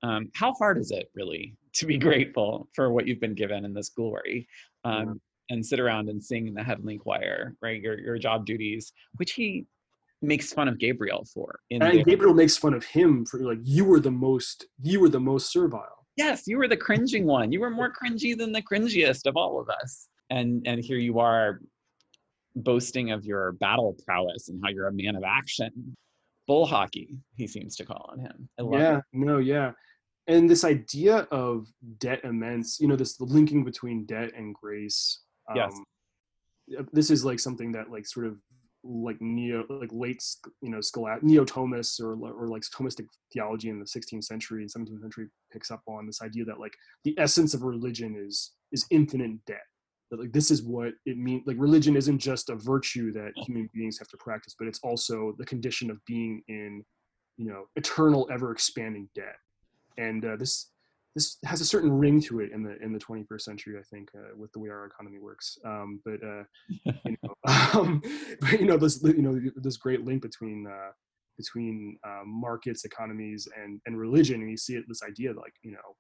Um, 0.03 0.31
how 0.35 0.53
hard 0.55 0.79
is 0.79 0.91
it 0.91 1.11
really 1.15 1.57
to 1.75 1.87
be 1.87 1.99
grateful 1.99 2.69
for 2.75 2.93
what 2.93 3.07
you've 3.07 3.21
been 3.21 3.35
given 3.35 3.65
in 3.65 3.75
this 3.75 3.89
glory? 3.89 4.47
Um, 4.85 5.21
and 5.51 5.65
sit 5.65 5.81
around 5.81 6.09
and 6.09 6.23
sing 6.23 6.47
in 6.47 6.55
the 6.55 6.63
heavenly 6.63 6.99
choir 6.99 7.55
right 7.63 7.81
your, 7.81 7.99
your 7.99 8.19
job 8.19 8.45
duties 8.47 8.93
which 9.17 9.33
he 9.33 9.67
makes 10.21 10.53
fun 10.53 10.67
of 10.69 10.79
gabriel 10.79 11.25
for 11.33 11.61
and 11.71 11.83
the- 11.83 12.05
gabriel 12.05 12.35
makes 12.35 12.57
fun 12.57 12.75
of 12.75 12.85
him 12.85 13.25
for 13.25 13.39
like 13.41 13.59
you 13.63 13.85
were 13.85 14.01
the 14.01 14.11
most 14.11 14.67
you 14.83 15.01
were 15.01 15.09
the 15.09 15.21
most 15.21 15.53
servile. 15.53 16.07
Yes 16.17 16.45
you 16.47 16.59
were 16.59 16.67
the 16.67 16.77
cringing 16.77 17.25
one. 17.27 17.53
You 17.53 17.61
were 17.61 17.71
more 17.71 17.93
cringy 17.93 18.37
than 18.37 18.51
the 18.51 18.63
cringiest 18.63 19.27
of 19.27 19.37
all 19.37 19.61
of 19.61 19.69
us. 19.69 20.09
And 20.31 20.67
and 20.67 20.83
here 20.83 20.99
you 20.99 21.21
are 21.21 21.61
boasting 22.57 23.13
of 23.13 23.25
your 23.25 23.53
battle 23.53 23.97
prowess 24.05 24.49
and 24.49 24.61
how 24.63 24.71
you're 24.71 24.89
a 24.89 24.93
man 24.93 25.15
of 25.15 25.23
action. 25.23 25.97
Bull 26.49 26.67
hockey 26.67 27.19
he 27.37 27.47
seems 27.47 27.77
to 27.77 27.85
call 27.85 28.11
on 28.13 28.19
him. 28.19 28.49
I 28.59 28.63
love 28.63 28.81
yeah 28.81 28.97
it. 28.99 29.05
no 29.13 29.39
yeah. 29.39 29.71
And 30.27 30.51
this 30.51 30.65
idea 30.65 31.29
of 31.31 31.69
debt 31.99 32.23
immense 32.25 32.81
you 32.81 32.89
know 32.89 32.97
this 32.97 33.17
the 33.17 33.25
linking 33.25 33.63
between 33.63 34.05
debt 34.05 34.33
and 34.37 34.53
grace 34.53 35.21
Yes. 35.55 35.79
uh, 36.79 36.83
this 36.93 37.11
is 37.11 37.25
like 37.25 37.41
something 37.41 37.73
that 37.73 37.91
like 37.91 38.07
sort 38.07 38.27
of 38.27 38.37
like 38.85 39.21
neo 39.21 39.65
like 39.69 39.91
late 39.93 40.23
you 40.63 40.71
know 40.71 40.81
scholastic 40.81 41.25
neo-thomists 41.25 42.01
or 42.01 42.13
or 42.13 42.47
like 42.47 42.63
thomistic 42.63 43.07
theology 43.33 43.69
in 43.69 43.79
the 43.79 43.85
16th 43.85 44.25
century 44.25 44.63
and 44.63 44.71
17th 44.73 45.01
century 45.01 45.27
picks 45.53 45.71
up 45.71 45.83
on 45.89 46.07
this 46.07 46.23
idea 46.23 46.45
that 46.45 46.61
like 46.61 46.75
the 47.05 47.15
essence 47.19 47.55
of 47.55 47.63
religion 47.63 48.17
is 48.17 48.53
is 48.73 48.87
infinite 48.91 49.45
debt 49.47 49.65
that 50.11 50.21
like 50.21 50.33
this 50.33 50.51
is 50.51 50.63
what 50.63 50.93
it 51.07 51.19
means 51.19 51.43
like 51.47 51.57
religion 51.59 51.97
isn't 51.97 52.19
just 52.19 52.51
a 52.51 52.55
virtue 52.55 53.13
that 53.13 53.33
human 53.37 53.69
beings 53.75 53.99
have 53.99 54.09
to 54.09 54.17
practice 54.17 54.55
but 54.59 54.69
it's 54.69 54.81
also 54.83 55.35
the 55.39 55.47
condition 55.47 55.91
of 55.91 55.99
being 56.07 56.43
in 56.49 56.85
you 57.37 57.47
know 57.47 57.65
eternal 57.77 58.29
ever 58.33 58.53
expanding 58.53 59.09
debt 59.15 59.37
and 59.99 60.25
uh, 60.25 60.37
this 60.37 60.71
this 61.15 61.39
has 61.45 61.61
a 61.61 61.65
certain 61.65 61.91
ring 61.91 62.21
to 62.21 62.41
it 62.41 62.53
in 62.53 62.63
the 62.63 62.77
in 62.83 62.93
the 62.93 62.99
21st 62.99 63.41
century 63.41 63.79
i 63.79 63.83
think 63.83 64.11
uh, 64.15 64.37
with 64.37 64.53
the 64.53 64.59
way 64.59 64.69
our 64.69 64.87
economy 64.87 65.19
works 65.19 65.59
um, 65.65 66.01
but 66.05 66.23
uh, 66.25 66.45
you 67.05 67.17
know 67.23 67.35
um, 67.75 68.03
but 68.41 68.61
you 68.61 68.67
know 68.67 68.77
this 68.77 69.03
you 69.03 69.23
know 69.23 69.41
this 69.57 69.77
great 69.77 70.05
link 70.05 70.23
between 70.23 70.67
uh, 70.67 70.91
between 71.37 71.97
uh, 72.07 72.23
markets 72.25 72.85
economies 72.85 73.49
and 73.61 73.81
and 73.87 73.99
religion 73.99 74.41
and 74.41 74.51
you 74.51 74.57
see 74.57 74.75
it 74.75 74.85
this 74.89 75.03
idea 75.03 75.33
like 75.33 75.55
you 75.63 75.73
know 75.73 75.97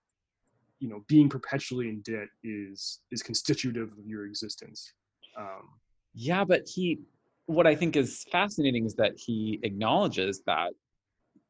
you 0.78 0.88
know 0.88 1.04
being 1.08 1.28
perpetually 1.28 1.88
in 1.88 2.00
debt 2.02 2.28
is 2.44 3.00
is 3.10 3.22
constitutive 3.22 3.90
of 3.92 4.06
your 4.06 4.26
existence 4.26 4.92
um, 5.38 5.68
yeah 6.14 6.44
but 6.44 6.62
he 6.66 7.00
what 7.48 7.66
I 7.66 7.74
think 7.74 7.96
is 7.96 8.26
fascinating 8.30 8.84
is 8.84 8.94
that 8.96 9.12
he 9.16 9.58
acknowledges 9.62 10.42
that 10.46 10.72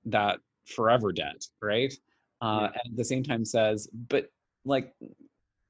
that 0.07 0.39
forever 0.65 1.13
debt, 1.13 1.45
right? 1.61 1.93
Uh, 2.41 2.69
and 2.85 2.93
at 2.93 2.97
the 2.97 3.05
same 3.05 3.23
time 3.23 3.45
says, 3.45 3.89
but 4.09 4.27
like, 4.65 4.93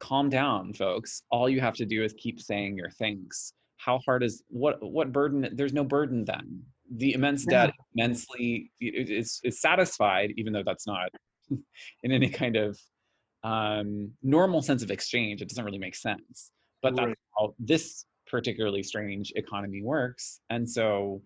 calm 0.01 0.29
down, 0.29 0.73
folks. 0.73 1.23
All 1.31 1.49
you 1.49 1.61
have 1.61 1.75
to 1.75 1.87
do 1.87 2.03
is 2.03 2.15
keep 2.19 2.41
saying 2.41 2.77
your 2.77 2.91
thanks. 2.91 3.53
How 3.79 4.01
hard 4.05 4.23
is 4.23 4.43
what 4.49 4.79
what 4.83 5.13
burden? 5.13 5.49
There's 5.53 5.73
no 5.73 5.85
burden 5.85 6.25
then. 6.25 6.63
The 6.97 7.15
immense 7.15 7.45
debt 7.45 7.73
immensely 7.95 8.71
is 8.81 9.41
is 9.45 9.61
satisfied, 9.61 10.33
even 10.37 10.53
though 10.53 10.65
that's 10.65 10.87
not 10.87 11.11
in 11.51 12.13
any 12.13 12.29
kind 12.29 12.57
of 12.57 12.79
um, 13.45 14.11
normal 14.23 14.63
sense 14.63 14.83
of 14.83 14.91
exchange. 14.91 15.43
It 15.43 15.49
doesn't 15.49 15.65
really 15.65 15.79
make 15.79 15.95
sense. 15.95 16.51
But 16.83 16.97
that's 16.97 17.09
Right. 17.09 17.19
how 17.39 17.55
this 17.59 18.05
particularly 18.27 18.83
strange 18.83 19.33
economy 19.37 19.83
works. 19.83 20.41
And 20.51 20.69
so 20.69 21.23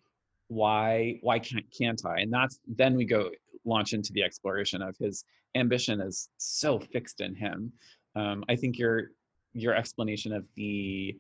why 0.49 1.19
why 1.23 1.39
can't 1.39 1.67
can't 1.77 2.01
I? 2.05 2.21
And 2.21 2.33
that's 2.33 2.59
then 2.67 2.95
we 2.95 3.05
go 3.05 3.31
launch 3.65 3.93
into 3.93 4.13
the 4.13 4.23
exploration 4.23 4.83
of 4.83 4.97
his 4.99 5.25
ambition 5.55 6.01
is 6.01 6.29
so 6.39 6.79
fixed 6.79 7.21
in 7.21 7.35
him. 7.35 7.73
Um, 8.17 8.45
I 8.49 8.57
think 8.57 8.79
your 8.79 9.11
your 9.55 9.75
explanation 9.75 10.33
of 10.33 10.47
the 10.57 11.17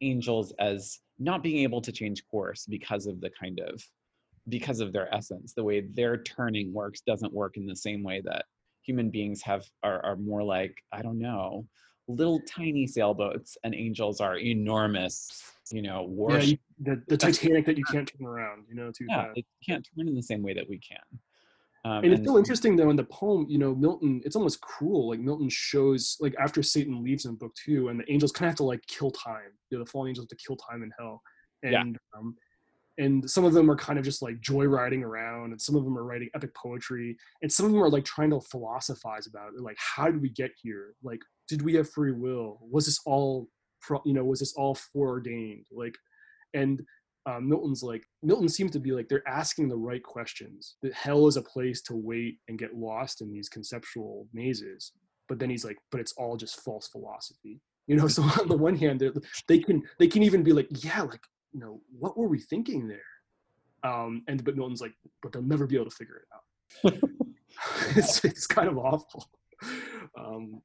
angels 0.00 0.52
as 0.58 1.00
not 1.18 1.42
being 1.42 1.62
able 1.62 1.80
to 1.80 1.92
change 1.92 2.22
course 2.30 2.66
because 2.68 3.06
of 3.06 3.20
the 3.20 3.30
kind 3.40 3.60
of 3.60 3.82
because 4.48 4.80
of 4.80 4.92
their 4.92 5.12
essence, 5.14 5.52
the 5.54 5.62
way 5.64 5.82
their 5.92 6.16
turning 6.22 6.72
works 6.72 7.00
doesn't 7.02 7.32
work 7.32 7.56
in 7.56 7.66
the 7.66 7.76
same 7.76 8.02
way 8.02 8.22
that 8.24 8.46
human 8.82 9.10
beings 9.10 9.42
have 9.42 9.64
are, 9.82 10.04
are 10.04 10.16
more 10.16 10.42
like 10.42 10.74
I 10.92 11.02
don't 11.02 11.18
know 11.18 11.66
little 12.08 12.40
tiny 12.40 12.86
sailboats 12.86 13.58
and 13.64 13.74
angels 13.74 14.18
are 14.20 14.38
enormous 14.38 15.42
you 15.70 15.82
know 15.82 16.00
Yeah, 16.02 16.06
warship 16.06 16.60
the, 16.80 17.02
the 17.08 17.16
Titanic 17.16 17.66
that 17.66 17.76
you 17.76 17.84
can't 17.84 18.10
turn 18.16 18.26
around, 18.26 18.64
you 18.68 18.74
know, 18.74 18.90
too 18.90 19.06
yeah, 19.08 19.22
fast. 19.22 19.34
they 19.36 19.44
can't 19.66 19.86
turn 19.96 20.08
in 20.08 20.14
the 20.14 20.22
same 20.22 20.42
way 20.42 20.54
that 20.54 20.68
we 20.68 20.78
can. 20.78 20.98
Um, 21.88 22.04
and 22.04 22.12
it's 22.12 22.26
so 22.26 22.36
interesting 22.36 22.76
though 22.76 22.90
in 22.90 22.96
the 22.96 23.04
poem 23.04 23.46
you 23.48 23.58
know 23.58 23.74
milton 23.74 24.20
it's 24.24 24.36
almost 24.36 24.60
cruel 24.60 25.08
like 25.08 25.20
milton 25.20 25.48
shows 25.48 26.16
like 26.20 26.34
after 26.38 26.62
satan 26.62 27.02
leaves 27.02 27.24
in 27.24 27.34
book 27.36 27.52
two 27.54 27.88
and 27.88 27.98
the 27.98 28.12
angels 28.12 28.30
kind 28.30 28.46
of 28.46 28.50
have 28.50 28.56
to 28.56 28.64
like 28.64 28.84
kill 28.86 29.10
time 29.10 29.52
you 29.70 29.78
know 29.78 29.84
the 29.84 29.90
fallen 29.90 30.08
angels 30.08 30.24
have 30.24 30.38
to 30.38 30.44
kill 30.44 30.56
time 30.56 30.82
in 30.82 30.90
hell. 30.98 31.22
Yeah. 31.62 31.80
and 31.80 31.98
um 32.16 32.36
and 32.98 33.30
some 33.30 33.44
of 33.44 33.52
them 33.52 33.70
are 33.70 33.76
kind 33.76 33.98
of 33.98 34.04
just 34.04 34.22
like 34.22 34.40
joyriding 34.40 35.02
around 35.02 35.52
and 35.52 35.60
some 35.60 35.76
of 35.76 35.84
them 35.84 35.96
are 35.96 36.04
writing 36.04 36.28
epic 36.34 36.54
poetry 36.54 37.16
and 37.42 37.50
some 37.50 37.64
of 37.64 37.72
them 37.72 37.80
are 37.80 37.88
like 37.88 38.04
trying 38.04 38.30
to 38.30 38.40
philosophize 38.40 39.26
about 39.26 39.52
it 39.56 39.62
like 39.62 39.78
how 39.78 40.06
did 40.06 40.20
we 40.20 40.28
get 40.30 40.50
here? 40.60 40.94
Like 41.02 41.20
did 41.48 41.62
we 41.62 41.74
have 41.74 41.88
free 41.88 42.12
will? 42.12 42.58
Was 42.60 42.86
this 42.86 43.00
all 43.06 43.48
pro- 43.80 44.02
you 44.04 44.12
know 44.12 44.24
was 44.24 44.40
this 44.40 44.52
all 44.54 44.74
foreordained? 44.74 45.66
Like 45.72 45.96
and 46.54 46.82
um, 47.28 47.48
Milton's 47.48 47.82
like 47.82 48.04
Milton 48.22 48.48
seems 48.48 48.70
to 48.70 48.80
be 48.80 48.92
like 48.92 49.08
they're 49.08 49.26
asking 49.28 49.68
the 49.68 49.76
right 49.76 50.02
questions. 50.02 50.76
That 50.82 50.94
hell 50.94 51.26
is 51.26 51.36
a 51.36 51.42
place 51.42 51.82
to 51.82 51.94
wait 51.94 52.38
and 52.48 52.58
get 52.58 52.74
lost 52.74 53.20
in 53.20 53.30
these 53.30 53.48
conceptual 53.48 54.26
mazes. 54.32 54.92
But 55.28 55.38
then 55.38 55.50
he's 55.50 55.64
like, 55.64 55.76
but 55.90 56.00
it's 56.00 56.12
all 56.12 56.38
just 56.38 56.60
false 56.60 56.88
philosophy. 56.88 57.60
You 57.86 57.96
know, 57.96 58.08
so 58.08 58.22
on 58.22 58.48
the 58.48 58.56
one 58.56 58.76
hand, 58.76 59.02
they 59.46 59.58
can 59.58 59.82
they 59.98 60.08
can 60.08 60.22
even 60.22 60.42
be 60.42 60.52
like, 60.52 60.68
yeah, 60.70 61.02
like 61.02 61.20
you 61.52 61.60
know, 61.60 61.80
what 61.98 62.16
were 62.16 62.28
we 62.28 62.40
thinking 62.40 62.88
there? 62.88 63.00
Um, 63.84 64.22
and 64.26 64.42
but 64.42 64.56
Milton's 64.56 64.80
like, 64.80 64.94
but 65.22 65.32
they'll 65.32 65.42
never 65.42 65.66
be 65.66 65.76
able 65.76 65.90
to 65.90 65.96
figure 65.96 66.22
it 66.22 66.92
out. 66.94 67.10
it's 67.96 68.24
it's 68.24 68.46
kind 68.46 68.68
of 68.68 68.78
awful. 68.78 69.28
Um, 70.18 70.62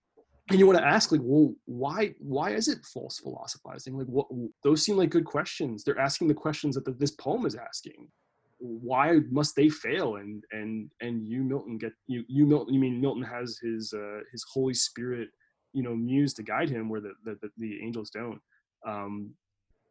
and 0.49 0.59
you 0.59 0.67
want 0.67 0.77
to 0.77 0.85
ask 0.85 1.11
like 1.11 1.21
well 1.23 1.53
why 1.65 2.13
why 2.19 2.51
is 2.51 2.67
it 2.67 2.85
false 2.85 3.19
philosophizing? 3.19 3.97
Like 3.97 4.07
what 4.07 4.27
those 4.63 4.83
seem 4.83 4.97
like 4.97 5.09
good 5.09 5.25
questions. 5.25 5.83
They're 5.83 5.99
asking 5.99 6.27
the 6.27 6.33
questions 6.33 6.75
that 6.75 6.85
the, 6.85 6.91
this 6.91 7.11
poem 7.11 7.45
is 7.45 7.55
asking. 7.55 8.09
Why 8.59 9.19
must 9.29 9.55
they 9.55 9.69
fail? 9.69 10.17
And 10.17 10.43
and 10.51 10.89
and 11.01 11.25
you 11.25 11.43
milton 11.43 11.77
get 11.77 11.93
you 12.07 12.23
you 12.27 12.45
milton 12.45 12.73
you 12.73 12.79
mean 12.79 12.99
milton 12.99 13.23
has 13.23 13.57
his 13.61 13.93
uh 13.93 14.19
his 14.31 14.45
holy 14.53 14.73
spirit 14.73 15.29
you 15.71 15.83
know 15.83 15.95
muse 15.95 16.33
to 16.35 16.43
guide 16.43 16.69
him 16.69 16.89
where 16.89 17.01
the 17.01 17.13
the, 17.23 17.37
the, 17.41 17.49
the 17.57 17.81
angels 17.81 18.09
don't. 18.09 18.39
Um 18.85 19.33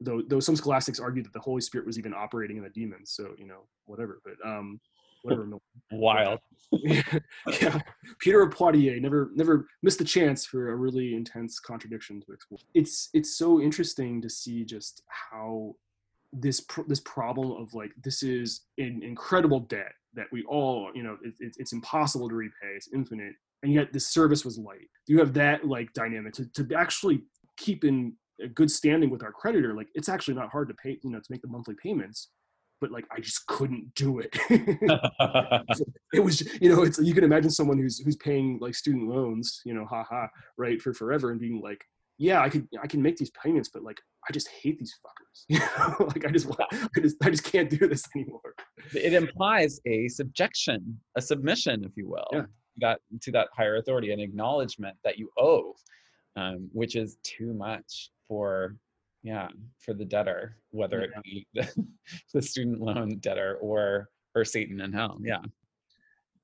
though 0.00 0.22
though 0.28 0.40
some 0.40 0.56
scholastics 0.56 1.00
argue 1.00 1.22
that 1.22 1.32
the 1.32 1.40
holy 1.40 1.60
spirit 1.60 1.86
was 1.86 1.98
even 1.98 2.12
operating 2.12 2.56
in 2.56 2.62
the 2.62 2.70
demons 2.70 3.12
so 3.14 3.34
you 3.38 3.46
know 3.46 3.60
whatever 3.86 4.20
but 4.24 4.34
um 4.44 4.80
whatever 5.22 5.48
wild. 5.90 6.40
yeah, 6.72 7.80
Peter 8.18 8.42
of 8.42 8.50
Poitiers 8.50 9.00
never 9.02 9.30
never 9.34 9.66
missed 9.82 10.00
a 10.00 10.04
chance 10.04 10.46
for 10.46 10.70
a 10.70 10.76
really 10.76 11.14
intense 11.14 11.60
contradiction 11.60 12.20
to 12.22 12.32
explore. 12.32 12.58
It's 12.74 13.10
it's 13.12 13.36
so 13.36 13.60
interesting 13.60 14.22
to 14.22 14.30
see 14.30 14.64
just 14.64 15.02
how 15.08 15.74
this 16.32 16.60
pr- 16.60 16.82
this 16.86 17.00
problem 17.00 17.52
of 17.52 17.74
like 17.74 17.92
this 18.02 18.22
is 18.22 18.62
an 18.78 19.02
incredible 19.02 19.60
debt 19.60 19.92
that 20.14 20.26
we 20.32 20.42
all 20.44 20.90
you 20.94 21.02
know 21.02 21.16
it, 21.22 21.34
it, 21.40 21.54
it's 21.58 21.72
impossible 21.72 22.28
to 22.28 22.34
repay 22.34 22.74
it's 22.74 22.88
infinite 22.94 23.34
and 23.62 23.72
yet 23.72 23.92
the 23.92 24.00
service 24.00 24.44
was 24.44 24.58
light 24.58 24.88
you 25.06 25.18
have 25.18 25.34
that 25.34 25.66
like 25.66 25.92
dynamic 25.92 26.32
to, 26.32 26.46
to 26.52 26.74
actually 26.74 27.22
keep 27.56 27.84
in 27.84 28.14
a 28.42 28.48
good 28.48 28.70
standing 28.70 29.10
with 29.10 29.22
our 29.22 29.32
creditor 29.32 29.74
like 29.74 29.88
it's 29.94 30.08
actually 30.08 30.34
not 30.34 30.50
hard 30.50 30.68
to 30.68 30.74
pay 30.74 30.98
you 31.02 31.10
know 31.10 31.18
to 31.18 31.30
make 31.30 31.42
the 31.42 31.48
monthly 31.48 31.74
payments 31.82 32.28
but 32.82 32.90
like 32.90 33.06
i 33.16 33.18
just 33.20 33.46
couldn't 33.46 33.86
do 33.94 34.10
it. 34.24 34.32
It 36.12 36.20
was 36.22 36.36
you 36.60 36.68
know 36.68 36.82
it's 36.82 36.98
you 36.98 37.14
can 37.14 37.24
imagine 37.24 37.50
someone 37.50 37.78
who's 37.78 37.96
who's 38.04 38.16
paying 38.16 38.58
like 38.60 38.74
student 38.74 39.08
loans 39.08 39.62
you 39.64 39.72
know 39.72 39.86
haha 39.86 40.26
right 40.58 40.78
for 40.82 40.92
forever 40.92 41.30
and 41.30 41.40
being 41.40 41.58
like 41.68 41.82
yeah 42.18 42.40
i 42.42 42.48
could 42.52 42.64
i 42.84 42.86
can 42.92 43.00
make 43.00 43.16
these 43.16 43.30
payments 43.42 43.70
but 43.72 43.82
like 43.82 43.98
i 44.28 44.32
just 44.32 44.48
hate 44.60 44.78
these 44.78 44.94
fuckers. 45.02 45.38
You 45.52 45.58
know 45.60 46.06
like 46.12 46.24
i 46.26 46.30
just 46.36 46.46
i 46.60 47.00
just 47.00 47.16
i 47.26 47.30
just 47.30 47.44
can't 47.52 47.70
do 47.70 47.82
this 47.92 48.04
anymore. 48.14 48.50
It 49.08 49.14
implies 49.22 49.80
a 49.86 49.96
subjection, 50.08 50.80
a 51.16 51.22
submission, 51.30 51.76
if 51.88 51.92
you 51.96 52.06
will, 52.14 52.30
Yeah. 52.38 52.46
that 52.84 52.98
to 53.24 53.30
that 53.36 53.48
higher 53.56 53.76
authority, 53.76 54.08
an 54.12 54.20
acknowledgement 54.28 54.96
that 55.04 55.14
you 55.20 55.26
owe, 55.38 55.74
um, 56.40 56.58
which 56.80 56.94
is 57.02 57.10
too 57.34 57.50
much 57.54 58.10
for 58.28 58.76
yeah 59.22 59.48
for 59.78 59.94
the 59.94 60.04
debtor, 60.04 60.56
whether 60.70 61.00
it 61.00 61.10
be 61.22 61.46
the, 61.54 61.68
the 62.34 62.42
student 62.42 62.80
loan 62.80 63.18
debtor 63.18 63.58
or 63.60 64.08
or 64.34 64.44
Satan 64.44 64.80
in 64.80 64.92
hell. 64.92 65.18
Yeah. 65.22 65.42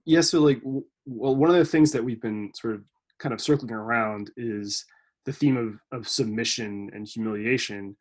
yeah 0.04 0.20
so 0.20 0.40
like 0.40 0.60
w- 0.62 0.84
well 1.06 1.34
one 1.34 1.50
of 1.50 1.56
the 1.56 1.64
things 1.64 1.92
that 1.92 2.04
we've 2.04 2.20
been 2.20 2.50
sort 2.54 2.74
of 2.74 2.84
kind 3.18 3.32
of 3.32 3.40
circling 3.40 3.72
around 3.72 4.30
is 4.36 4.84
the 5.24 5.32
theme 5.32 5.56
of 5.56 5.80
of 5.98 6.08
submission 6.08 6.90
and 6.92 7.06
humiliation 7.06 7.96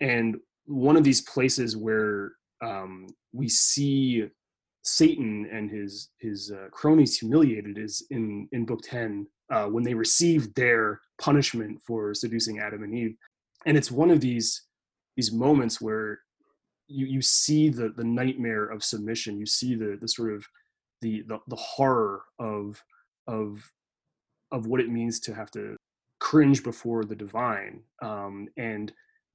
and 0.00 0.36
one 0.66 0.96
of 0.96 1.04
these 1.04 1.22
places 1.22 1.76
where 1.76 2.32
um, 2.62 3.06
we 3.32 3.48
see 3.48 4.26
Satan 4.82 5.48
and 5.52 5.70
his 5.70 6.10
his 6.18 6.52
uh, 6.52 6.68
cronies 6.70 7.18
humiliated 7.18 7.78
is 7.78 8.06
in 8.10 8.48
in 8.52 8.64
book 8.64 8.80
10 8.82 9.26
uh, 9.52 9.66
when 9.66 9.82
they 9.82 9.94
received 9.94 10.54
their 10.54 11.00
punishment 11.20 11.80
for 11.86 12.14
seducing 12.14 12.60
Adam 12.60 12.82
and 12.82 12.94
Eve 12.94 13.16
and 13.66 13.76
it's 13.76 13.90
one 13.90 14.10
of 14.10 14.20
these 14.20 14.62
these 15.16 15.32
moments 15.32 15.80
where 15.80 16.20
you 16.88 17.06
you 17.06 17.22
see 17.22 17.68
the 17.68 17.90
the 17.90 18.04
nightmare 18.04 18.64
of 18.64 18.84
submission. 18.84 19.38
You 19.38 19.46
see 19.46 19.74
the 19.74 19.98
the 20.00 20.08
sort 20.08 20.32
of 20.32 20.46
the 21.02 21.22
the, 21.22 21.38
the 21.48 21.56
horror 21.56 22.22
of 22.38 22.82
of 23.26 23.72
of 24.52 24.66
what 24.66 24.80
it 24.80 24.90
means 24.90 25.20
to 25.20 25.34
have 25.34 25.50
to 25.52 25.76
cringe 26.18 26.62
before 26.62 27.04
the 27.04 27.14
divine 27.16 27.82
um, 28.02 28.48
and 28.56 28.92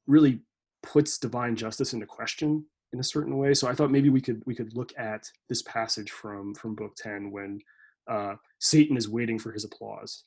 really 0.08 0.42
puts 0.84 1.18
divine 1.18 1.56
justice 1.56 1.94
into 1.94 2.06
question 2.06 2.66
in 2.94 3.00
a 3.00 3.04
certain 3.04 3.38
way. 3.38 3.54
So 3.54 3.68
i 3.68 3.74
thought 3.74 3.92
maybe 3.92 4.10
we 4.10 4.22
could 4.22 4.44
we 4.46 4.56
could 4.56 4.76
look 4.76 4.94
at 4.98 5.30
this 5.50 5.62
passage 5.64 6.12
from 6.12 6.54
from 6.56 6.76
book 6.76 6.96
10 6.98 7.32
when 7.32 7.60
uh, 8.08 8.36
satan 8.60 8.98
is 8.98 9.10
waiting 9.10 9.40
for 9.40 9.52
his 9.52 9.64
applause. 9.64 10.26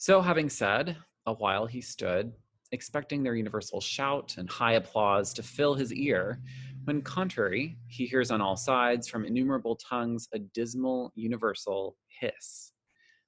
So, 0.00 0.20
having 0.20 0.48
said, 0.48 0.96
a 1.26 1.32
while 1.32 1.66
he 1.66 1.80
stood, 1.80 2.32
expecting 2.72 3.22
their 3.22 3.34
universal 3.34 3.80
shout 3.80 4.36
and 4.38 4.48
high 4.48 4.74
applause 4.74 5.32
to 5.34 5.42
fill 5.42 5.74
his 5.74 5.92
ear, 5.92 6.40
when 6.84 7.02
contrary, 7.02 7.76
he 7.86 8.06
hears 8.06 8.30
on 8.30 8.40
all 8.40 8.56
sides 8.56 9.08
from 9.08 9.24
innumerable 9.24 9.76
tongues 9.76 10.28
a 10.32 10.38
dismal 10.38 11.12
universal 11.14 11.96
hiss. 12.20 12.72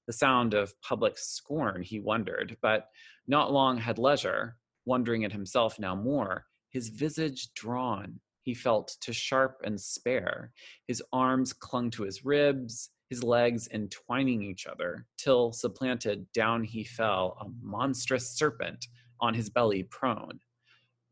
The 0.07 0.13
sound 0.13 0.55
of 0.55 0.73
public 0.81 1.19
scorn, 1.19 1.83
he 1.83 2.01
wondered, 2.01 2.57
but 2.63 2.89
not 3.29 3.53
long 3.53 3.77
had 3.77 3.99
leisure, 3.99 4.57
wondering 4.87 5.25
at 5.25 5.33
himself 5.33 5.79
now 5.79 5.95
more, 5.95 6.47
his 6.71 6.89
visage 6.89 7.53
drawn, 7.55 8.21
he 8.43 8.55
felt 8.55 8.97
to 9.03 9.13
sharp 9.13 9.61
and 9.65 9.81
spare, 9.81 10.53
his 10.89 11.03
arms 11.13 11.53
clung 11.53 11.91
to 11.91 12.03
his 12.05 12.25
ribs, 12.25 12.91
his 13.11 13.23
legs 13.23 13.69
entwining 13.73 14.43
each 14.43 14.67
other, 14.67 15.07
till 15.19 15.53
supplanted 15.53 16.27
down 16.33 16.65
he 16.65 16.85
fell, 16.85 17.37
a 17.41 17.47
monstrous 17.61 18.31
serpent, 18.31 18.87
on 19.21 19.35
his 19.35 19.51
belly 19.51 19.83
prone. 19.85 20.41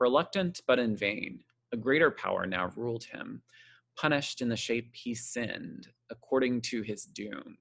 Reluctant 0.01 0.61
but 0.67 0.79
in 0.79 0.97
vain, 0.97 1.41
a 1.73 1.77
greater 1.77 2.11
power 2.11 2.47
now 2.47 2.71
ruled 2.77 3.05
him, 3.05 3.43
punished 3.97 4.41
in 4.41 4.49
the 4.49 4.57
shape 4.57 4.95
he 4.95 5.15
sinned, 5.15 5.89
according 6.11 6.61
to 6.63 6.83
his 6.83 7.05
doom. 7.05 7.59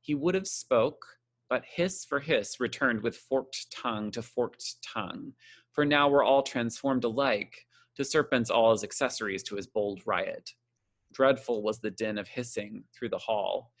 He 0.00 0.14
would 0.14 0.34
have 0.34 0.48
spoke, 0.48 1.04
but 1.48 1.64
hiss 1.64 2.04
for 2.04 2.20
hiss 2.20 2.58
returned 2.58 3.02
with 3.02 3.16
forked 3.16 3.70
tongue 3.70 4.10
to 4.12 4.22
forked 4.22 4.82
tongue. 4.82 5.32
For 5.72 5.84
now 5.84 6.08
we're 6.08 6.24
all 6.24 6.42
transformed 6.42 7.04
alike, 7.04 7.66
to 7.96 8.04
serpents 8.04 8.50
all 8.50 8.72
as 8.72 8.82
accessories 8.82 9.42
to 9.44 9.56
his 9.56 9.66
bold 9.66 10.02
riot. 10.06 10.50
Dreadful 11.12 11.62
was 11.62 11.78
the 11.78 11.90
din 11.90 12.18
of 12.18 12.26
hissing 12.26 12.84
through 12.92 13.10
the 13.10 13.18
hall, 13.18 13.72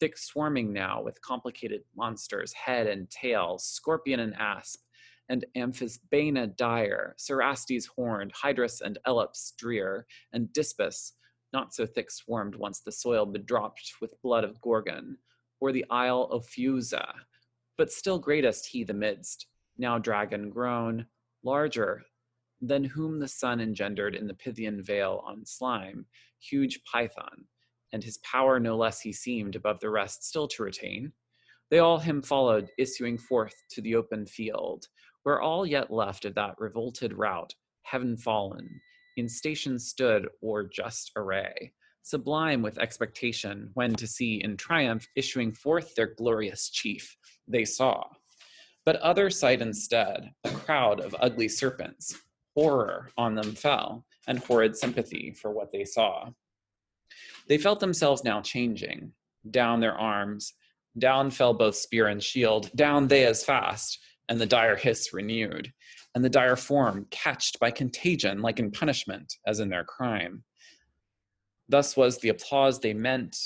thick 0.00 0.16
swarming 0.16 0.72
now 0.72 1.02
with 1.02 1.20
complicated 1.20 1.82
monsters, 1.94 2.52
head 2.52 2.86
and 2.86 3.10
tail, 3.10 3.58
scorpion 3.58 4.20
and 4.20 4.34
asp, 4.36 4.80
and 5.28 5.44
Amphisbaena 5.56 6.56
dire, 6.56 7.14
Cerastes 7.18 7.86
horned, 7.86 8.32
Hydrus 8.32 8.80
and 8.80 8.98
Ellops 9.06 9.52
drear, 9.58 10.06
and 10.32 10.48
Dispus, 10.52 11.12
not 11.52 11.74
so 11.74 11.86
thick 11.86 12.10
swarmed 12.10 12.54
once 12.54 12.80
the 12.80 12.92
soil 12.92 13.26
bedropped 13.26 13.94
with 14.00 14.20
blood 14.22 14.44
of 14.44 14.60
Gorgon, 14.60 15.18
or 15.60 15.72
the 15.72 15.84
isle 15.90 16.28
Ophiusa, 16.30 17.12
but 17.76 17.92
still 17.92 18.18
greatest 18.18 18.66
he 18.66 18.84
the 18.84 18.94
midst, 18.94 19.46
now 19.76 19.98
dragon 19.98 20.50
grown, 20.50 21.06
larger 21.42 22.02
than 22.60 22.84
whom 22.84 23.18
the 23.18 23.28
sun 23.28 23.60
engendered 23.60 24.14
in 24.14 24.26
the 24.26 24.34
Pythian 24.34 24.82
vale 24.82 25.22
on 25.24 25.44
slime, 25.44 26.04
huge 26.40 26.82
Python, 26.84 27.44
and 27.92 28.02
his 28.02 28.18
power 28.18 28.58
no 28.58 28.76
less 28.76 29.00
he 29.00 29.12
seemed 29.12 29.56
above 29.56 29.78
the 29.80 29.90
rest 29.90 30.24
still 30.24 30.48
to 30.48 30.62
retain. 30.62 31.12
They 31.70 31.78
all 31.78 31.98
him 31.98 32.22
followed, 32.22 32.70
issuing 32.78 33.18
forth 33.18 33.54
to 33.70 33.80
the 33.80 33.94
open 33.94 34.26
field, 34.26 34.88
where 35.22 35.40
all 35.40 35.66
yet 35.66 35.90
left 35.90 36.24
of 36.24 36.34
that 36.34 36.54
revolted 36.58 37.12
rout, 37.12 37.54
heaven 37.82 38.16
fallen, 38.16 38.80
in 39.16 39.28
station 39.28 39.78
stood 39.78 40.28
or 40.40 40.64
just 40.64 41.10
array, 41.16 41.72
sublime 42.02 42.62
with 42.62 42.78
expectation, 42.78 43.70
when 43.74 43.94
to 43.94 44.06
see 44.06 44.42
in 44.42 44.56
triumph 44.56 45.06
issuing 45.16 45.52
forth 45.52 45.94
their 45.94 46.14
glorious 46.14 46.70
chief, 46.70 47.16
they 47.46 47.64
saw. 47.64 48.04
But 48.86 48.96
other 48.96 49.28
sight 49.28 49.60
instead, 49.60 50.30
a 50.44 50.50
crowd 50.50 51.00
of 51.00 51.14
ugly 51.20 51.48
serpents, 51.48 52.16
horror 52.56 53.10
on 53.18 53.34
them 53.34 53.54
fell, 53.54 54.06
and 54.26 54.38
horrid 54.38 54.76
sympathy 54.76 55.32
for 55.32 55.50
what 55.50 55.72
they 55.72 55.84
saw. 55.84 56.30
They 57.48 57.58
felt 57.58 57.80
themselves 57.80 58.24
now 58.24 58.40
changing. 58.40 59.12
Down 59.50 59.80
their 59.80 59.94
arms, 59.94 60.54
down 60.98 61.30
fell 61.30 61.54
both 61.54 61.76
spear 61.76 62.08
and 62.08 62.22
shield, 62.22 62.70
down 62.74 63.08
they 63.08 63.24
as 63.26 63.44
fast, 63.44 63.98
and 64.28 64.40
the 64.40 64.46
dire 64.46 64.76
hiss 64.76 65.12
renewed, 65.12 65.72
and 66.14 66.24
the 66.24 66.30
dire 66.30 66.56
form 66.56 67.06
catched 67.10 67.58
by 67.60 67.70
contagion 67.70 68.42
like 68.42 68.58
in 68.58 68.70
punishment, 68.70 69.34
as 69.46 69.60
in 69.60 69.68
their 69.68 69.84
crime. 69.84 70.44
Thus 71.68 71.96
was 71.96 72.18
the 72.18 72.30
applause 72.30 72.80
they 72.80 72.94
meant 72.94 73.36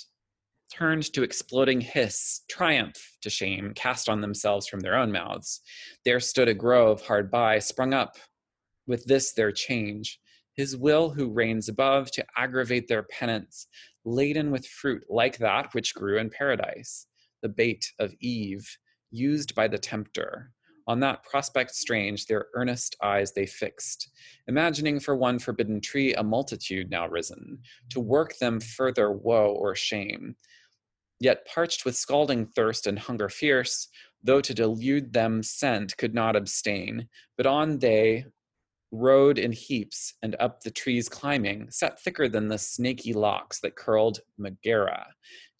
turned 0.72 1.12
to 1.12 1.22
exploding 1.22 1.80
hiss, 1.80 2.40
triumph 2.48 2.96
to 3.20 3.28
shame, 3.28 3.72
cast 3.74 4.08
on 4.08 4.20
themselves 4.20 4.66
from 4.66 4.80
their 4.80 4.96
own 4.96 5.12
mouths. 5.12 5.60
There 6.04 6.20
stood 6.20 6.48
a 6.48 6.54
grove 6.54 7.02
hard 7.02 7.30
by, 7.30 7.58
sprung 7.58 7.92
up 7.92 8.16
with 8.86 9.04
this 9.04 9.32
their 9.34 9.52
change, 9.52 10.18
his 10.54 10.76
will 10.76 11.10
who 11.10 11.30
reigns 11.30 11.68
above 11.68 12.10
to 12.12 12.24
aggravate 12.36 12.88
their 12.88 13.02
penance, 13.04 13.66
laden 14.04 14.50
with 14.50 14.66
fruit 14.66 15.04
like 15.08 15.38
that 15.38 15.74
which 15.74 15.94
grew 15.94 16.18
in 16.18 16.30
paradise, 16.30 17.06
the 17.42 17.48
bait 17.48 17.92
of 17.98 18.14
Eve, 18.20 18.66
used 19.10 19.54
by 19.54 19.68
the 19.68 19.78
tempter. 19.78 20.52
On 20.86 21.00
that 21.00 21.22
prospect 21.24 21.74
strange, 21.74 22.26
their 22.26 22.46
earnest 22.54 22.96
eyes 23.02 23.32
they 23.32 23.46
fixed, 23.46 24.10
imagining 24.48 24.98
for 24.98 25.16
one 25.16 25.38
forbidden 25.38 25.80
tree 25.80 26.14
a 26.14 26.22
multitude 26.22 26.90
now 26.90 27.06
risen, 27.08 27.60
to 27.90 28.00
work 28.00 28.36
them 28.38 28.60
further 28.60 29.12
woe 29.12 29.52
or 29.52 29.74
shame. 29.74 30.36
Yet 31.20 31.46
parched 31.46 31.84
with 31.84 31.96
scalding 31.96 32.46
thirst 32.46 32.86
and 32.86 32.98
hunger 32.98 33.28
fierce, 33.28 33.88
though 34.24 34.40
to 34.40 34.54
delude 34.54 35.12
them 35.12 35.42
sent 35.42 35.96
could 35.96 36.14
not 36.14 36.36
abstain, 36.36 37.08
but 37.36 37.46
on 37.46 37.78
they 37.78 38.26
rode 38.92 39.38
in 39.38 39.52
heaps 39.52 40.14
and 40.22 40.36
up 40.38 40.60
the 40.60 40.70
trees 40.70 41.08
climbing, 41.08 41.70
set 41.70 42.00
thicker 42.00 42.28
than 42.28 42.48
the 42.48 42.58
snaky 42.58 43.12
locks 43.12 43.60
that 43.60 43.76
curled 43.76 44.20
Megaera. 44.38 45.04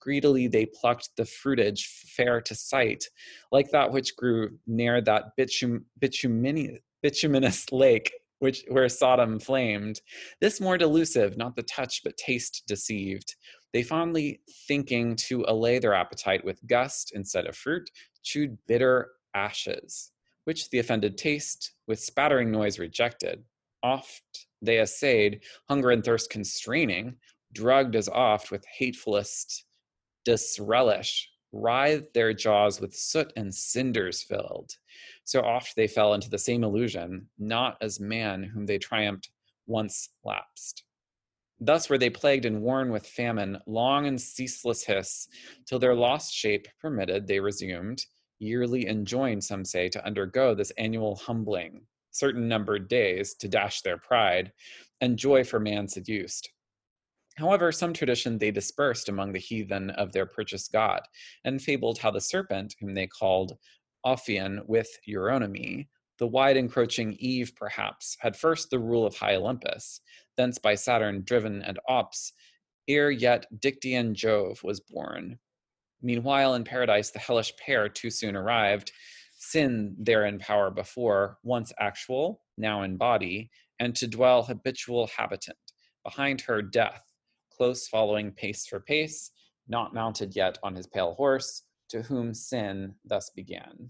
Greedily 0.02 0.48
they 0.48 0.66
plucked 0.66 1.10
the 1.16 1.24
fruitage 1.24 1.86
fair 2.16 2.40
to 2.40 2.54
sight, 2.54 3.04
like 3.52 3.70
that 3.70 3.92
which 3.92 4.16
grew 4.16 4.58
near 4.66 5.00
that 5.00 5.36
bitum, 5.38 5.84
bitumini, 6.00 6.78
bituminous 7.02 7.70
lake 7.72 8.12
which 8.40 8.64
where 8.68 8.88
Sodom 8.88 9.38
flamed. 9.38 10.00
This 10.40 10.60
more 10.60 10.76
delusive, 10.76 11.36
not 11.36 11.54
the 11.54 11.62
touch, 11.62 12.00
but 12.02 12.16
taste 12.16 12.64
deceived. 12.66 13.36
They 13.72 13.84
fondly 13.84 14.40
thinking 14.66 15.14
to 15.28 15.44
allay 15.46 15.78
their 15.78 15.94
appetite 15.94 16.44
with 16.44 16.66
gust 16.66 17.12
instead 17.14 17.46
of 17.46 17.56
fruit, 17.56 17.88
chewed 18.24 18.58
bitter 18.66 19.10
ashes 19.32 20.10
which 20.44 20.70
the 20.70 20.78
offended 20.78 21.16
taste 21.16 21.74
with 21.86 22.00
spattering 22.00 22.50
noise 22.50 22.78
rejected. 22.78 23.42
Oft 23.82 24.46
they 24.60 24.80
essayed, 24.80 25.42
hunger 25.68 25.90
and 25.90 26.04
thirst 26.04 26.30
constraining, 26.30 27.16
drugged 27.52 27.96
as 27.96 28.08
oft 28.08 28.50
with 28.50 28.64
hatefullest 28.80 29.62
disrelish, 30.24 31.28
writhed 31.52 32.14
their 32.14 32.32
jaws 32.32 32.80
with 32.80 32.94
soot 32.94 33.32
and 33.36 33.54
cinders 33.54 34.22
filled. 34.22 34.76
So 35.24 35.40
oft 35.42 35.76
they 35.76 35.86
fell 35.86 36.14
into 36.14 36.30
the 36.30 36.38
same 36.38 36.64
illusion, 36.64 37.28
not 37.38 37.76
as 37.80 38.00
man 38.00 38.42
whom 38.42 38.66
they 38.66 38.78
triumphed 38.78 39.30
once 39.66 40.08
lapsed. 40.24 40.84
Thus 41.60 41.88
were 41.88 41.98
they 41.98 42.10
plagued 42.10 42.44
and 42.44 42.60
worn 42.60 42.90
with 42.90 43.06
famine, 43.06 43.58
long 43.66 44.06
and 44.06 44.20
ceaseless 44.20 44.82
hiss, 44.82 45.28
till 45.64 45.78
their 45.78 45.94
lost 45.94 46.34
shape 46.34 46.66
permitted, 46.80 47.28
they 47.28 47.38
resumed, 47.38 48.04
yearly 48.40 48.88
enjoined, 48.88 49.44
some 49.44 49.64
say, 49.64 49.88
to 49.90 50.04
undergo 50.04 50.54
this 50.54 50.72
annual 50.72 51.14
humbling, 51.14 51.82
certain 52.10 52.48
numbered 52.48 52.88
days 52.88 53.34
to 53.34 53.48
dash 53.48 53.82
their 53.82 53.96
pride, 53.96 54.52
and 55.00 55.16
joy 55.16 55.44
for 55.44 55.60
man 55.60 55.86
seduced. 55.86 56.50
However, 57.36 57.72
some 57.72 57.92
tradition 57.92 58.38
they 58.38 58.50
dispersed 58.50 59.08
among 59.08 59.32
the 59.32 59.38
heathen 59.38 59.90
of 59.90 60.12
their 60.12 60.26
purchased 60.26 60.72
god, 60.72 61.02
and 61.44 61.62
fabled 61.62 61.98
how 61.98 62.10
the 62.10 62.20
serpent, 62.20 62.74
whom 62.80 62.94
they 62.94 63.06
called 63.06 63.58
Ophion 64.04 64.66
with 64.66 64.88
Eurynome, 65.08 65.88
the 66.18 66.26
wide 66.26 66.56
encroaching 66.56 67.14
Eve 67.18 67.52
perhaps, 67.56 68.16
had 68.20 68.36
first 68.36 68.70
the 68.70 68.78
rule 68.78 69.06
of 69.06 69.16
high 69.16 69.36
Olympus, 69.36 70.00
thence 70.36 70.58
by 70.58 70.74
Saturn 70.74 71.22
driven 71.24 71.62
and 71.62 71.78
Ops, 71.88 72.32
ere 72.88 73.10
yet 73.10 73.46
Dictaean 73.60 74.14
Jove 74.14 74.62
was 74.62 74.80
born, 74.80 75.38
Meanwhile, 76.02 76.54
in 76.56 76.64
paradise, 76.64 77.10
the 77.10 77.20
hellish 77.20 77.54
pair 77.56 77.88
too 77.88 78.10
soon 78.10 78.34
arrived, 78.34 78.90
sin 79.38 79.94
there 79.98 80.26
in 80.26 80.38
power 80.38 80.70
before, 80.70 81.38
once 81.44 81.72
actual, 81.78 82.42
now 82.58 82.82
in 82.82 82.96
body, 82.96 83.50
and 83.78 83.94
to 83.96 84.08
dwell 84.08 84.42
habitual 84.42 85.06
habitant. 85.06 85.56
Behind 86.02 86.40
her, 86.42 86.60
death, 86.60 87.11
close 87.62 87.86
following 87.86 88.32
pace 88.32 88.66
for 88.66 88.80
pace, 88.80 89.30
not 89.68 89.94
mounted 89.94 90.34
yet 90.34 90.58
on 90.64 90.74
his 90.74 90.88
pale 90.88 91.14
horse, 91.14 91.62
to 91.90 92.02
whom 92.02 92.34
sin 92.34 92.92
thus 93.04 93.30
began. 93.30 93.88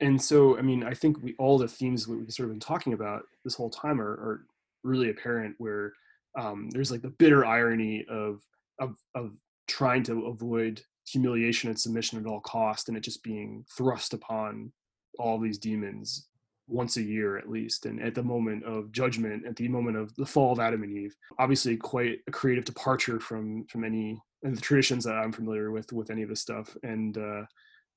And 0.00 0.20
so, 0.20 0.58
I 0.58 0.60
mean, 0.60 0.84
I 0.84 0.92
think 0.92 1.22
we 1.22 1.34
all 1.38 1.56
the 1.56 1.66
themes 1.66 2.06
we've 2.06 2.30
sort 2.30 2.50
of 2.50 2.52
been 2.52 2.60
talking 2.60 2.92
about 2.92 3.22
this 3.46 3.54
whole 3.54 3.70
time 3.70 3.98
are, 3.98 4.12
are 4.12 4.40
really 4.84 5.08
apparent. 5.08 5.54
Where 5.56 5.94
um, 6.38 6.68
there's 6.70 6.90
like 6.90 7.00
the 7.00 7.16
bitter 7.22 7.46
irony 7.46 8.04
of 8.10 8.42
of 8.78 8.96
of 9.14 9.32
trying 9.68 10.02
to 10.02 10.26
avoid 10.26 10.82
humiliation 11.10 11.70
and 11.70 11.80
submission 11.80 12.18
at 12.18 12.26
all 12.26 12.40
cost 12.40 12.88
and 12.88 12.96
it 12.98 13.02
just 13.02 13.22
being 13.22 13.64
thrust 13.74 14.12
upon 14.12 14.70
all 15.18 15.38
these 15.38 15.56
demons 15.56 16.28
once 16.68 16.96
a 16.96 17.02
year 17.02 17.36
at 17.38 17.48
least 17.48 17.86
and 17.86 18.00
at 18.02 18.14
the 18.14 18.22
moment 18.22 18.64
of 18.64 18.92
judgment 18.92 19.46
at 19.46 19.56
the 19.56 19.68
moment 19.68 19.96
of 19.96 20.14
the 20.16 20.26
fall 20.26 20.52
of 20.52 20.60
adam 20.60 20.82
and 20.82 20.96
eve 20.96 21.14
obviously 21.38 21.76
quite 21.76 22.18
a 22.26 22.30
creative 22.30 22.64
departure 22.64 23.18
from 23.18 23.64
from 23.66 23.84
any 23.84 24.20
and 24.42 24.56
the 24.56 24.60
traditions 24.60 25.04
that 25.04 25.14
i'm 25.14 25.32
familiar 25.32 25.70
with 25.70 25.92
with 25.92 26.10
any 26.10 26.22
of 26.22 26.28
this 26.28 26.40
stuff 26.40 26.76
and 26.82 27.18
uh 27.18 27.42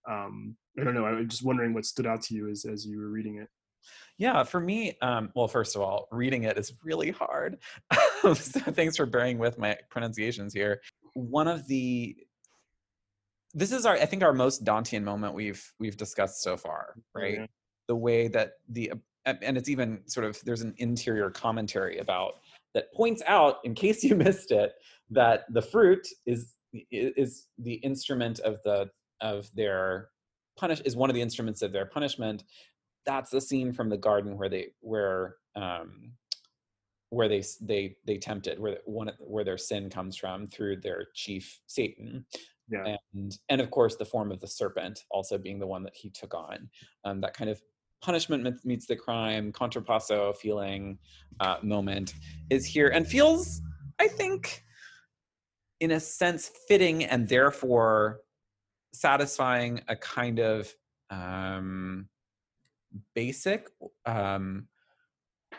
um 0.09 0.55
i 0.79 0.83
don't 0.83 0.95
know 0.95 1.05
i'm 1.05 1.27
just 1.27 1.43
wondering 1.43 1.73
what 1.73 1.85
stood 1.85 2.07
out 2.07 2.21
to 2.21 2.33
you 2.33 2.49
as 2.49 2.65
as 2.65 2.85
you 2.85 2.99
were 2.99 3.09
reading 3.09 3.37
it 3.37 3.47
yeah, 4.19 4.43
for 4.43 4.59
me, 4.59 4.95
um, 5.01 5.31
well, 5.33 5.47
first 5.47 5.75
of 5.75 5.81
all, 5.81 6.07
reading 6.11 6.43
it 6.43 6.55
is 6.55 6.71
really 6.83 7.09
hard. 7.09 7.57
so 8.21 8.33
thanks 8.33 8.95
for 8.95 9.07
bearing 9.07 9.39
with 9.39 9.57
my 9.57 9.75
pronunciations 9.89 10.53
here. 10.53 10.81
One 11.15 11.47
of 11.47 11.65
the 11.65 12.15
this 13.53 13.71
is 13.71 13.85
our 13.85 13.95
i 13.95 14.05
think 14.05 14.23
our 14.23 14.33
most 14.33 14.63
daunting 14.63 15.03
moment 15.03 15.33
we've 15.33 15.73
we've 15.79 15.97
discussed 15.97 16.41
so 16.41 16.55
far 16.55 16.95
right 17.13 17.35
mm-hmm. 17.35 17.45
The 17.91 17.95
way 17.95 18.29
that 18.29 18.53
the 18.69 18.93
and 19.25 19.57
it's 19.57 19.67
even 19.67 19.99
sort 20.05 20.25
of 20.25 20.39
there's 20.45 20.61
an 20.61 20.73
interior 20.77 21.29
commentary 21.29 21.97
about 21.97 22.35
that 22.73 22.91
points 22.93 23.21
out 23.27 23.57
in 23.65 23.73
case 23.75 24.01
you 24.01 24.15
missed 24.27 24.51
it 24.51 24.71
that 25.09 25.43
the 25.49 25.61
fruit 25.61 26.07
is 26.25 26.53
is 26.89 27.47
the 27.57 27.73
instrument 27.89 28.39
of 28.39 28.63
the 28.63 28.89
of 29.19 29.53
their 29.55 30.07
punish 30.57 30.79
is 30.85 30.95
one 30.95 31.09
of 31.09 31.15
the 31.15 31.21
instruments 31.21 31.61
of 31.61 31.73
their 31.73 31.85
punishment. 31.85 32.45
That's 33.05 33.29
the 33.29 33.41
scene 33.41 33.73
from 33.73 33.89
the 33.89 33.97
garden 33.97 34.37
where 34.37 34.47
they 34.47 34.67
where 34.79 35.35
um 35.57 36.13
where 37.09 37.27
they 37.27 37.43
they 37.59 37.97
they 38.07 38.17
tempted 38.17 38.57
where 38.57 38.77
one 38.85 39.11
where 39.19 39.43
their 39.43 39.57
sin 39.57 39.89
comes 39.89 40.15
from 40.15 40.47
through 40.47 40.77
their 40.77 41.07
chief 41.13 41.59
satan. 41.67 42.25
Yeah. 42.69 42.95
and 43.13 43.37
and 43.49 43.59
of 43.59 43.69
course 43.69 43.97
the 43.97 44.05
form 44.05 44.31
of 44.31 44.39
the 44.39 44.47
serpent 44.47 45.03
also 45.11 45.37
being 45.37 45.59
the 45.59 45.67
one 45.67 45.83
that 45.83 45.95
he 45.95 46.09
took 46.09 46.33
on. 46.33 46.69
Um, 47.03 47.19
that 47.19 47.33
kind 47.33 47.49
of 47.49 47.61
punishment 48.01 48.65
meets 48.65 48.85
the 48.85 48.95
crime, 48.95 49.51
contrapasso 49.51 50.35
feeling 50.35 50.97
uh, 51.39 51.57
moment 51.61 52.13
is 52.49 52.65
here 52.65 52.89
and 52.89 53.07
feels, 53.07 53.61
I 53.99 54.07
think, 54.07 54.63
in 55.79 55.91
a 55.91 55.99
sense, 55.99 56.51
fitting 56.67 57.05
and 57.05 57.27
therefore 57.27 58.21
satisfying 58.93 59.81
a 59.87 59.95
kind 59.95 60.39
of 60.39 60.73
um, 61.09 62.07
basic 63.15 63.69
um, 64.05 64.67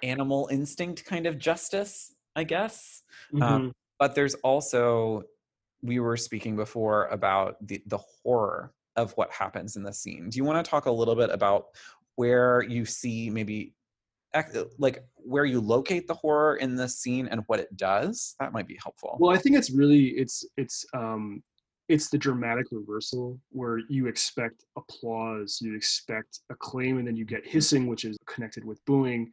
animal 0.02 0.48
instinct 0.50 1.04
kind 1.04 1.26
of 1.26 1.38
justice, 1.38 2.14
I 2.36 2.44
guess. 2.44 3.02
Mhm. 3.32 3.42
Um, 3.42 3.72
but 3.98 4.14
there's 4.14 4.34
also 4.36 5.22
we 5.82 5.98
were 5.98 6.16
speaking 6.16 6.56
before 6.56 7.06
about 7.06 7.56
the 7.66 7.82
the 7.86 7.98
horror 7.98 8.72
of 8.96 9.12
what 9.12 9.30
happens 9.30 9.76
in 9.76 9.82
the 9.82 9.92
scene. 9.92 10.28
Do 10.28 10.36
you 10.36 10.44
want 10.44 10.62
to 10.64 10.68
talk 10.68 10.86
a 10.86 10.90
little 10.90 11.16
bit 11.16 11.30
about 11.30 11.66
where 12.16 12.62
you 12.62 12.84
see 12.84 13.30
maybe 13.30 13.74
like 14.78 15.04
where 15.16 15.44
you 15.44 15.60
locate 15.60 16.06
the 16.06 16.14
horror 16.14 16.56
in 16.56 16.74
the 16.74 16.88
scene 16.88 17.28
and 17.28 17.42
what 17.46 17.60
it 17.60 17.76
does? 17.76 18.34
That 18.40 18.52
might 18.52 18.66
be 18.66 18.78
helpful. 18.82 19.16
Well, 19.20 19.34
I 19.34 19.38
think 19.38 19.56
it's 19.56 19.70
really 19.70 20.08
it's 20.16 20.44
it's 20.56 20.84
um 20.94 21.42
it's 21.88 22.08
the 22.08 22.18
dramatic 22.18 22.66
reversal 22.70 23.38
where 23.50 23.80
you 23.88 24.06
expect 24.06 24.64
applause, 24.76 25.58
you 25.60 25.76
expect 25.76 26.40
acclaim, 26.50 26.98
and 26.98 27.06
then 27.06 27.16
you 27.16 27.24
get 27.24 27.46
hissing, 27.46 27.86
which 27.86 28.04
is 28.04 28.16
connected 28.26 28.64
with 28.64 28.82
booing. 28.86 29.30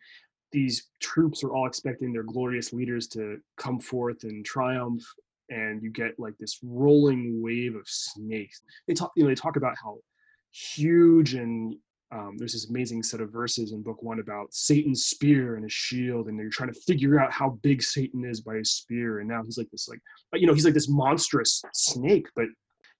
These 0.51 0.89
troops 0.99 1.43
are 1.43 1.53
all 1.53 1.67
expecting 1.67 2.11
their 2.11 2.23
glorious 2.23 2.73
leaders 2.73 3.07
to 3.09 3.37
come 3.57 3.79
forth 3.79 4.23
and 4.23 4.43
triumph, 4.43 5.03
and 5.49 5.81
you 5.81 5.91
get 5.91 6.19
like 6.19 6.33
this 6.39 6.59
rolling 6.63 7.41
wave 7.41 7.75
of 7.75 7.83
snakes. 7.85 8.61
They 8.87 8.93
talk, 8.93 9.11
you 9.15 9.23
know, 9.23 9.29
they 9.29 9.35
talk 9.35 9.55
about 9.55 9.75
how 9.81 9.99
huge 10.51 11.35
and 11.35 11.75
um, 12.11 12.37
there's 12.37 12.53
this 12.53 12.69
amazing 12.69 13.03
set 13.03 13.21
of 13.21 13.31
verses 13.31 13.71
in 13.71 13.83
book 13.83 14.01
one 14.01 14.19
about 14.19 14.53
Satan's 14.53 15.05
spear 15.05 15.55
and 15.55 15.63
his 15.63 15.73
shield, 15.73 16.27
and 16.27 16.39
they're 16.39 16.49
trying 16.49 16.73
to 16.73 16.79
figure 16.81 17.19
out 17.19 17.31
how 17.31 17.59
big 17.61 17.83
Satan 17.83 18.25
is 18.25 18.41
by 18.41 18.55
his 18.55 18.71
spear. 18.71 19.19
And 19.19 19.29
now 19.29 19.43
he's 19.43 19.57
like 19.57 19.69
this, 19.69 19.87
like 19.87 20.01
you 20.33 20.47
know, 20.47 20.53
he's 20.53 20.65
like 20.65 20.73
this 20.73 20.89
monstrous 20.89 21.61
snake, 21.73 22.27
but 22.35 22.47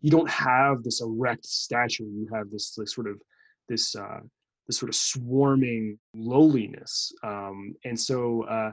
you 0.02 0.12
don't 0.12 0.30
have 0.30 0.84
this 0.84 1.02
erect 1.02 1.46
stature. 1.46 2.04
You 2.04 2.28
have 2.34 2.52
this 2.52 2.78
like 2.78 2.88
sort 2.88 3.08
of 3.08 3.20
this 3.68 3.96
uh, 3.96 4.20
this 4.68 4.78
sort 4.78 4.90
of 4.90 4.96
swarming 4.96 5.98
lowliness. 6.14 7.12
Um, 7.24 7.74
and 7.86 8.00
so, 8.00 8.44
uh, 8.44 8.72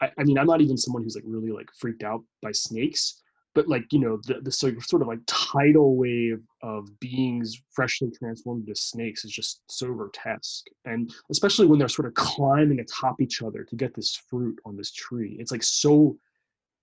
I, 0.00 0.10
I 0.18 0.24
mean, 0.24 0.36
I'm 0.36 0.46
not 0.46 0.60
even 0.60 0.76
someone 0.76 1.04
who's 1.04 1.14
like 1.14 1.24
really 1.26 1.52
like 1.52 1.70
freaked 1.78 2.02
out 2.02 2.24
by 2.42 2.50
snakes, 2.50 3.22
but 3.56 3.66
like 3.66 3.84
you 3.90 3.98
know 3.98 4.18
the, 4.26 4.40
the 4.42 4.52
sort 4.52 4.76
of, 4.76 4.84
sort 4.84 5.02
of 5.02 5.08
like 5.08 5.18
tidal 5.26 5.96
wave 5.96 6.40
of 6.62 6.88
beings 7.00 7.60
freshly 7.72 8.10
transformed 8.10 8.68
into 8.68 8.80
snakes 8.80 9.24
is 9.24 9.32
just 9.32 9.62
so 9.68 9.92
grotesque 9.92 10.66
and 10.84 11.12
especially 11.30 11.66
when 11.66 11.78
they're 11.78 11.88
sort 11.88 12.06
of 12.06 12.14
climbing 12.14 12.78
atop 12.78 13.20
each 13.20 13.42
other 13.42 13.64
to 13.64 13.74
get 13.74 13.94
this 13.94 14.14
fruit 14.30 14.56
on 14.64 14.76
this 14.76 14.92
tree 14.92 15.36
it's 15.40 15.50
like 15.50 15.64
so 15.64 16.16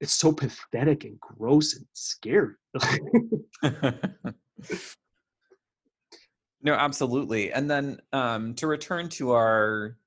it's 0.02 0.16
so 0.16 0.34
pathetic 0.34 1.06
and 1.06 1.18
gross 1.22 1.78
and 1.78 1.86
scary 1.94 2.56
no, 6.62 6.74
absolutely. 6.74 7.52
And 7.52 7.70
then 7.70 8.00
um, 8.12 8.56
to 8.56 8.68
return 8.68 9.10
to 9.10 9.32
our 9.32 9.98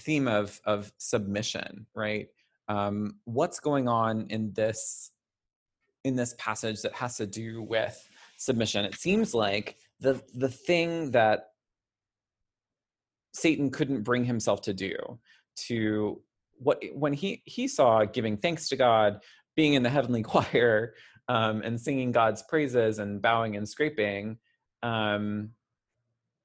theme 0.00 0.28
of 0.28 0.60
of 0.64 0.92
submission, 0.98 1.86
right? 1.94 2.28
Um, 2.68 3.16
what's 3.24 3.60
going 3.60 3.88
on 3.88 4.26
in 4.30 4.52
this 4.52 5.10
in 6.04 6.16
this 6.16 6.34
passage 6.38 6.82
that 6.82 6.92
has 6.94 7.16
to 7.16 7.26
do 7.26 7.62
with 7.62 8.08
submission? 8.36 8.84
It 8.84 8.94
seems 8.94 9.34
like 9.34 9.76
the 10.00 10.22
the 10.34 10.48
thing 10.48 11.10
that 11.12 11.48
Satan 13.32 13.70
couldn't 13.70 14.02
bring 14.02 14.24
himself 14.24 14.62
to 14.62 14.74
do 14.74 14.96
to 15.66 16.22
what 16.58 16.82
when 16.92 17.12
he 17.12 17.42
he 17.44 17.68
saw 17.68 18.04
giving 18.04 18.36
thanks 18.36 18.68
to 18.68 18.76
God, 18.76 19.20
being 19.56 19.74
in 19.74 19.82
the 19.82 19.90
heavenly 19.90 20.22
choir, 20.32 20.94
um, 21.28 21.62
and 21.62 21.80
singing 21.80 22.12
God's 22.12 22.42
praises 22.42 22.98
and 22.98 23.20
bowing 23.20 23.56
and 23.56 23.68
scraping 23.68 24.38
um, 24.82 25.50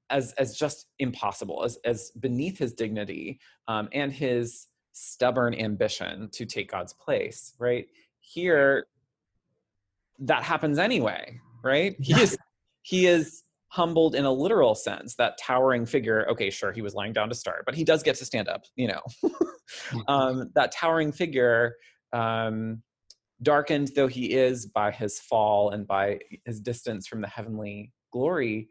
as 0.10 0.34
as 0.34 0.58
just 0.58 0.88
impossible, 1.00 1.64
as 1.64 1.78
as 1.86 2.12
beneath 2.12 2.58
his 2.58 2.74
dignity 2.74 3.40
um, 3.68 3.90
and 3.92 4.12
his 4.12 4.68
stubborn 4.92 5.54
ambition 5.54 6.30
to 6.32 6.46
take 6.46 6.72
God's 6.72 6.94
place. 6.94 7.54
Right 7.60 7.88
here, 8.20 8.88
that 10.20 10.44
happens 10.44 10.78
anyway. 10.78 11.40
Right? 11.64 11.96
He 12.00 12.14
is 12.14 12.38
he 12.84 13.08
is 13.08 13.44
humbled 13.70 14.16
in 14.16 14.26
a 14.26 14.32
literal 14.32 14.76
sense. 14.76 15.16
That 15.16 15.38
towering 15.38 15.86
figure. 15.86 16.28
Okay, 16.30 16.50
sure, 16.50 16.72
he 16.72 16.82
was 16.82 16.94
lying 16.94 17.14
down 17.14 17.30
to 17.30 17.36
start, 17.36 17.64
but 17.66 17.76
he 17.76 17.84
does 17.84 18.04
get 18.04 18.16
to 18.18 18.26
stand 18.26 18.48
up. 18.48 18.64
You 18.76 18.90
know, 18.90 19.02
um, 20.08 20.52
that 20.56 20.72
towering 20.72 21.12
figure. 21.12 21.76
Um, 22.14 22.82
darkened 23.42 23.92
though 23.96 24.08
he 24.08 24.34
is 24.34 24.66
by 24.66 24.92
his 24.92 25.20
fall 25.20 25.70
and 25.70 25.88
by 25.88 26.20
his 26.46 26.60
distance 26.60 27.08
from 27.08 27.22
the 27.22 27.28
heavenly 27.28 27.94
glory 28.12 28.68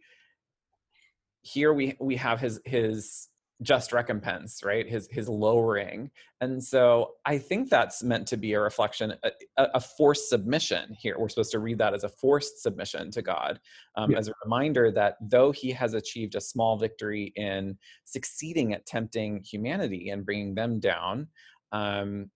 here 1.42 1.72
we 1.72 1.96
we 2.00 2.16
have 2.16 2.40
his 2.40 2.60
his 2.64 3.28
just 3.62 3.92
recompense 3.92 4.62
right 4.64 4.88
his 4.88 5.08
his 5.10 5.28
lowering. 5.28 6.10
And 6.40 6.62
so 6.62 7.14
i 7.26 7.38
think 7.38 7.68
that's 7.70 8.02
meant 8.04 8.26
to 8.28 8.36
be 8.36 8.52
a 8.52 8.60
reflection 8.60 9.14
a, 9.24 9.30
a 9.74 9.80
forced 9.80 10.28
submission 10.28 10.96
here. 10.98 11.16
We're 11.18 11.28
supposed 11.28 11.50
to 11.52 11.58
read 11.58 11.78
that 11.78 11.94
as 11.94 12.04
a 12.04 12.08
forced 12.08 12.62
submission 12.62 13.10
to 13.10 13.22
god 13.22 13.58
um, 13.96 14.12
Yeah. 14.12 14.18
as 14.18 14.28
a 14.28 14.32
reminder 14.44 14.92
that 14.92 15.16
though 15.20 15.50
he 15.50 15.72
has 15.72 15.94
achieved 15.94 16.36
a 16.36 16.40
small 16.40 16.76
victory 16.78 17.32
in 17.34 17.76
succeeding 18.04 18.74
at 18.74 18.86
tempting 18.86 19.42
humanity 19.42 20.10
and 20.10 20.24
bringing 20.24 20.54
them 20.54 20.78
down 20.78 21.26
um, 21.72 22.30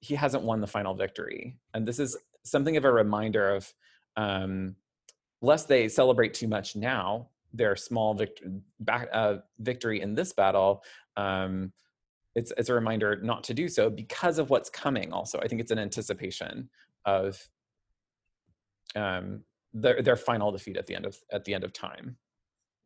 he 0.00 0.14
hasn't 0.14 0.42
won 0.42 0.60
the 0.62 0.66
final 0.66 0.94
victory. 0.94 1.58
And 1.74 1.86
this 1.86 1.98
is 1.98 2.16
something 2.42 2.78
of 2.78 2.86
a 2.86 2.90
reminder 2.92 3.54
of 3.54 3.72
um, 4.16 4.74
lest 5.42 5.68
they 5.68 5.88
celebrate 5.88 6.32
too 6.32 6.48
much 6.48 6.74
now 6.74 7.28
their 7.52 7.76
small 7.76 8.18
back, 8.80 9.08
uh, 9.12 9.36
victory 9.58 10.00
in 10.00 10.14
this 10.14 10.32
battle 10.32 10.82
um, 11.16 11.72
it's, 12.34 12.52
it's 12.56 12.68
a 12.68 12.74
reminder 12.74 13.20
not 13.22 13.44
to 13.44 13.54
do 13.54 13.68
so 13.68 13.90
because 13.90 14.38
of 14.38 14.50
what's 14.50 14.70
coming 14.70 15.12
also. 15.12 15.38
I 15.40 15.48
think 15.48 15.60
it's 15.60 15.72
an 15.72 15.78
anticipation 15.78 16.68
of 17.04 17.38
um, 18.94 19.42
their, 19.72 20.00
their 20.02 20.16
final 20.16 20.52
defeat 20.52 20.76
at 20.76 20.86
the 20.86 20.94
end 20.94 21.06
of 21.06 21.16
at 21.32 21.44
the 21.44 21.54
end 21.54 21.64
of 21.64 21.72
time. 21.72 22.16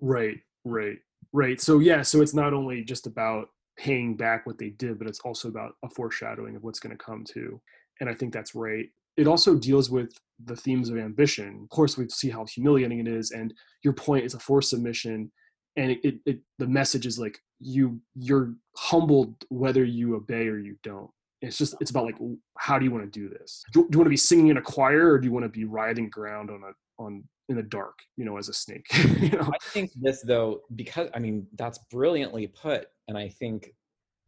Right 0.01 0.39
right 0.65 0.99
right. 1.33 1.61
So 1.61 1.79
yeah 1.79 2.03
so 2.03 2.23
it's 2.23 2.35
not 2.35 2.55
only 2.55 2.85
just 2.85 3.07
about 3.07 3.49
paying 3.77 4.17
back 4.17 4.47
what 4.47 4.59
they 4.59 4.71
did 4.71 4.99
but 4.99 5.09
it's 5.09 5.21
also 5.21 5.49
about 5.49 5.75
a 5.85 5.91
foreshadowing 5.91 6.57
of 6.57 6.63
what's 6.63 6.81
going 6.81 6.97
to 6.97 7.05
come 7.05 7.25
too. 7.25 7.61
And 8.01 8.11
i 8.11 8.15
think 8.15 8.33
that's 8.33 8.55
right 8.55 8.89
it 9.17 9.27
also 9.27 9.55
deals 9.55 9.91
with 9.91 10.19
the 10.45 10.57
themes 10.57 10.89
of 10.89 10.97
ambition. 10.97 11.61
Of 11.63 11.69
course 11.69 11.97
we 11.97 12.09
see 12.09 12.31
how 12.31 12.45
humiliating 12.47 12.99
it 13.01 13.09
is 13.09 13.31
and 13.31 13.55
your 13.83 13.93
point 13.93 14.25
is 14.25 14.35
a 14.35 14.39
forced 14.39 14.71
submission 14.71 15.31
and 15.77 15.91
it, 15.91 16.01
it, 16.05 16.15
it 16.27 16.41
the 16.59 16.67
message 16.67 17.07
is 17.07 17.19
like 17.19 17.39
you 17.61 18.01
you're 18.15 18.55
humbled 18.77 19.35
whether 19.49 19.85
you 19.85 20.17
obey 20.17 20.49
or 20.49 20.59
you 20.59 20.77
don't. 20.83 21.11
It's 21.41 21.59
just 21.59 21.75
it's 21.81 21.91
about 21.91 22.05
like 22.07 22.17
how 22.59 22.79
do 22.79 22.85
you 22.85 22.91
want 22.91 23.05
to 23.05 23.21
do 23.21 23.29
this? 23.29 23.65
Do, 23.73 23.83
do 23.83 23.89
you 23.93 23.99
want 23.99 24.07
to 24.07 24.11
be 24.11 24.17
singing 24.17 24.49
in 24.49 24.57
a 24.57 24.63
choir 24.63 25.13
or 25.13 25.19
do 25.19 25.27
you 25.27 25.33
want 25.33 25.45
to 25.45 25.49
be 25.51 25.65
writhing 25.65 26.11
ground 26.11 26.51
on 26.51 26.63
a 26.63 27.03
on 27.03 27.25
in 27.51 27.57
the 27.57 27.63
dark 27.63 27.99
you 28.17 28.25
know 28.25 28.39
as 28.39 28.49
a 28.49 28.55
snake 28.55 28.87
you 29.21 29.31
know? 29.31 29.51
I 29.53 29.59
think 29.71 29.91
this, 30.01 30.23
though, 30.23 30.61
because 30.75 31.09
I 31.15 31.19
mean, 31.19 31.47
that's 31.57 31.79
brilliantly 31.91 32.47
put. 32.49 32.87
And 33.09 33.19
I 33.19 33.29
think 33.29 33.75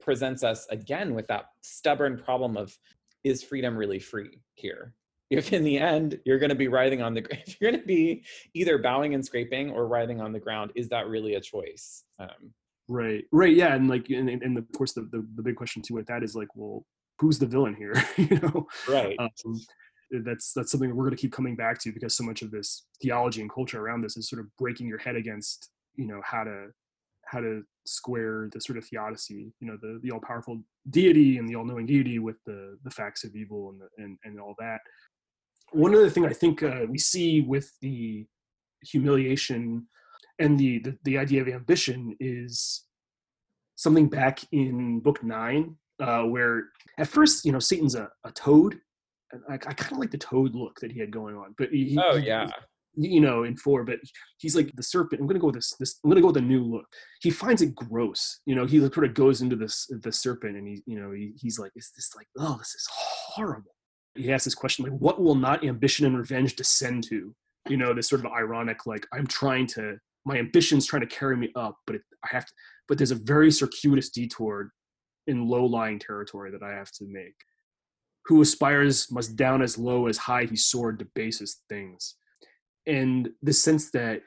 presents 0.00 0.44
us 0.44 0.66
again 0.70 1.14
with 1.14 1.26
that 1.28 1.46
stubborn 1.62 2.18
problem 2.18 2.56
of 2.56 2.76
is 3.26 3.42
freedom 3.42 3.76
really 3.76 3.98
free 3.98 4.40
here? 4.54 4.94
If 5.28 5.52
in 5.52 5.64
the 5.64 5.78
end 5.78 6.20
you're 6.24 6.38
going 6.38 6.50
to 6.50 6.56
be 6.56 6.68
writhing 6.68 7.02
on 7.02 7.14
the 7.14 7.20
ground, 7.20 7.42
if 7.46 7.60
you're 7.60 7.70
going 7.70 7.80
to 7.80 7.86
be 7.86 8.24
either 8.54 8.78
bowing 8.78 9.14
and 9.14 9.24
scraping 9.24 9.70
or 9.70 9.88
writhing 9.88 10.20
on 10.20 10.32
the 10.32 10.40
ground, 10.40 10.72
is 10.74 10.88
that 10.90 11.08
really 11.08 11.34
a 11.34 11.40
choice? 11.40 12.04
Um, 12.18 12.54
Right, 12.88 13.24
right, 13.32 13.54
yeah, 13.54 13.74
and 13.74 13.88
like, 13.88 14.10
and, 14.10 14.30
and 14.30 14.42
and 14.42 14.56
of 14.56 14.64
course, 14.76 14.92
the, 14.92 15.02
the 15.10 15.26
the 15.34 15.42
big 15.42 15.56
question 15.56 15.82
too 15.82 15.94
with 15.94 16.06
that 16.06 16.22
is 16.22 16.36
like, 16.36 16.48
well, 16.54 16.84
who's 17.18 17.38
the 17.38 17.46
villain 17.46 17.74
here? 17.74 17.94
you 18.16 18.38
know, 18.38 18.66
right. 18.88 19.16
um, 19.18 19.30
that's 20.24 20.52
that's 20.52 20.70
something 20.70 20.90
that 20.90 20.94
we're 20.94 21.04
going 21.04 21.16
to 21.16 21.20
keep 21.20 21.32
coming 21.32 21.56
back 21.56 21.80
to 21.80 21.92
because 21.92 22.16
so 22.16 22.22
much 22.22 22.42
of 22.42 22.52
this 22.52 22.86
theology 23.02 23.40
and 23.40 23.52
culture 23.52 23.80
around 23.80 24.02
this 24.02 24.16
is 24.16 24.28
sort 24.28 24.40
of 24.40 24.46
breaking 24.56 24.86
your 24.86 24.98
head 24.98 25.16
against, 25.16 25.70
you 25.96 26.06
know, 26.06 26.20
how 26.22 26.44
to 26.44 26.68
how 27.24 27.40
to 27.40 27.62
square 27.86 28.48
the 28.52 28.60
sort 28.60 28.78
of 28.78 28.84
theodicy, 28.84 29.52
you 29.60 29.66
know, 29.66 29.76
the 29.80 30.00
the 30.02 30.10
all 30.10 30.20
powerful 30.20 30.62
deity 30.90 31.38
and 31.38 31.48
the 31.48 31.54
all 31.54 31.64
knowing 31.64 31.86
deity 31.86 32.18
with 32.18 32.36
the 32.44 32.78
the 32.84 32.90
facts 32.90 33.24
of 33.24 33.34
evil 33.34 33.70
and 33.70 33.80
the, 33.80 33.88
and 34.02 34.18
and 34.24 34.40
all 34.40 34.54
that. 34.58 34.80
One 35.72 35.94
other 35.94 36.10
thing 36.10 36.26
I 36.26 36.32
think 36.32 36.62
uh, 36.62 36.86
we 36.88 36.98
see 36.98 37.40
with 37.40 37.70
the 37.80 38.26
humiliation 38.82 39.86
and 40.38 40.58
the, 40.58 40.78
the 40.80 40.98
the 41.04 41.18
idea 41.18 41.42
of 41.42 41.48
ambition 41.48 42.16
is 42.20 42.84
something 43.76 44.08
back 44.08 44.40
in 44.52 45.00
book 45.00 45.22
nine 45.22 45.76
uh, 46.00 46.22
where 46.22 46.64
at 46.98 47.08
first 47.08 47.44
you 47.44 47.52
know 47.52 47.58
satan's 47.58 47.94
a, 47.94 48.10
a 48.24 48.30
toad 48.32 48.78
and 49.32 49.42
i, 49.48 49.54
I 49.54 49.56
kind 49.56 49.92
of 49.92 49.98
like 49.98 50.10
the 50.10 50.18
toad 50.18 50.54
look 50.54 50.78
that 50.80 50.92
he 50.92 51.00
had 51.00 51.10
going 51.10 51.36
on 51.36 51.54
but 51.58 51.70
he, 51.70 51.98
Oh 52.00 52.16
yeah. 52.16 52.48
You 52.96 53.20
know, 53.20 53.44
in 53.44 53.56
four, 53.56 53.84
but 53.84 53.98
he's 54.38 54.56
like 54.56 54.72
the 54.74 54.82
serpent. 54.82 55.20
I'm 55.20 55.26
gonna 55.26 55.38
go 55.38 55.48
with 55.48 55.56
this. 55.56 55.74
This 55.78 56.00
I'm 56.02 56.10
gonna 56.10 56.22
go 56.22 56.28
with 56.28 56.38
a 56.38 56.40
new 56.42 56.64
look. 56.64 56.86
He 57.20 57.30
finds 57.30 57.62
it 57.62 57.74
gross. 57.74 58.40
You 58.46 58.54
know, 58.54 58.64
he 58.64 58.80
sort 58.80 59.04
of 59.04 59.14
goes 59.14 59.42
into 59.42 59.56
this 59.56 59.86
the 60.02 60.10
serpent, 60.10 60.56
and 60.56 60.66
he, 60.66 60.82
you 60.86 60.98
know, 60.98 61.12
he, 61.12 61.32
he's 61.36 61.58
like, 61.58 61.72
is 61.76 61.92
this 61.94 62.12
like, 62.16 62.26
oh, 62.38 62.56
this 62.58 62.74
is 62.74 62.88
horrible. 62.90 63.74
He 64.14 64.32
asks 64.32 64.46
this 64.46 64.54
question 64.54 64.84
like, 64.84 64.98
what 64.98 65.20
will 65.20 65.34
not 65.34 65.64
ambition 65.64 66.06
and 66.06 66.16
revenge 66.16 66.56
descend 66.56 67.04
to? 67.08 67.34
You 67.68 67.76
know, 67.76 67.92
this 67.92 68.08
sort 68.08 68.24
of 68.24 68.32
ironic, 68.32 68.86
like, 68.86 69.06
I'm 69.12 69.26
trying 69.26 69.66
to, 69.68 69.98
my 70.24 70.38
ambition's 70.38 70.86
trying 70.86 71.02
to 71.02 71.06
carry 71.06 71.36
me 71.36 71.50
up, 71.54 71.76
but 71.86 71.96
it, 71.96 72.02
I 72.24 72.28
have 72.30 72.46
to. 72.46 72.52
But 72.88 72.96
there's 72.96 73.10
a 73.10 73.16
very 73.16 73.50
circuitous 73.50 74.10
detour 74.10 74.70
in 75.26 75.48
low-lying 75.48 75.98
territory 75.98 76.52
that 76.52 76.62
I 76.62 76.72
have 76.72 76.92
to 76.92 77.04
make. 77.06 77.34
Who 78.26 78.40
aspires 78.40 79.10
must 79.10 79.36
down 79.36 79.60
as 79.60 79.76
low 79.76 80.06
as 80.06 80.16
high 80.16 80.44
he 80.44 80.56
soared 80.56 81.00
to 81.00 81.08
basest 81.14 81.62
things 81.68 82.14
and 82.86 83.30
the 83.42 83.52
sense 83.52 83.90
that 83.90 84.22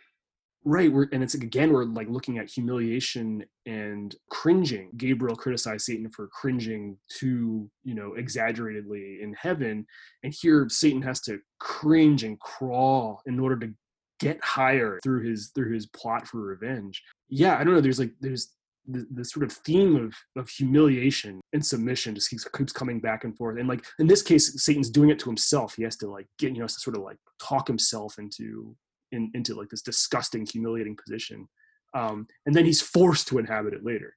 right 0.66 0.92
we're 0.92 1.08
and 1.14 1.24
it's 1.24 1.36
again 1.36 1.72
we're 1.72 1.86
like 1.86 2.10
looking 2.10 2.38
at 2.38 2.50
humiliation 2.50 3.44
and 3.66 4.16
cringing. 4.30 4.90
Gabriel 4.98 5.36
criticized 5.36 5.86
satan 5.86 6.10
for 6.10 6.28
cringing 6.28 6.98
too 7.10 7.70
you 7.84 7.96
know 7.96 8.14
exaggeratedly 8.16 9.20
in 9.22 9.34
heaven. 9.34 9.86
And 10.24 10.34
here 10.34 10.68
satan 10.70 11.02
has 11.04 11.22
to 11.22 11.40
cringe 11.60 12.24
and 12.24 12.40
crawl 12.40 13.22
in 13.26 13.40
order 13.40 13.58
to 13.60 13.74
get 14.20 14.44
higher 14.44 15.00
through 15.02 15.30
his 15.30 15.52
through 15.56 15.74
his 15.74 15.88
plot 15.88 16.28
for 16.28 16.42
revenge. 16.42 17.02
Yeah 17.30 17.58
i 17.58 17.64
don't 17.64 17.74
know 17.74 17.82
there's 17.82 18.00
like 18.00 18.14
there's 18.20 18.50
the, 18.92 19.06
the 19.12 19.26
sort 19.26 19.46
of 19.46 19.52
theme 19.52 19.96
of, 19.96 20.14
of 20.36 20.50
humiliation 20.50 21.42
and 21.54 21.66
submission 21.66 22.16
just 22.16 22.30
keeps, 22.30 22.48
keeps 22.58 22.74
coming 22.74 23.00
back 23.00 23.24
and 23.24 23.36
forth. 23.38 23.60
And 23.60 23.68
like 23.68 23.86
in 24.00 24.08
this 24.08 24.22
case, 24.22 24.64
Satan's 24.64 24.90
doing 24.90 25.10
it 25.10 25.20
to 25.20 25.30
himself. 25.30 25.76
He 25.76 25.84
has 25.84 25.96
to 25.98 26.10
like 26.10 26.28
get, 26.38 26.54
you 26.54 26.60
know, 26.60 26.68
to 26.68 26.74
sort 26.74 26.96
of 26.96 27.04
like 27.04 27.18
talk 27.42 27.68
himself 27.68 28.18
into 28.18 28.76
in, 29.12 29.32
into 29.34 29.56
like 29.56 29.70
this 29.70 29.82
disgusting, 29.82 30.46
humiliating 30.46 30.98
position. 30.98 31.48
Um, 31.94 32.28
and 32.46 32.56
then 32.56 32.66
he's 32.66 32.82
forced 32.82 33.28
to 33.30 33.40
inhabit 33.40 33.74
it 33.74 33.84
later. 33.84 34.16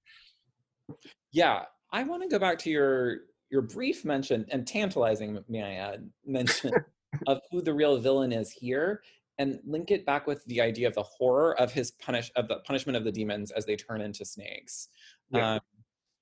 Yeah, 1.33 1.63
I 1.93 2.03
want 2.05 2.23
to 2.23 2.29
go 2.29 2.39
back 2.39 2.59
to 2.61 2.71
your 2.71 3.21
your 3.51 3.63
brief 3.63 4.05
mention 4.05 4.47
and 4.51 4.67
tantalizing, 4.67 5.39
may 5.49 5.63
I 5.63 5.75
add, 5.75 6.09
mention 6.25 6.73
of 7.27 7.41
who 7.51 7.61
the 7.61 7.75
real 7.75 7.99
villain 7.99 8.33
is 8.33 8.51
here 8.51 9.03
and 9.39 9.59
link 9.65 9.91
it 9.91 10.05
back 10.05 10.27
with 10.27 10.45
the 10.47 10.61
idea 10.61 10.87
of 10.87 10.95
the 10.95 11.03
horror 11.03 11.59
of 11.61 11.73
his 11.73 11.93
punish 11.93 12.31
of 12.37 12.49
the 12.49 12.57
punishment 12.67 12.97
of 12.97 13.05
the 13.05 13.13
demons 13.13 13.51
as 13.51 13.65
they 13.67 13.77
turn 13.77 14.01
into 14.01 14.25
snakes. 14.25 14.89
Yeah. 15.31 15.55
um, 15.55 15.61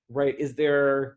right 0.08 0.38
is 0.38 0.54
there 0.54 1.16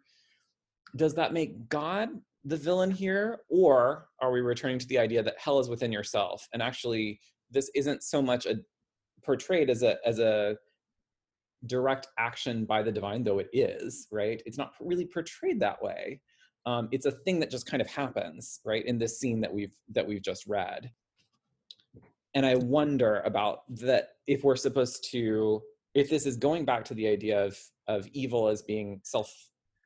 does 0.96 1.14
that 1.16 1.34
make 1.34 1.68
god 1.70 2.10
the 2.46 2.58
villain 2.58 2.92
here 2.92 3.40
or 3.50 4.08
are 4.22 4.32
we 4.32 4.42
returning 4.42 4.80
to 4.80 4.88
the 4.88 5.00
idea 5.00 5.24
that 5.24 5.36
hell 5.38 5.60
is 5.60 5.70
within 5.70 5.92
yourself 5.92 6.48
and 6.54 6.62
actually 6.62 7.20
this 7.50 7.70
isn't 7.76 8.04
so 8.04 8.22
much 8.22 8.46
a 8.46 8.56
portrayed 9.24 9.70
as 9.70 9.84
a 9.84 9.98
as 10.06 10.20
a 10.20 10.56
direct 11.66 12.08
action 12.20 12.66
by 12.66 12.84
the 12.84 12.92
divine 12.92 13.24
though 13.24 13.40
it 13.40 13.50
is 13.54 14.08
right? 14.12 14.42
It's 14.46 14.58
not 14.58 14.74
really 14.80 15.06
portrayed 15.06 15.60
that 15.62 15.82
way. 15.82 16.22
Um, 16.66 16.88
it's 16.92 17.06
a 17.06 17.12
thing 17.12 17.40
that 17.40 17.50
just 17.50 17.66
kind 17.66 17.82
of 17.82 17.88
happens 17.88 18.60
right 18.66 18.86
in 18.86 18.98
this 18.98 19.20
scene 19.20 19.42
that 19.42 19.54
we've 19.54 19.76
that 19.94 20.08
we've 20.08 20.22
just 20.22 20.46
read 20.48 20.92
and 22.36 22.46
i 22.46 22.56
wonder 22.56 23.22
about 23.26 23.60
that 23.70 24.10
if 24.28 24.44
we're 24.44 24.56
supposed 24.56 25.08
to 25.12 25.62
if 25.94 26.10
this 26.10 26.26
is 26.26 26.38
going 26.38 26.66
back 26.66 26.84
to 26.84 26.94
the 26.94 27.08
idea 27.08 27.44
of 27.44 27.58
of 27.88 28.08
evil 28.14 28.48
as 28.48 28.62
being 28.62 29.00
self 29.04 29.32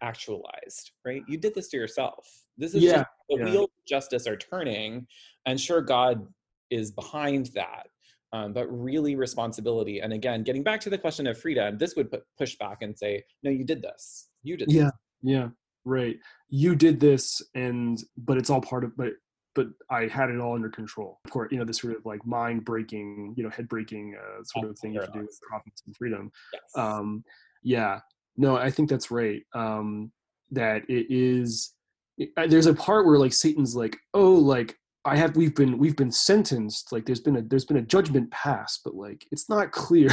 actualized 0.02 0.91
right 1.06 1.24
you 1.28 1.38
did 1.38 1.56
this 1.56 1.70
to 1.70 1.78
yourself 1.78 2.26
this 2.58 2.74
is 2.74 2.84
yeah, 2.84 3.04
the 3.30 3.38
yeah. 3.38 3.45
wheels 3.45 3.66
of 3.66 3.86
justice 3.88 4.28
are 4.28 4.38
turning 4.38 5.06
and 5.45 5.60
sure 5.60 5.82
god 5.82 6.26
is 6.70 6.91
behind 6.91 7.48
that 7.56 7.88
um, 8.34 8.54
but 8.54 8.68
really 8.68 9.16
responsibility 9.16 10.00
and 10.00 10.14
again 10.14 10.43
getting 10.43 10.64
back 10.64 10.80
to 10.82 10.89
the 10.89 10.98
question 10.98 11.26
of 11.28 11.38
freedom 11.39 11.78
this 11.78 11.95
would 11.95 12.12
put, 12.12 12.24
push 12.38 12.56
back 12.58 12.82
and 12.82 12.98
say 12.98 13.24
no 13.43 13.50
you 13.50 13.64
did 13.64 13.82
this 13.82 14.30
you 14.43 14.56
did 14.56 14.72
yeah 14.72 14.84
this. 14.84 14.91
yeah 15.24 15.48
right 15.86 16.18
you 16.50 16.76
did 16.76 17.00
this 17.00 17.41
and 17.56 18.04
but 18.18 18.38
it's 18.38 18.50
all 18.50 18.62
part 18.62 18.84
of 18.84 18.95
but 18.98 19.14
but 19.58 19.70
I 19.89 20.05
had 20.05 20.30
it 20.30 20.39
all 20.39 20.53
under 20.53 20.70
control. 20.70 21.20
Of 21.26 21.32
course, 21.32 21.49
you 21.51 21.58
know, 21.58 21.66
this 21.66 21.80
sort 21.80 21.95
of 21.95 22.05
like 22.05 22.24
mind 22.28 22.64
breaking, 22.64 23.34
you 23.36 23.43
know, 23.43 23.49
head 23.49 23.68
breaking 23.68 24.16
uh, 24.16 24.43
sort 24.43 24.70
of 24.70 24.78
thing 24.78 24.93
you 24.93 25.01
to 25.01 25.08
do 25.12 25.22
with 25.22 25.39
profits 25.49 25.82
and 25.88 25.97
freedom. 25.97 26.32
Yes. 26.53 26.62
Um, 26.76 27.24
yeah, 27.64 28.01
no, 28.38 28.55
I 28.55 28.70
think 28.70 28.88
that's 28.88 29.10
right. 29.10 29.41
Um, 29.55 30.12
that 30.51 30.84
it 30.88 31.08
is. 31.10 31.74
It, 32.20 32.30
uh, 32.38 32.45
there's 32.45 32.68
a 32.68 32.74
part 32.74 33.08
where 33.08 33.18
like 33.18 33.34
Satan's 33.34 33.76
like, 33.76 33.97
oh, 34.14 34.34
like 34.34 34.78
I 35.05 35.18
have 35.18 35.36
we've 35.36 35.55
been 35.55 35.80
we've 35.80 35.95
been 35.95 36.12
sentenced. 36.12 36.91
Like 36.91 37.08
there's 37.08 37.20
been 37.20 37.38
a 37.38 37.41
there's 37.41 37.66
been 37.66 37.78
a 37.78 37.82
judgment 37.82 38.30
passed, 38.30 38.82
but 38.86 38.93
like 38.93 39.26
it's 39.32 39.49
not 39.49 39.72
clear. 39.72 40.10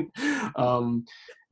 um, 0.56 1.04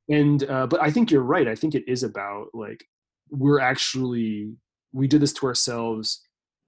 and 0.08 0.42
uh, 0.48 0.66
but 0.66 0.80
I 0.80 0.90
think 0.90 1.10
you're 1.10 1.22
right. 1.22 1.46
I 1.46 1.54
think 1.54 1.74
it 1.74 1.84
is 1.86 2.02
about 2.02 2.46
like 2.54 2.82
we're 3.28 3.60
actually 3.60 4.54
we 4.94 5.06
did 5.06 5.20
this 5.20 5.34
to 5.34 5.46
ourselves 5.46 6.22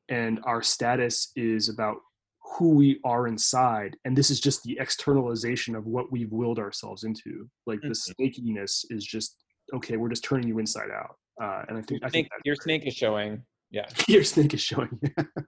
and 0.08 0.40
our 0.44 0.62
status 0.62 1.30
is 1.36 1.68
about 1.68 1.96
who 2.56 2.70
we 2.70 2.98
are 3.04 3.26
inside 3.26 3.94
and 4.04 4.16
this 4.16 4.30
is 4.30 4.40
just 4.40 4.62
the 4.62 4.76
externalization 4.80 5.76
of 5.76 5.84
what 5.86 6.10
we've 6.10 6.32
willed 6.32 6.58
ourselves 6.58 7.04
into. 7.04 7.48
Like 7.66 7.80
the 7.82 7.88
Mhm. 7.88 8.14
snakiness 8.18 8.84
is 8.90 9.04
just 9.04 9.36
okay 9.74 9.96
we're 9.98 10.08
just 10.08 10.24
turning 10.24 10.48
you 10.48 10.58
inside 10.58 10.90
out. 10.90 11.16
Uh, 11.42 11.64
and 11.68 11.76
i 11.78 11.82
think 11.82 12.02
i 12.04 12.08
think 12.08 12.26
snake, 12.28 12.40
your 12.44 12.56
snake 12.56 12.86
is 12.86 12.94
showing. 12.94 13.42
Yeah. 13.70 13.86
Your 14.08 14.24
snake 14.24 14.54
is 14.54 14.62
showing. 14.70 14.98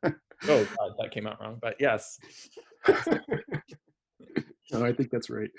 Oh 0.05 0.65
god 0.79 0.91
that 0.99 1.11
came 1.11 1.27
out 1.27 1.41
wrong 1.41 1.59
but 1.61 1.77
yes. 1.81 2.19
No, 4.73 4.85
i 4.85 4.93
think 4.93 5.11
that's 5.11 5.31
right. 5.31 5.51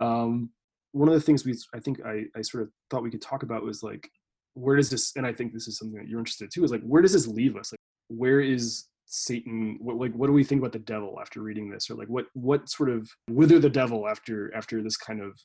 Um, 0.00 0.50
one 0.92 1.08
of 1.08 1.14
the 1.14 1.20
things 1.20 1.44
we 1.46 1.54
i 1.74 1.78
think 1.78 2.04
I, 2.04 2.24
I 2.36 2.42
sort 2.42 2.64
of 2.64 2.70
thought 2.90 3.02
we 3.02 3.10
could 3.10 3.22
talk 3.22 3.42
about 3.42 3.62
was 3.62 3.82
like 3.82 4.08
where 4.54 4.74
does 4.76 4.90
this 4.90 5.14
and 5.16 5.24
i 5.26 5.32
think 5.32 5.52
this 5.52 5.68
is 5.68 5.78
something 5.78 5.96
that 5.98 6.08
you're 6.08 6.18
interested 6.18 6.44
in 6.44 6.50
too 6.50 6.64
is 6.64 6.72
like 6.72 6.82
where 6.82 7.00
does 7.00 7.12
this 7.12 7.26
leave 7.28 7.56
us? 7.56 7.72
Like 7.72 7.78
where 8.10 8.40
is 8.40 8.86
satan 9.06 9.76
what 9.80 9.96
like 9.96 10.12
what 10.12 10.28
do 10.28 10.32
we 10.32 10.44
think 10.44 10.60
about 10.60 10.72
the 10.72 10.78
devil 10.78 11.18
after 11.20 11.40
reading 11.42 11.70
this? 11.70 11.90
Or 11.90 11.94
like 11.94 12.08
what 12.08 12.26
what 12.34 12.68
sort 12.68 12.90
of 12.90 13.10
wither 13.28 13.58
the 13.58 13.70
devil 13.70 14.06
after 14.08 14.54
after 14.54 14.82
this 14.82 14.96
kind 14.96 15.20
of 15.20 15.38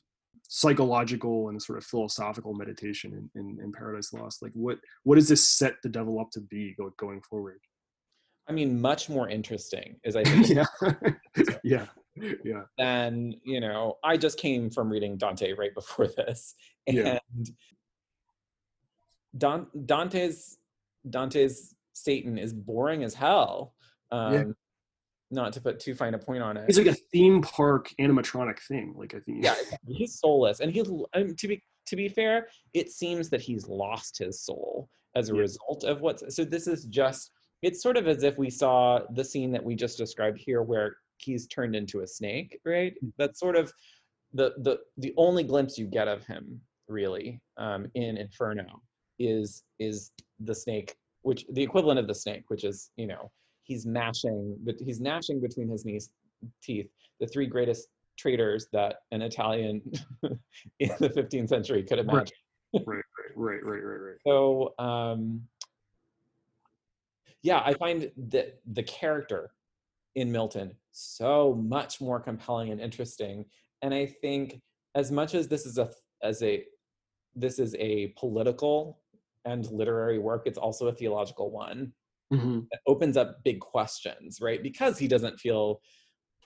psychological 0.48 1.48
and 1.48 1.60
sort 1.60 1.76
of 1.78 1.84
philosophical 1.84 2.54
meditation 2.54 3.28
in, 3.34 3.40
in, 3.40 3.58
in 3.62 3.72
paradise 3.72 4.12
lost? 4.12 4.42
Like 4.42 4.52
what 4.54 4.78
what 5.02 5.16
does 5.16 5.28
this 5.28 5.48
set 5.48 5.74
the 5.82 5.88
devil 5.88 6.20
up 6.20 6.30
to 6.32 6.40
be 6.40 6.76
going 6.96 7.20
forward? 7.22 7.58
I 8.48 8.52
mean 8.52 8.80
much 8.80 9.08
more 9.08 9.28
interesting 9.28 9.96
is 10.04 10.14
i 10.14 10.22
think 10.24 10.48
yeah. 10.48 10.66
Yeah. 11.64 11.86
Yeah. 12.44 12.62
than 12.78 13.34
you 13.44 13.60
know 13.60 13.96
i 14.04 14.16
just 14.16 14.38
came 14.38 14.70
from 14.70 14.88
reading 14.90 15.16
dante 15.18 15.52
right 15.52 15.74
before 15.74 16.06
this. 16.06 16.54
And 16.86 16.96
Yeah. 16.96 17.18
Don, 19.36 19.66
dante's 19.84 20.58
dante's 21.10 21.75
satan 21.96 22.36
is 22.38 22.52
boring 22.52 23.02
as 23.04 23.14
hell 23.14 23.74
um 24.12 24.32
Yeah. 24.34 24.44
not 25.30 25.52
to 25.54 25.60
put 25.60 25.80
too 25.80 25.94
fine 25.94 26.14
a 26.14 26.18
point 26.18 26.42
on 26.42 26.56
it 26.56 26.64
it's 26.68 26.78
like 26.78 26.86
a 26.86 26.94
theme 27.12 27.40
park 27.42 27.90
animatronic 28.00 28.58
thing 28.60 28.94
like 28.96 29.14
i 29.14 29.20
think 29.20 29.42
yeah 29.44 29.54
he's 29.88 30.18
soulless 30.20 30.60
and 30.60 30.70
he's 30.72 30.88
um, 31.14 31.34
to 31.36 31.48
be 31.48 31.62
to 31.86 31.96
be 31.96 32.08
fair 32.08 32.48
it 32.74 32.90
seems 32.90 33.30
that 33.30 33.40
he's 33.40 33.66
lost 33.68 34.18
his 34.18 34.40
soul 34.42 34.88
as 35.14 35.30
a 35.30 35.34
Yeah. 35.34 35.40
result 35.40 35.84
of 35.84 36.00
what's 36.02 36.22
so 36.34 36.44
this 36.44 36.66
is 36.66 36.84
just 36.84 37.30
it's 37.62 37.82
sort 37.82 37.96
of 37.96 38.06
as 38.06 38.22
if 38.22 38.36
we 38.38 38.50
saw 38.50 39.00
the 39.14 39.24
scene 39.24 39.50
that 39.52 39.64
we 39.64 39.74
just 39.74 39.96
described 39.96 40.38
here 40.38 40.62
where 40.62 40.96
he's 41.16 41.46
turned 41.46 41.74
into 41.74 42.00
a 42.00 42.06
snake 42.06 42.60
right 42.66 42.94
Mm. 43.02 43.12
that's 43.16 43.40
sort 43.40 43.56
of 43.56 43.72
the 44.34 44.52
the 44.58 44.78
the 44.98 45.14
only 45.16 45.42
glimpse 45.44 45.78
you 45.78 45.86
get 45.86 46.08
of 46.08 46.26
him 46.26 46.60
really 46.88 47.40
um, 47.56 47.86
in 47.94 48.16
inferno 48.18 48.66
is 49.18 49.62
is 49.78 50.12
the 50.40 50.54
snake 50.54 50.94
which 51.26 51.44
the 51.52 51.62
equivalent 51.62 51.98
of 51.98 52.06
the 52.06 52.14
snake 52.14 52.44
which 52.48 52.64
is 52.64 52.90
you 52.96 53.06
know 53.06 53.30
he's 53.62 53.84
gnashing 53.84 54.56
but 54.64 54.76
he's 54.78 55.00
gnashing 55.00 55.40
between 55.40 55.68
his 55.68 55.84
knees 55.84 56.10
teeth 56.62 56.88
the 57.20 57.26
three 57.26 57.46
greatest 57.46 57.88
traitors 58.16 58.66
that 58.72 58.96
an 59.12 59.22
Italian 59.22 59.82
in 60.22 60.90
the 60.98 61.10
15th 61.10 61.48
century 61.48 61.82
could 61.82 61.98
imagine. 61.98 62.36
right 62.72 62.82
right 62.86 63.02
right 63.36 63.64
right 63.64 63.82
right 63.82 64.00
right 64.00 64.16
So, 64.26 64.74
um, 64.78 65.42
yeah, 67.42 67.62
I 67.64 67.74
find 67.74 68.10
that 68.30 68.58
the 68.72 68.82
character 68.82 69.50
in 70.14 70.32
Milton 70.32 70.74
so 70.92 71.54
much 71.54 72.00
more 72.00 72.18
compelling 72.18 72.70
and 72.70 72.80
interesting. 72.80 73.44
And 73.82 73.92
I 73.92 74.06
think 74.06 74.60
as 74.94 75.12
much 75.12 75.34
as 75.34 75.46
this 75.46 75.66
is 75.66 75.78
a 75.78 75.90
as 76.22 76.42
a 76.42 76.64
this 77.34 77.58
is 77.58 77.76
a 77.78 78.14
political 78.18 78.98
and 79.46 79.70
literary 79.70 80.18
work, 80.18 80.42
it's 80.46 80.58
also 80.58 80.88
a 80.88 80.92
theological 80.92 81.50
one 81.50 81.92
hmm 82.32 82.58
that 82.72 82.80
opens 82.88 83.16
up 83.16 83.36
big 83.44 83.60
questions, 83.60 84.40
right? 84.40 84.60
Because 84.60 84.98
he 84.98 85.06
doesn't 85.06 85.38
feel 85.38 85.80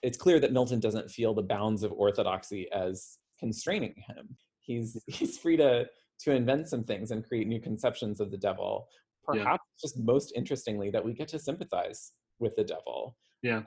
it's 0.03 0.19
clear 0.19 0.39
that 0.41 0.53
Milton 0.53 0.81
doesn't 0.81 1.11
feel 1.11 1.35
the 1.35 1.43
bounds 1.43 1.83
of 1.83 1.93
orthodoxy 1.93 2.71
as 2.73 3.19
constraining 3.39 3.95
him. 3.97 4.37
He's 4.61 5.03
he's 5.07 5.39
free 5.39 5.57
to 5.57 5.87
to 6.21 6.33
invent 6.33 6.69
some 6.69 6.85
things 6.85 7.11
and 7.11 7.27
create 7.27 7.49
new 7.49 7.61
conceptions 7.61 8.21
of 8.21 8.31
the 8.31 8.37
devil. 8.37 8.89
Yeah. 9.33 9.43
Perhaps 9.45 9.65
just 9.81 9.99
most 9.99 10.33
interestingly 10.37 10.91
that 10.91 11.05
we 11.05 11.15
get 11.15 11.29
to 11.29 11.39
sympathize 11.39 12.13
with 12.39 12.55
the 12.57 12.65
devil. 12.65 13.17
Yeah. 13.43 13.63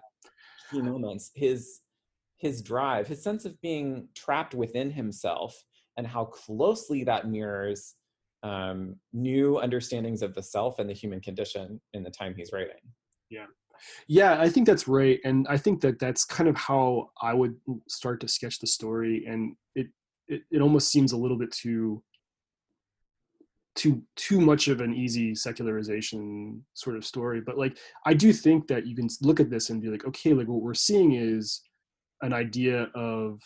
key 0.71 0.81
moments. 0.81 1.31
His 1.33 1.81
his 2.37 2.61
drive, 2.61 3.07
his 3.07 3.23
sense 3.23 3.45
of 3.45 3.59
being 3.61 4.07
trapped 4.13 4.53
within 4.53 4.91
himself, 4.91 5.63
and 5.97 6.05
how 6.05 6.25
closely 6.25 7.03
that 7.05 7.27
mirrors 7.27 7.95
um, 8.43 8.95
new 9.13 9.57
understandings 9.57 10.21
of 10.21 10.35
the 10.35 10.43
self 10.43 10.79
and 10.79 10.89
the 10.89 10.93
human 10.93 11.21
condition 11.21 11.81
in 11.93 12.03
the 12.03 12.09
time 12.09 12.35
he's 12.35 12.51
writing. 12.51 12.75
Yeah. 13.29 13.45
Yeah, 14.07 14.39
I 14.39 14.49
think 14.49 14.67
that's 14.67 14.87
right. 14.87 15.19
And 15.25 15.47
I 15.49 15.57
think 15.57 15.81
that 15.81 15.99
that's 15.99 16.23
kind 16.23 16.47
of 16.49 16.55
how 16.55 17.09
I 17.21 17.33
would 17.33 17.55
start 17.87 18.21
to 18.21 18.27
sketch 18.27 18.59
the 18.59 18.67
story. 18.67 19.25
And 19.27 19.55
it, 19.75 19.87
it, 20.27 20.43
it 20.51 20.61
almost 20.61 20.91
seems 20.91 21.11
a 21.11 21.17
little 21.17 21.37
bit 21.37 21.51
too, 21.51 22.03
too, 23.75 24.03
too 24.15 24.39
much 24.39 24.67
of 24.67 24.79
an 24.81 24.93
easy 24.93 25.35
secularization 25.35 26.63
sort 26.75 26.95
of 26.95 27.03
story. 27.03 27.41
But 27.41 27.57
like, 27.57 27.77
I 28.05 28.13
do 28.13 28.31
think 28.31 28.67
that 28.67 28.85
you 28.85 28.95
can 28.95 29.09
look 29.21 29.39
at 29.39 29.49
this 29.49 29.69
and 29.69 29.81
be 29.81 29.89
like, 29.89 30.05
okay, 30.05 30.33
like 30.33 30.47
what 30.47 30.61
we're 30.61 30.73
seeing 30.73 31.13
is 31.13 31.61
an 32.21 32.31
idea 32.33 32.83
of 32.95 33.41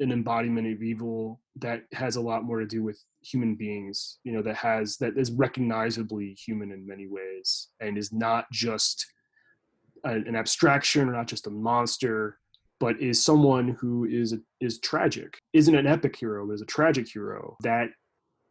an 0.00 0.10
embodiment 0.10 0.72
of 0.72 0.82
evil 0.82 1.40
that 1.56 1.82
has 1.92 2.16
a 2.16 2.20
lot 2.20 2.44
more 2.44 2.58
to 2.58 2.66
do 2.66 2.82
with 2.82 3.00
human 3.22 3.54
beings 3.54 4.18
you 4.24 4.32
know 4.32 4.42
that 4.42 4.56
has 4.56 4.96
that 4.96 5.16
is 5.16 5.30
recognizably 5.32 6.34
human 6.34 6.72
in 6.72 6.86
many 6.86 7.06
ways 7.06 7.68
and 7.80 7.96
is 7.96 8.12
not 8.12 8.44
just 8.52 9.06
a, 10.04 10.12
an 10.12 10.34
abstraction 10.36 11.08
or 11.08 11.12
not 11.12 11.28
just 11.28 11.46
a 11.46 11.50
monster 11.50 12.38
but 12.80 13.00
is 13.00 13.22
someone 13.22 13.68
who 13.80 14.04
is 14.04 14.34
is 14.60 14.78
tragic 14.80 15.38
isn't 15.52 15.74
an 15.74 15.86
epic 15.86 16.16
hero 16.16 16.50
is 16.50 16.60
a 16.60 16.66
tragic 16.66 17.08
hero. 17.08 17.56
That 17.60 17.88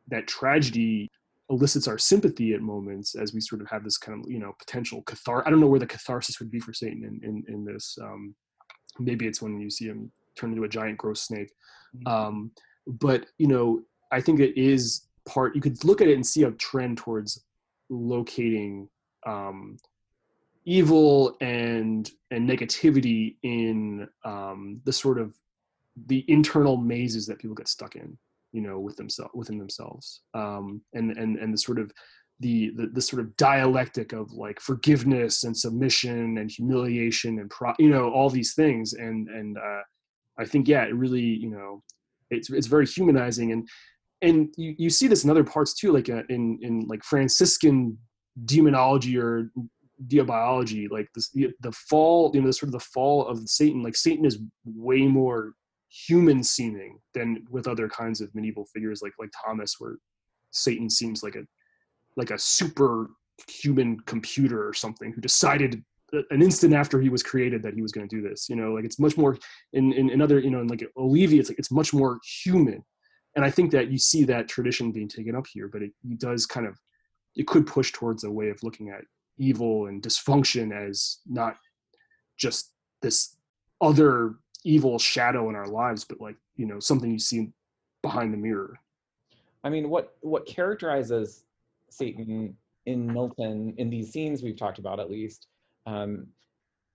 that 0.07 0.27
tragedy 0.27 1.09
elicits 1.49 1.87
our 1.87 1.97
sympathy 1.97 2.53
at 2.53 2.61
moments 2.61 3.15
as 3.15 3.33
we 3.33 3.41
sort 3.41 3.61
of 3.61 3.69
have 3.69 3.83
this 3.83 3.97
kind 3.97 4.19
of 4.19 4.31
you 4.31 4.39
know 4.39 4.53
potential 4.57 5.03
cathar 5.03 5.43
i 5.45 5.49
don't 5.49 5.59
know 5.59 5.67
where 5.67 5.79
the 5.79 5.85
catharsis 5.85 6.39
would 6.39 6.49
be 6.49 6.59
for 6.59 6.73
satan 6.73 7.03
in 7.03 7.29
in, 7.29 7.43
in 7.53 7.65
this 7.65 7.97
um 8.01 8.33
maybe 8.97 9.27
it's 9.27 9.41
when 9.41 9.59
you 9.59 9.69
see 9.69 9.85
him 9.85 10.11
turn 10.36 10.51
into 10.51 10.63
a 10.63 10.69
giant 10.69 10.97
gross 10.97 11.21
snake. 11.21 11.51
Mm-hmm. 11.95 12.07
um 12.07 12.51
but 12.88 13.27
you 13.38 13.47
know 13.47 13.81
i 14.11 14.19
think 14.19 14.39
it 14.39 14.59
is 14.59 15.07
part 15.27 15.55
you 15.55 15.61
could 15.61 15.84
look 15.84 16.01
at 16.01 16.07
it 16.07 16.15
and 16.15 16.25
see 16.25 16.43
a 16.43 16.51
trend 16.51 16.97
towards 16.97 17.43
locating 17.89 18.89
um, 19.25 19.77
evil 20.65 21.38
and 21.41 22.09
and 22.31 22.49
negativity 22.49 23.36
in 23.43 24.07
um, 24.25 24.81
the 24.86 24.93
sort 24.93 25.19
of 25.19 25.36
the 26.07 26.25
internal 26.27 26.77
mazes 26.77 27.27
that 27.27 27.39
people 27.39 27.55
get 27.55 27.67
stuck 27.67 27.95
in 27.95 28.17
you 28.51 28.61
know 28.61 28.79
with 28.79 28.95
themselves 28.95 29.31
within 29.34 29.57
themselves. 29.57 30.21
Um, 30.34 30.81
and 30.93 31.11
and 31.11 31.38
and 31.38 31.53
the 31.53 31.57
sort 31.57 31.79
of 31.79 31.91
the, 32.39 32.71
the 32.75 32.88
the 32.88 33.01
sort 33.01 33.21
of 33.21 33.36
dialectic 33.38 34.13
of 34.13 34.31
like 34.31 34.59
forgiveness 34.59 35.43
and 35.43 35.55
submission 35.55 36.38
and 36.38 36.49
humiliation 36.49 37.39
and 37.39 37.49
pro 37.49 37.73
you 37.79 37.89
know 37.89 38.09
all 38.11 38.29
these 38.29 38.53
things. 38.53 38.93
And 38.93 39.27
and 39.29 39.57
uh, 39.57 39.81
i 40.39 40.45
think 40.45 40.67
yeah 40.67 40.84
it 40.84 40.95
really 40.95 41.21
you 41.21 41.49
know 41.49 41.84
it's 42.29 42.49
it's 42.49 42.67
very 42.67 42.86
humanizing 42.86 43.51
and 43.51 43.67
and 44.21 44.53
you, 44.57 44.73
you 44.77 44.89
see 44.89 45.07
this 45.07 45.23
in 45.23 45.29
other 45.29 45.43
parts 45.43 45.73
too 45.73 45.91
like 45.91 46.09
uh, 46.09 46.23
in 46.29 46.59
in 46.61 46.86
like 46.88 47.03
franciscan 47.03 47.97
demonology 48.45 49.17
or 49.17 49.51
diabiology 50.07 50.89
like 50.89 51.07
this 51.13 51.29
the, 51.31 51.49
the 51.61 51.71
fall 51.71 52.31
you 52.34 52.41
know 52.41 52.47
the 52.47 52.53
sort 52.53 52.67
of 52.67 52.73
the 52.73 52.79
fall 52.79 53.25
of 53.27 53.47
satan 53.47 53.84
like 53.84 53.95
satan 53.95 54.25
is 54.25 54.39
way 54.65 55.01
more 55.03 55.53
human 55.89 56.43
seeming 56.43 56.97
than 57.13 57.45
with 57.51 57.67
other 57.67 57.88
kinds 57.88 58.19
of 58.19 58.34
medieval 58.34 58.65
figures 58.73 59.01
like 59.03 59.13
like 59.19 59.29
thomas 59.45 59.75
where 59.77 59.97
satan 60.51 60.89
seems 60.89 61.21
like 61.21 61.36
a 61.36 61.43
like 62.17 62.31
a 62.31 62.38
super 62.38 63.11
human 63.47 63.99
computer 64.01 64.67
or 64.67 64.73
something 64.73 65.11
who 65.11 65.21
decided 65.21 65.84
an 66.30 66.41
instant 66.41 66.74
after 66.74 67.01
he 67.01 67.09
was 67.09 67.24
created 67.24 67.64
that 67.64 67.74
he 67.74 67.82
was 67.82 67.91
going 67.91 68.07
to 68.07 68.16
do 68.16 68.28
this 68.28 68.49
you 68.49 68.55
know? 68.55 68.74
Like 68.74 68.86
it's 68.86 68.99
much 68.99 69.18
more 69.18 69.38
in, 69.74 69.93
in, 69.93 70.09
in 70.09 70.22
other 70.22 70.39
you 70.39 70.49
know 70.49 70.61
in 70.61 70.68
like 70.68 70.88
Olivi 70.97 71.39
it's 71.39 71.49
like 71.49 71.59
it's 71.59 71.72
much 71.72 71.93
more 71.93 72.20
human. 72.43 72.84
And 73.36 73.43
i 73.43 73.49
think 73.49 73.72
that 73.72 73.91
you 73.91 73.97
see 73.97 74.24
that 74.26 74.47
tradition 74.47 74.91
being 74.91 75.07
taken 75.07 75.36
up 75.36 75.47
here 75.47 75.68
but 75.68 75.82
it, 75.82 75.91
it 76.09 76.20
does 76.20 76.45
kind 76.45 76.68
of 76.68 76.78
it 77.36 77.47
could 77.47 77.66
push 77.66 77.91
towards 77.91 78.24
a 78.24 78.32
way 78.32 78.49
of 78.49 78.61
looking 78.61 78.89
at 78.89 79.05
evil 79.38 79.88
and 79.88 80.03
dysfunction 80.03 80.72
as 80.72 81.20
not 81.26 81.57
just 82.38 82.72
this 83.01 83.36
other 83.82 84.36
evil 84.64 84.99
shadow 84.99 85.49
in 85.49 85.55
our 85.55 85.68
lives 85.68 86.03
but 86.03 86.22
like 86.22 86.36
you 86.55 86.66
know 86.66 86.80
something 86.80 87.11
you 87.11 87.20
see 87.20 87.49
behind 88.01 88.34
the 88.34 88.38
mirror. 88.38 88.80
I 89.64 89.70
mean 89.70 89.89
what 89.89 90.16
what 90.22 90.45
characterizes 90.45 91.45
satan 91.89 92.55
in 92.86 93.07
milton 93.07 93.74
in 93.78 93.89
these 93.89 94.11
scenes 94.11 94.43
we've 94.43 94.57
talked 94.57 94.80
about 94.80 94.99
at 94.99 95.09
least 95.09 95.47
um, 95.86 96.27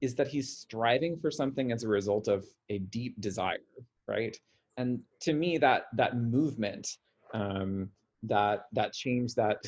is 0.01 0.15
that 0.15 0.29
he's 0.29 0.57
striving 0.57 1.19
for 1.19 1.31
something 1.31 1.73
as 1.73 1.83
a 1.83 1.89
result 1.89 2.29
of 2.29 2.45
a 2.69 2.79
deep 2.79 3.21
desire, 3.21 3.59
right? 4.07 4.37
And 4.77 5.01
to 5.23 5.33
me, 5.33 5.59
that 5.59 5.87
that 5.95 6.17
movement, 6.17 6.89
um, 7.35 7.91
that 8.23 8.67
that 8.73 8.93
change, 8.93 9.35
that 9.35 9.59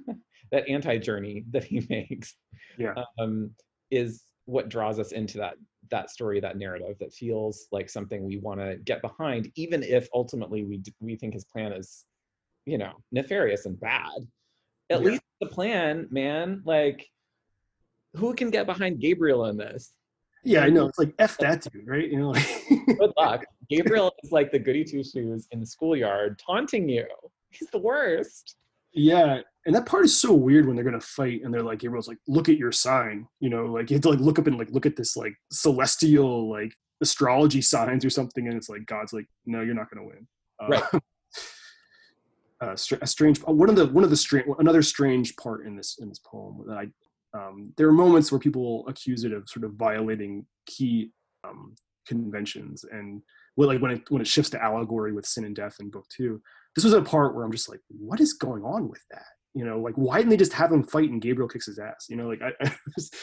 that 0.52 0.68
anti-journey 0.68 1.44
that 1.50 1.64
he 1.64 1.86
makes, 1.90 2.34
yeah, 2.78 2.94
um, 3.18 3.50
is 3.90 4.24
what 4.46 4.68
draws 4.68 4.98
us 4.98 5.12
into 5.12 5.38
that 5.38 5.54
that 5.90 6.10
story, 6.10 6.40
that 6.40 6.56
narrative 6.56 6.96
that 6.98 7.12
feels 7.12 7.68
like 7.70 7.88
something 7.88 8.24
we 8.24 8.38
want 8.38 8.58
to 8.58 8.76
get 8.78 9.02
behind, 9.02 9.50
even 9.54 9.84
if 9.84 10.08
ultimately 10.12 10.64
we 10.64 10.82
we 11.00 11.14
think 11.16 11.34
his 11.34 11.44
plan 11.44 11.72
is, 11.72 12.04
you 12.64 12.78
know, 12.78 12.92
nefarious 13.12 13.66
and 13.66 13.78
bad. 13.78 14.26
At 14.90 15.00
yeah. 15.00 15.10
least 15.10 15.22
the 15.40 15.46
plan, 15.46 16.08
man. 16.10 16.62
Like 16.64 17.08
who 18.16 18.34
can 18.34 18.50
get 18.50 18.66
behind 18.66 19.00
Gabriel 19.00 19.46
in 19.46 19.56
this? 19.56 19.92
Yeah, 20.46 20.60
I 20.60 20.68
know. 20.68 20.86
It's 20.86 20.98
like 20.98 21.12
F 21.18 21.36
that 21.38 21.66
dude, 21.72 21.88
right? 21.88 22.08
You 22.08 22.20
know, 22.20 22.30
like 22.30 22.46
good 22.98 23.12
luck. 23.16 23.44
Gabriel 23.70 24.12
is 24.22 24.30
like 24.30 24.52
the 24.52 24.58
goody 24.58 24.84
two 24.84 25.02
shoes 25.02 25.48
in 25.50 25.58
the 25.58 25.66
schoolyard 25.66 26.38
taunting 26.38 26.88
you. 26.88 27.06
He's 27.50 27.68
the 27.70 27.78
worst. 27.78 28.56
Yeah, 28.92 29.40
and 29.66 29.74
that 29.74 29.86
part 29.86 30.04
is 30.04 30.16
so 30.18 30.32
weird 30.32 30.66
when 30.66 30.76
they're 30.76 30.84
gonna 30.84 31.00
fight 31.00 31.42
and 31.42 31.52
they're 31.52 31.62
like 31.62 31.80
Gabriel's 31.80 32.06
like, 32.06 32.18
look 32.28 32.48
at 32.48 32.58
your 32.58 32.70
sign. 32.70 33.26
You 33.40 33.50
know, 33.50 33.66
like 33.66 33.90
you 33.90 33.96
have 33.96 34.02
to 34.02 34.10
like 34.10 34.20
look 34.20 34.38
up 34.38 34.46
and 34.46 34.56
like 34.56 34.70
look 34.70 34.86
at 34.86 34.96
this 34.96 35.16
like 35.16 35.34
celestial 35.50 36.48
like 36.48 36.72
astrology 37.02 37.60
signs 37.60 38.04
or 38.04 38.10
something, 38.10 38.46
and 38.46 38.56
it's 38.56 38.68
like 38.68 38.86
God's 38.86 39.12
like, 39.12 39.26
no, 39.46 39.62
you're 39.62 39.74
not 39.74 39.90
gonna 39.90 40.06
win. 40.06 40.26
Uh, 40.62 40.68
right. 40.68 41.02
Uh, 42.58 42.74
a 43.02 43.06
strange 43.06 43.38
one 43.40 43.68
of 43.68 43.76
the 43.76 43.86
one 43.88 44.02
of 44.02 44.08
the 44.08 44.16
strange 44.16 44.46
another 44.58 44.80
strange 44.80 45.36
part 45.36 45.66
in 45.66 45.76
this 45.76 45.98
in 46.00 46.08
this 46.08 46.20
poem 46.20 46.64
that 46.66 46.78
I 46.78 46.86
um, 47.36 47.72
there 47.76 47.88
are 47.88 47.92
moments 47.92 48.30
where 48.30 48.38
people 48.38 48.84
accuse 48.88 49.24
it 49.24 49.32
of 49.32 49.48
sort 49.48 49.64
of 49.64 49.72
violating 49.72 50.46
key 50.66 51.10
um, 51.44 51.74
conventions 52.06 52.84
and 52.90 53.22
well, 53.56 53.68
like 53.68 53.80
when 53.80 53.90
it 53.90 54.02
when 54.10 54.22
it 54.22 54.26
shifts 54.26 54.50
to 54.50 54.62
allegory 54.62 55.12
with 55.12 55.26
sin 55.26 55.44
and 55.44 55.56
death 55.56 55.76
in 55.80 55.90
book 55.90 56.06
two 56.14 56.40
this 56.74 56.84
was 56.84 56.92
a 56.92 57.02
part 57.02 57.34
where 57.34 57.44
i'm 57.44 57.52
just 57.52 57.68
like 57.68 57.80
what 57.88 58.20
is 58.20 58.34
going 58.34 58.62
on 58.62 58.88
with 58.88 59.02
that? 59.10 59.24
You 59.54 59.64
know 59.64 59.80
like 59.80 59.94
why 59.94 60.18
didn't 60.18 60.30
they 60.30 60.36
just 60.36 60.52
have 60.52 60.70
him 60.70 60.84
fight 60.84 61.10
and 61.10 61.20
gabriel 61.20 61.48
kicks 61.48 61.66
his 61.66 61.78
ass? 61.78 62.06
You 62.08 62.16
know 62.16 62.28
like 62.28 62.42
I, 62.42 62.52
I 62.64 62.72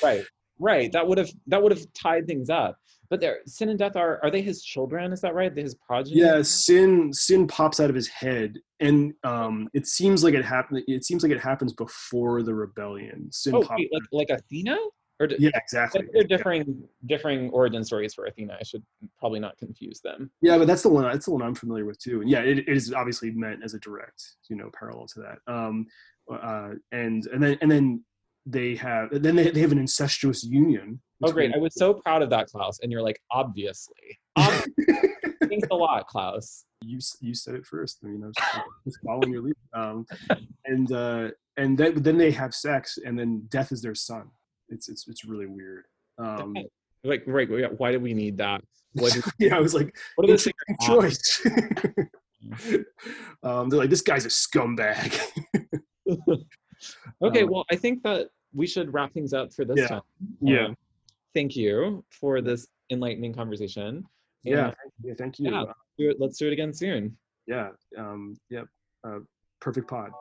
right 0.04 0.26
right 0.64 0.92
that 0.92 1.08
would 1.08 1.18
have 1.18 1.30
that 1.48 1.62
would 1.62 1.72
have 1.72 1.86
tied 1.94 2.26
things 2.26 2.50
up. 2.50 2.78
But 3.10 3.20
there 3.20 3.40
sin 3.46 3.70
and 3.70 3.78
death 3.78 3.96
are 3.96 4.20
are 4.24 4.32
they 4.32 4.42
his 4.42 4.64
children? 4.64 5.12
Is 5.14 5.22
that 5.22 5.36
right? 5.36 5.56
His 5.56 5.76
progeny? 5.76 6.20
Yeah 6.20 6.42
sin 6.42 7.12
sin 7.14 7.46
pops 7.48 7.80
out 7.80 7.90
of 7.90 7.96
his 7.96 8.08
head 8.08 8.58
and 8.80 9.14
um 9.24 9.70
it 9.74 9.86
seems 9.88 10.24
like 10.24 10.34
it 10.34 10.46
happened 10.46 10.84
it 10.88 11.06
seems 11.06 11.22
like 11.22 11.32
it 11.32 11.40
happens 11.40 11.74
before 11.74 12.42
the 12.44 12.56
rebellion. 12.56 13.32
Sin 13.32 13.56
oh, 13.56 13.68
wait, 13.78 13.90
like, 13.94 14.04
like 14.12 14.30
athena? 14.30 14.78
Or 15.20 15.28
yeah 15.38 15.52
exactly. 15.54 16.08
they're 16.12 16.24
differing 16.24 16.66
yeah. 16.68 16.88
differing 17.06 17.50
origin 17.52 17.84
stories 17.84 18.14
for 18.14 18.26
athena. 18.26 18.58
I 18.60 18.64
should 18.64 18.84
probably 19.20 19.40
not 19.40 19.58
confuse 19.58 20.00
them. 20.00 20.32
Yeah 20.42 20.58
but 20.58 20.66
that's 20.66 20.82
the 20.82 20.90
one 20.90 21.04
that's 21.04 21.26
the 21.26 21.32
one 21.32 21.44
i'm 21.44 21.56
familiar 21.56 21.86
with 21.86 22.00
too. 22.00 22.22
And 22.22 22.30
yeah 22.30 22.40
it, 22.40 22.60
it 22.60 22.70
is 22.70 22.94
obviously 22.94 23.30
meant 23.32 23.64
as 23.64 23.74
a 23.74 23.80
direct 23.80 24.24
you 24.50 24.56
know 24.56 24.72
parallel 24.78 25.08
to 25.08 25.20
that. 25.20 25.54
Um 25.54 25.86
uh 26.32 26.70
and 26.92 27.28
and 27.28 27.44
then 27.44 27.58
and 27.62 27.70
then 27.70 28.04
they 28.46 28.76
have 28.76 29.10
then 29.12 29.36
they, 29.36 29.50
they 29.52 29.62
have 29.62 29.72
an 29.72 29.80
incestuous 29.80 30.44
union. 30.44 31.02
Oh, 31.24 31.32
great! 31.32 31.54
I 31.56 31.58
was 31.58 31.76
so 31.76 31.94
proud 31.94 32.22
of 32.22 32.30
that, 32.32 32.48
Klaus. 32.48 32.80
And 32.82 32.92
you're 32.92 33.02
like, 33.02 33.20
obviously. 33.32 34.20
obviously. 34.36 34.74
Thanks 35.50 35.68
a 35.72 35.76
lot, 35.76 36.08
Klaus. 36.08 36.66
You 36.84 37.00
you 37.22 37.34
said 37.34 37.56
it 37.56 37.66
first. 37.66 38.00
I 38.04 38.08
mean, 38.08 38.24
I 38.24 38.28
was 38.28 38.36
just 38.86 39.00
following 39.06 39.32
your 39.32 39.44
lead. 39.44 39.56
Um, 39.74 40.06
and 40.66 40.92
uh, 40.92 41.30
and 41.58 41.78
then 41.78 42.02
then 42.02 42.18
they 42.18 42.32
have 42.32 42.54
sex, 42.54 42.98
and 43.04 43.18
then 43.18 43.44
death 43.50 43.72
is 43.72 43.82
their 43.82 43.96
son. 43.96 44.30
It's 44.70 44.90
it's 44.90 45.08
it's 45.08 45.24
really 45.24 45.48
weird. 45.48 45.86
Um, 46.18 46.56
like, 47.04 47.24
right? 47.26 47.50
Why 47.78 47.92
do 47.92 48.00
we 48.00 48.14
need 48.14 48.38
that? 48.38 48.64
What 48.94 49.16
is, 49.16 49.32
yeah, 49.40 49.56
I 49.56 49.60
was 49.60 49.74
like, 49.74 49.96
what 50.16 50.30
are 50.30 50.38
they 50.38 50.52
choice? 50.82 51.46
um, 53.44 53.70
they're 53.70 53.80
like, 53.80 53.90
this 53.90 54.02
guy's 54.02 54.26
a 54.26 54.30
scumbag. 54.30 55.20
Okay, 57.22 57.44
um, 57.44 57.50
well, 57.50 57.66
I 57.72 57.76
think 57.76 58.04
that 58.04 58.30
we 58.54 58.68
should 58.68 58.94
wrap 58.94 59.14
things 59.14 59.34
up 59.34 59.54
for 59.54 59.66
this 59.66 59.80
yeah. 59.80 59.88
time. 59.88 60.02
Yeah. 60.42 60.66
Um, 60.68 60.78
thank 61.34 61.56
you 61.56 62.04
for 62.10 62.42
this 62.42 62.68
enlightening 62.92 63.34
conversation. 63.34 64.06
Yeah, 64.44 64.74
yeah 65.04 65.14
thank 65.18 65.40
you. 65.40 65.52
Yeah, 65.52 65.66
do 65.98 66.10
it, 66.10 66.18
let's 66.20 66.38
do 66.38 66.48
it 66.48 66.54
again 66.54 66.74
soon. 66.74 67.18
Yeah. 67.48 67.70
Um, 67.98 68.38
yep. 68.50 68.68
Uh, 69.04 69.20
perfect 69.60 69.88
pod. 69.90 70.12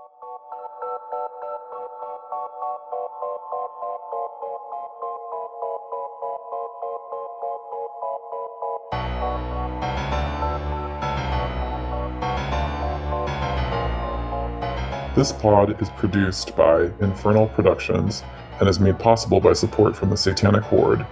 This 15.15 15.31
pod 15.31 15.81
is 15.83 15.91
produced 15.91 16.57
by 16.57 16.91
Infernal 17.01 17.49
Productions 17.49 18.23
and 18.59 18.69
is 18.69 18.81
made 18.81 18.99
possible 18.99 19.41
by 19.41 19.53
support 19.53 19.95
from 19.95 20.09
the 20.09 20.17
Satanic 20.17 20.63
Horde, 20.63 21.05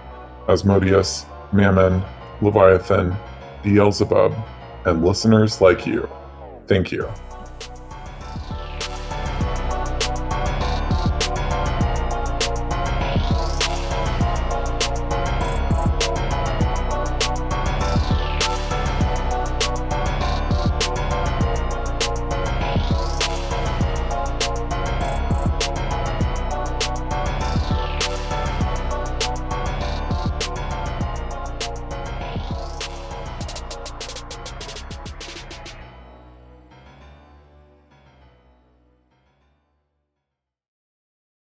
Asmodeus, 0.49 1.27
Mammon, 1.53 2.01
Leviathan, 2.41 3.15
Beelzebub, 3.61 4.33
and 4.85 5.05
listeners 5.05 5.61
like 5.61 5.85
you. 5.85 6.09
Thank 6.65 6.91
you. 6.91 7.07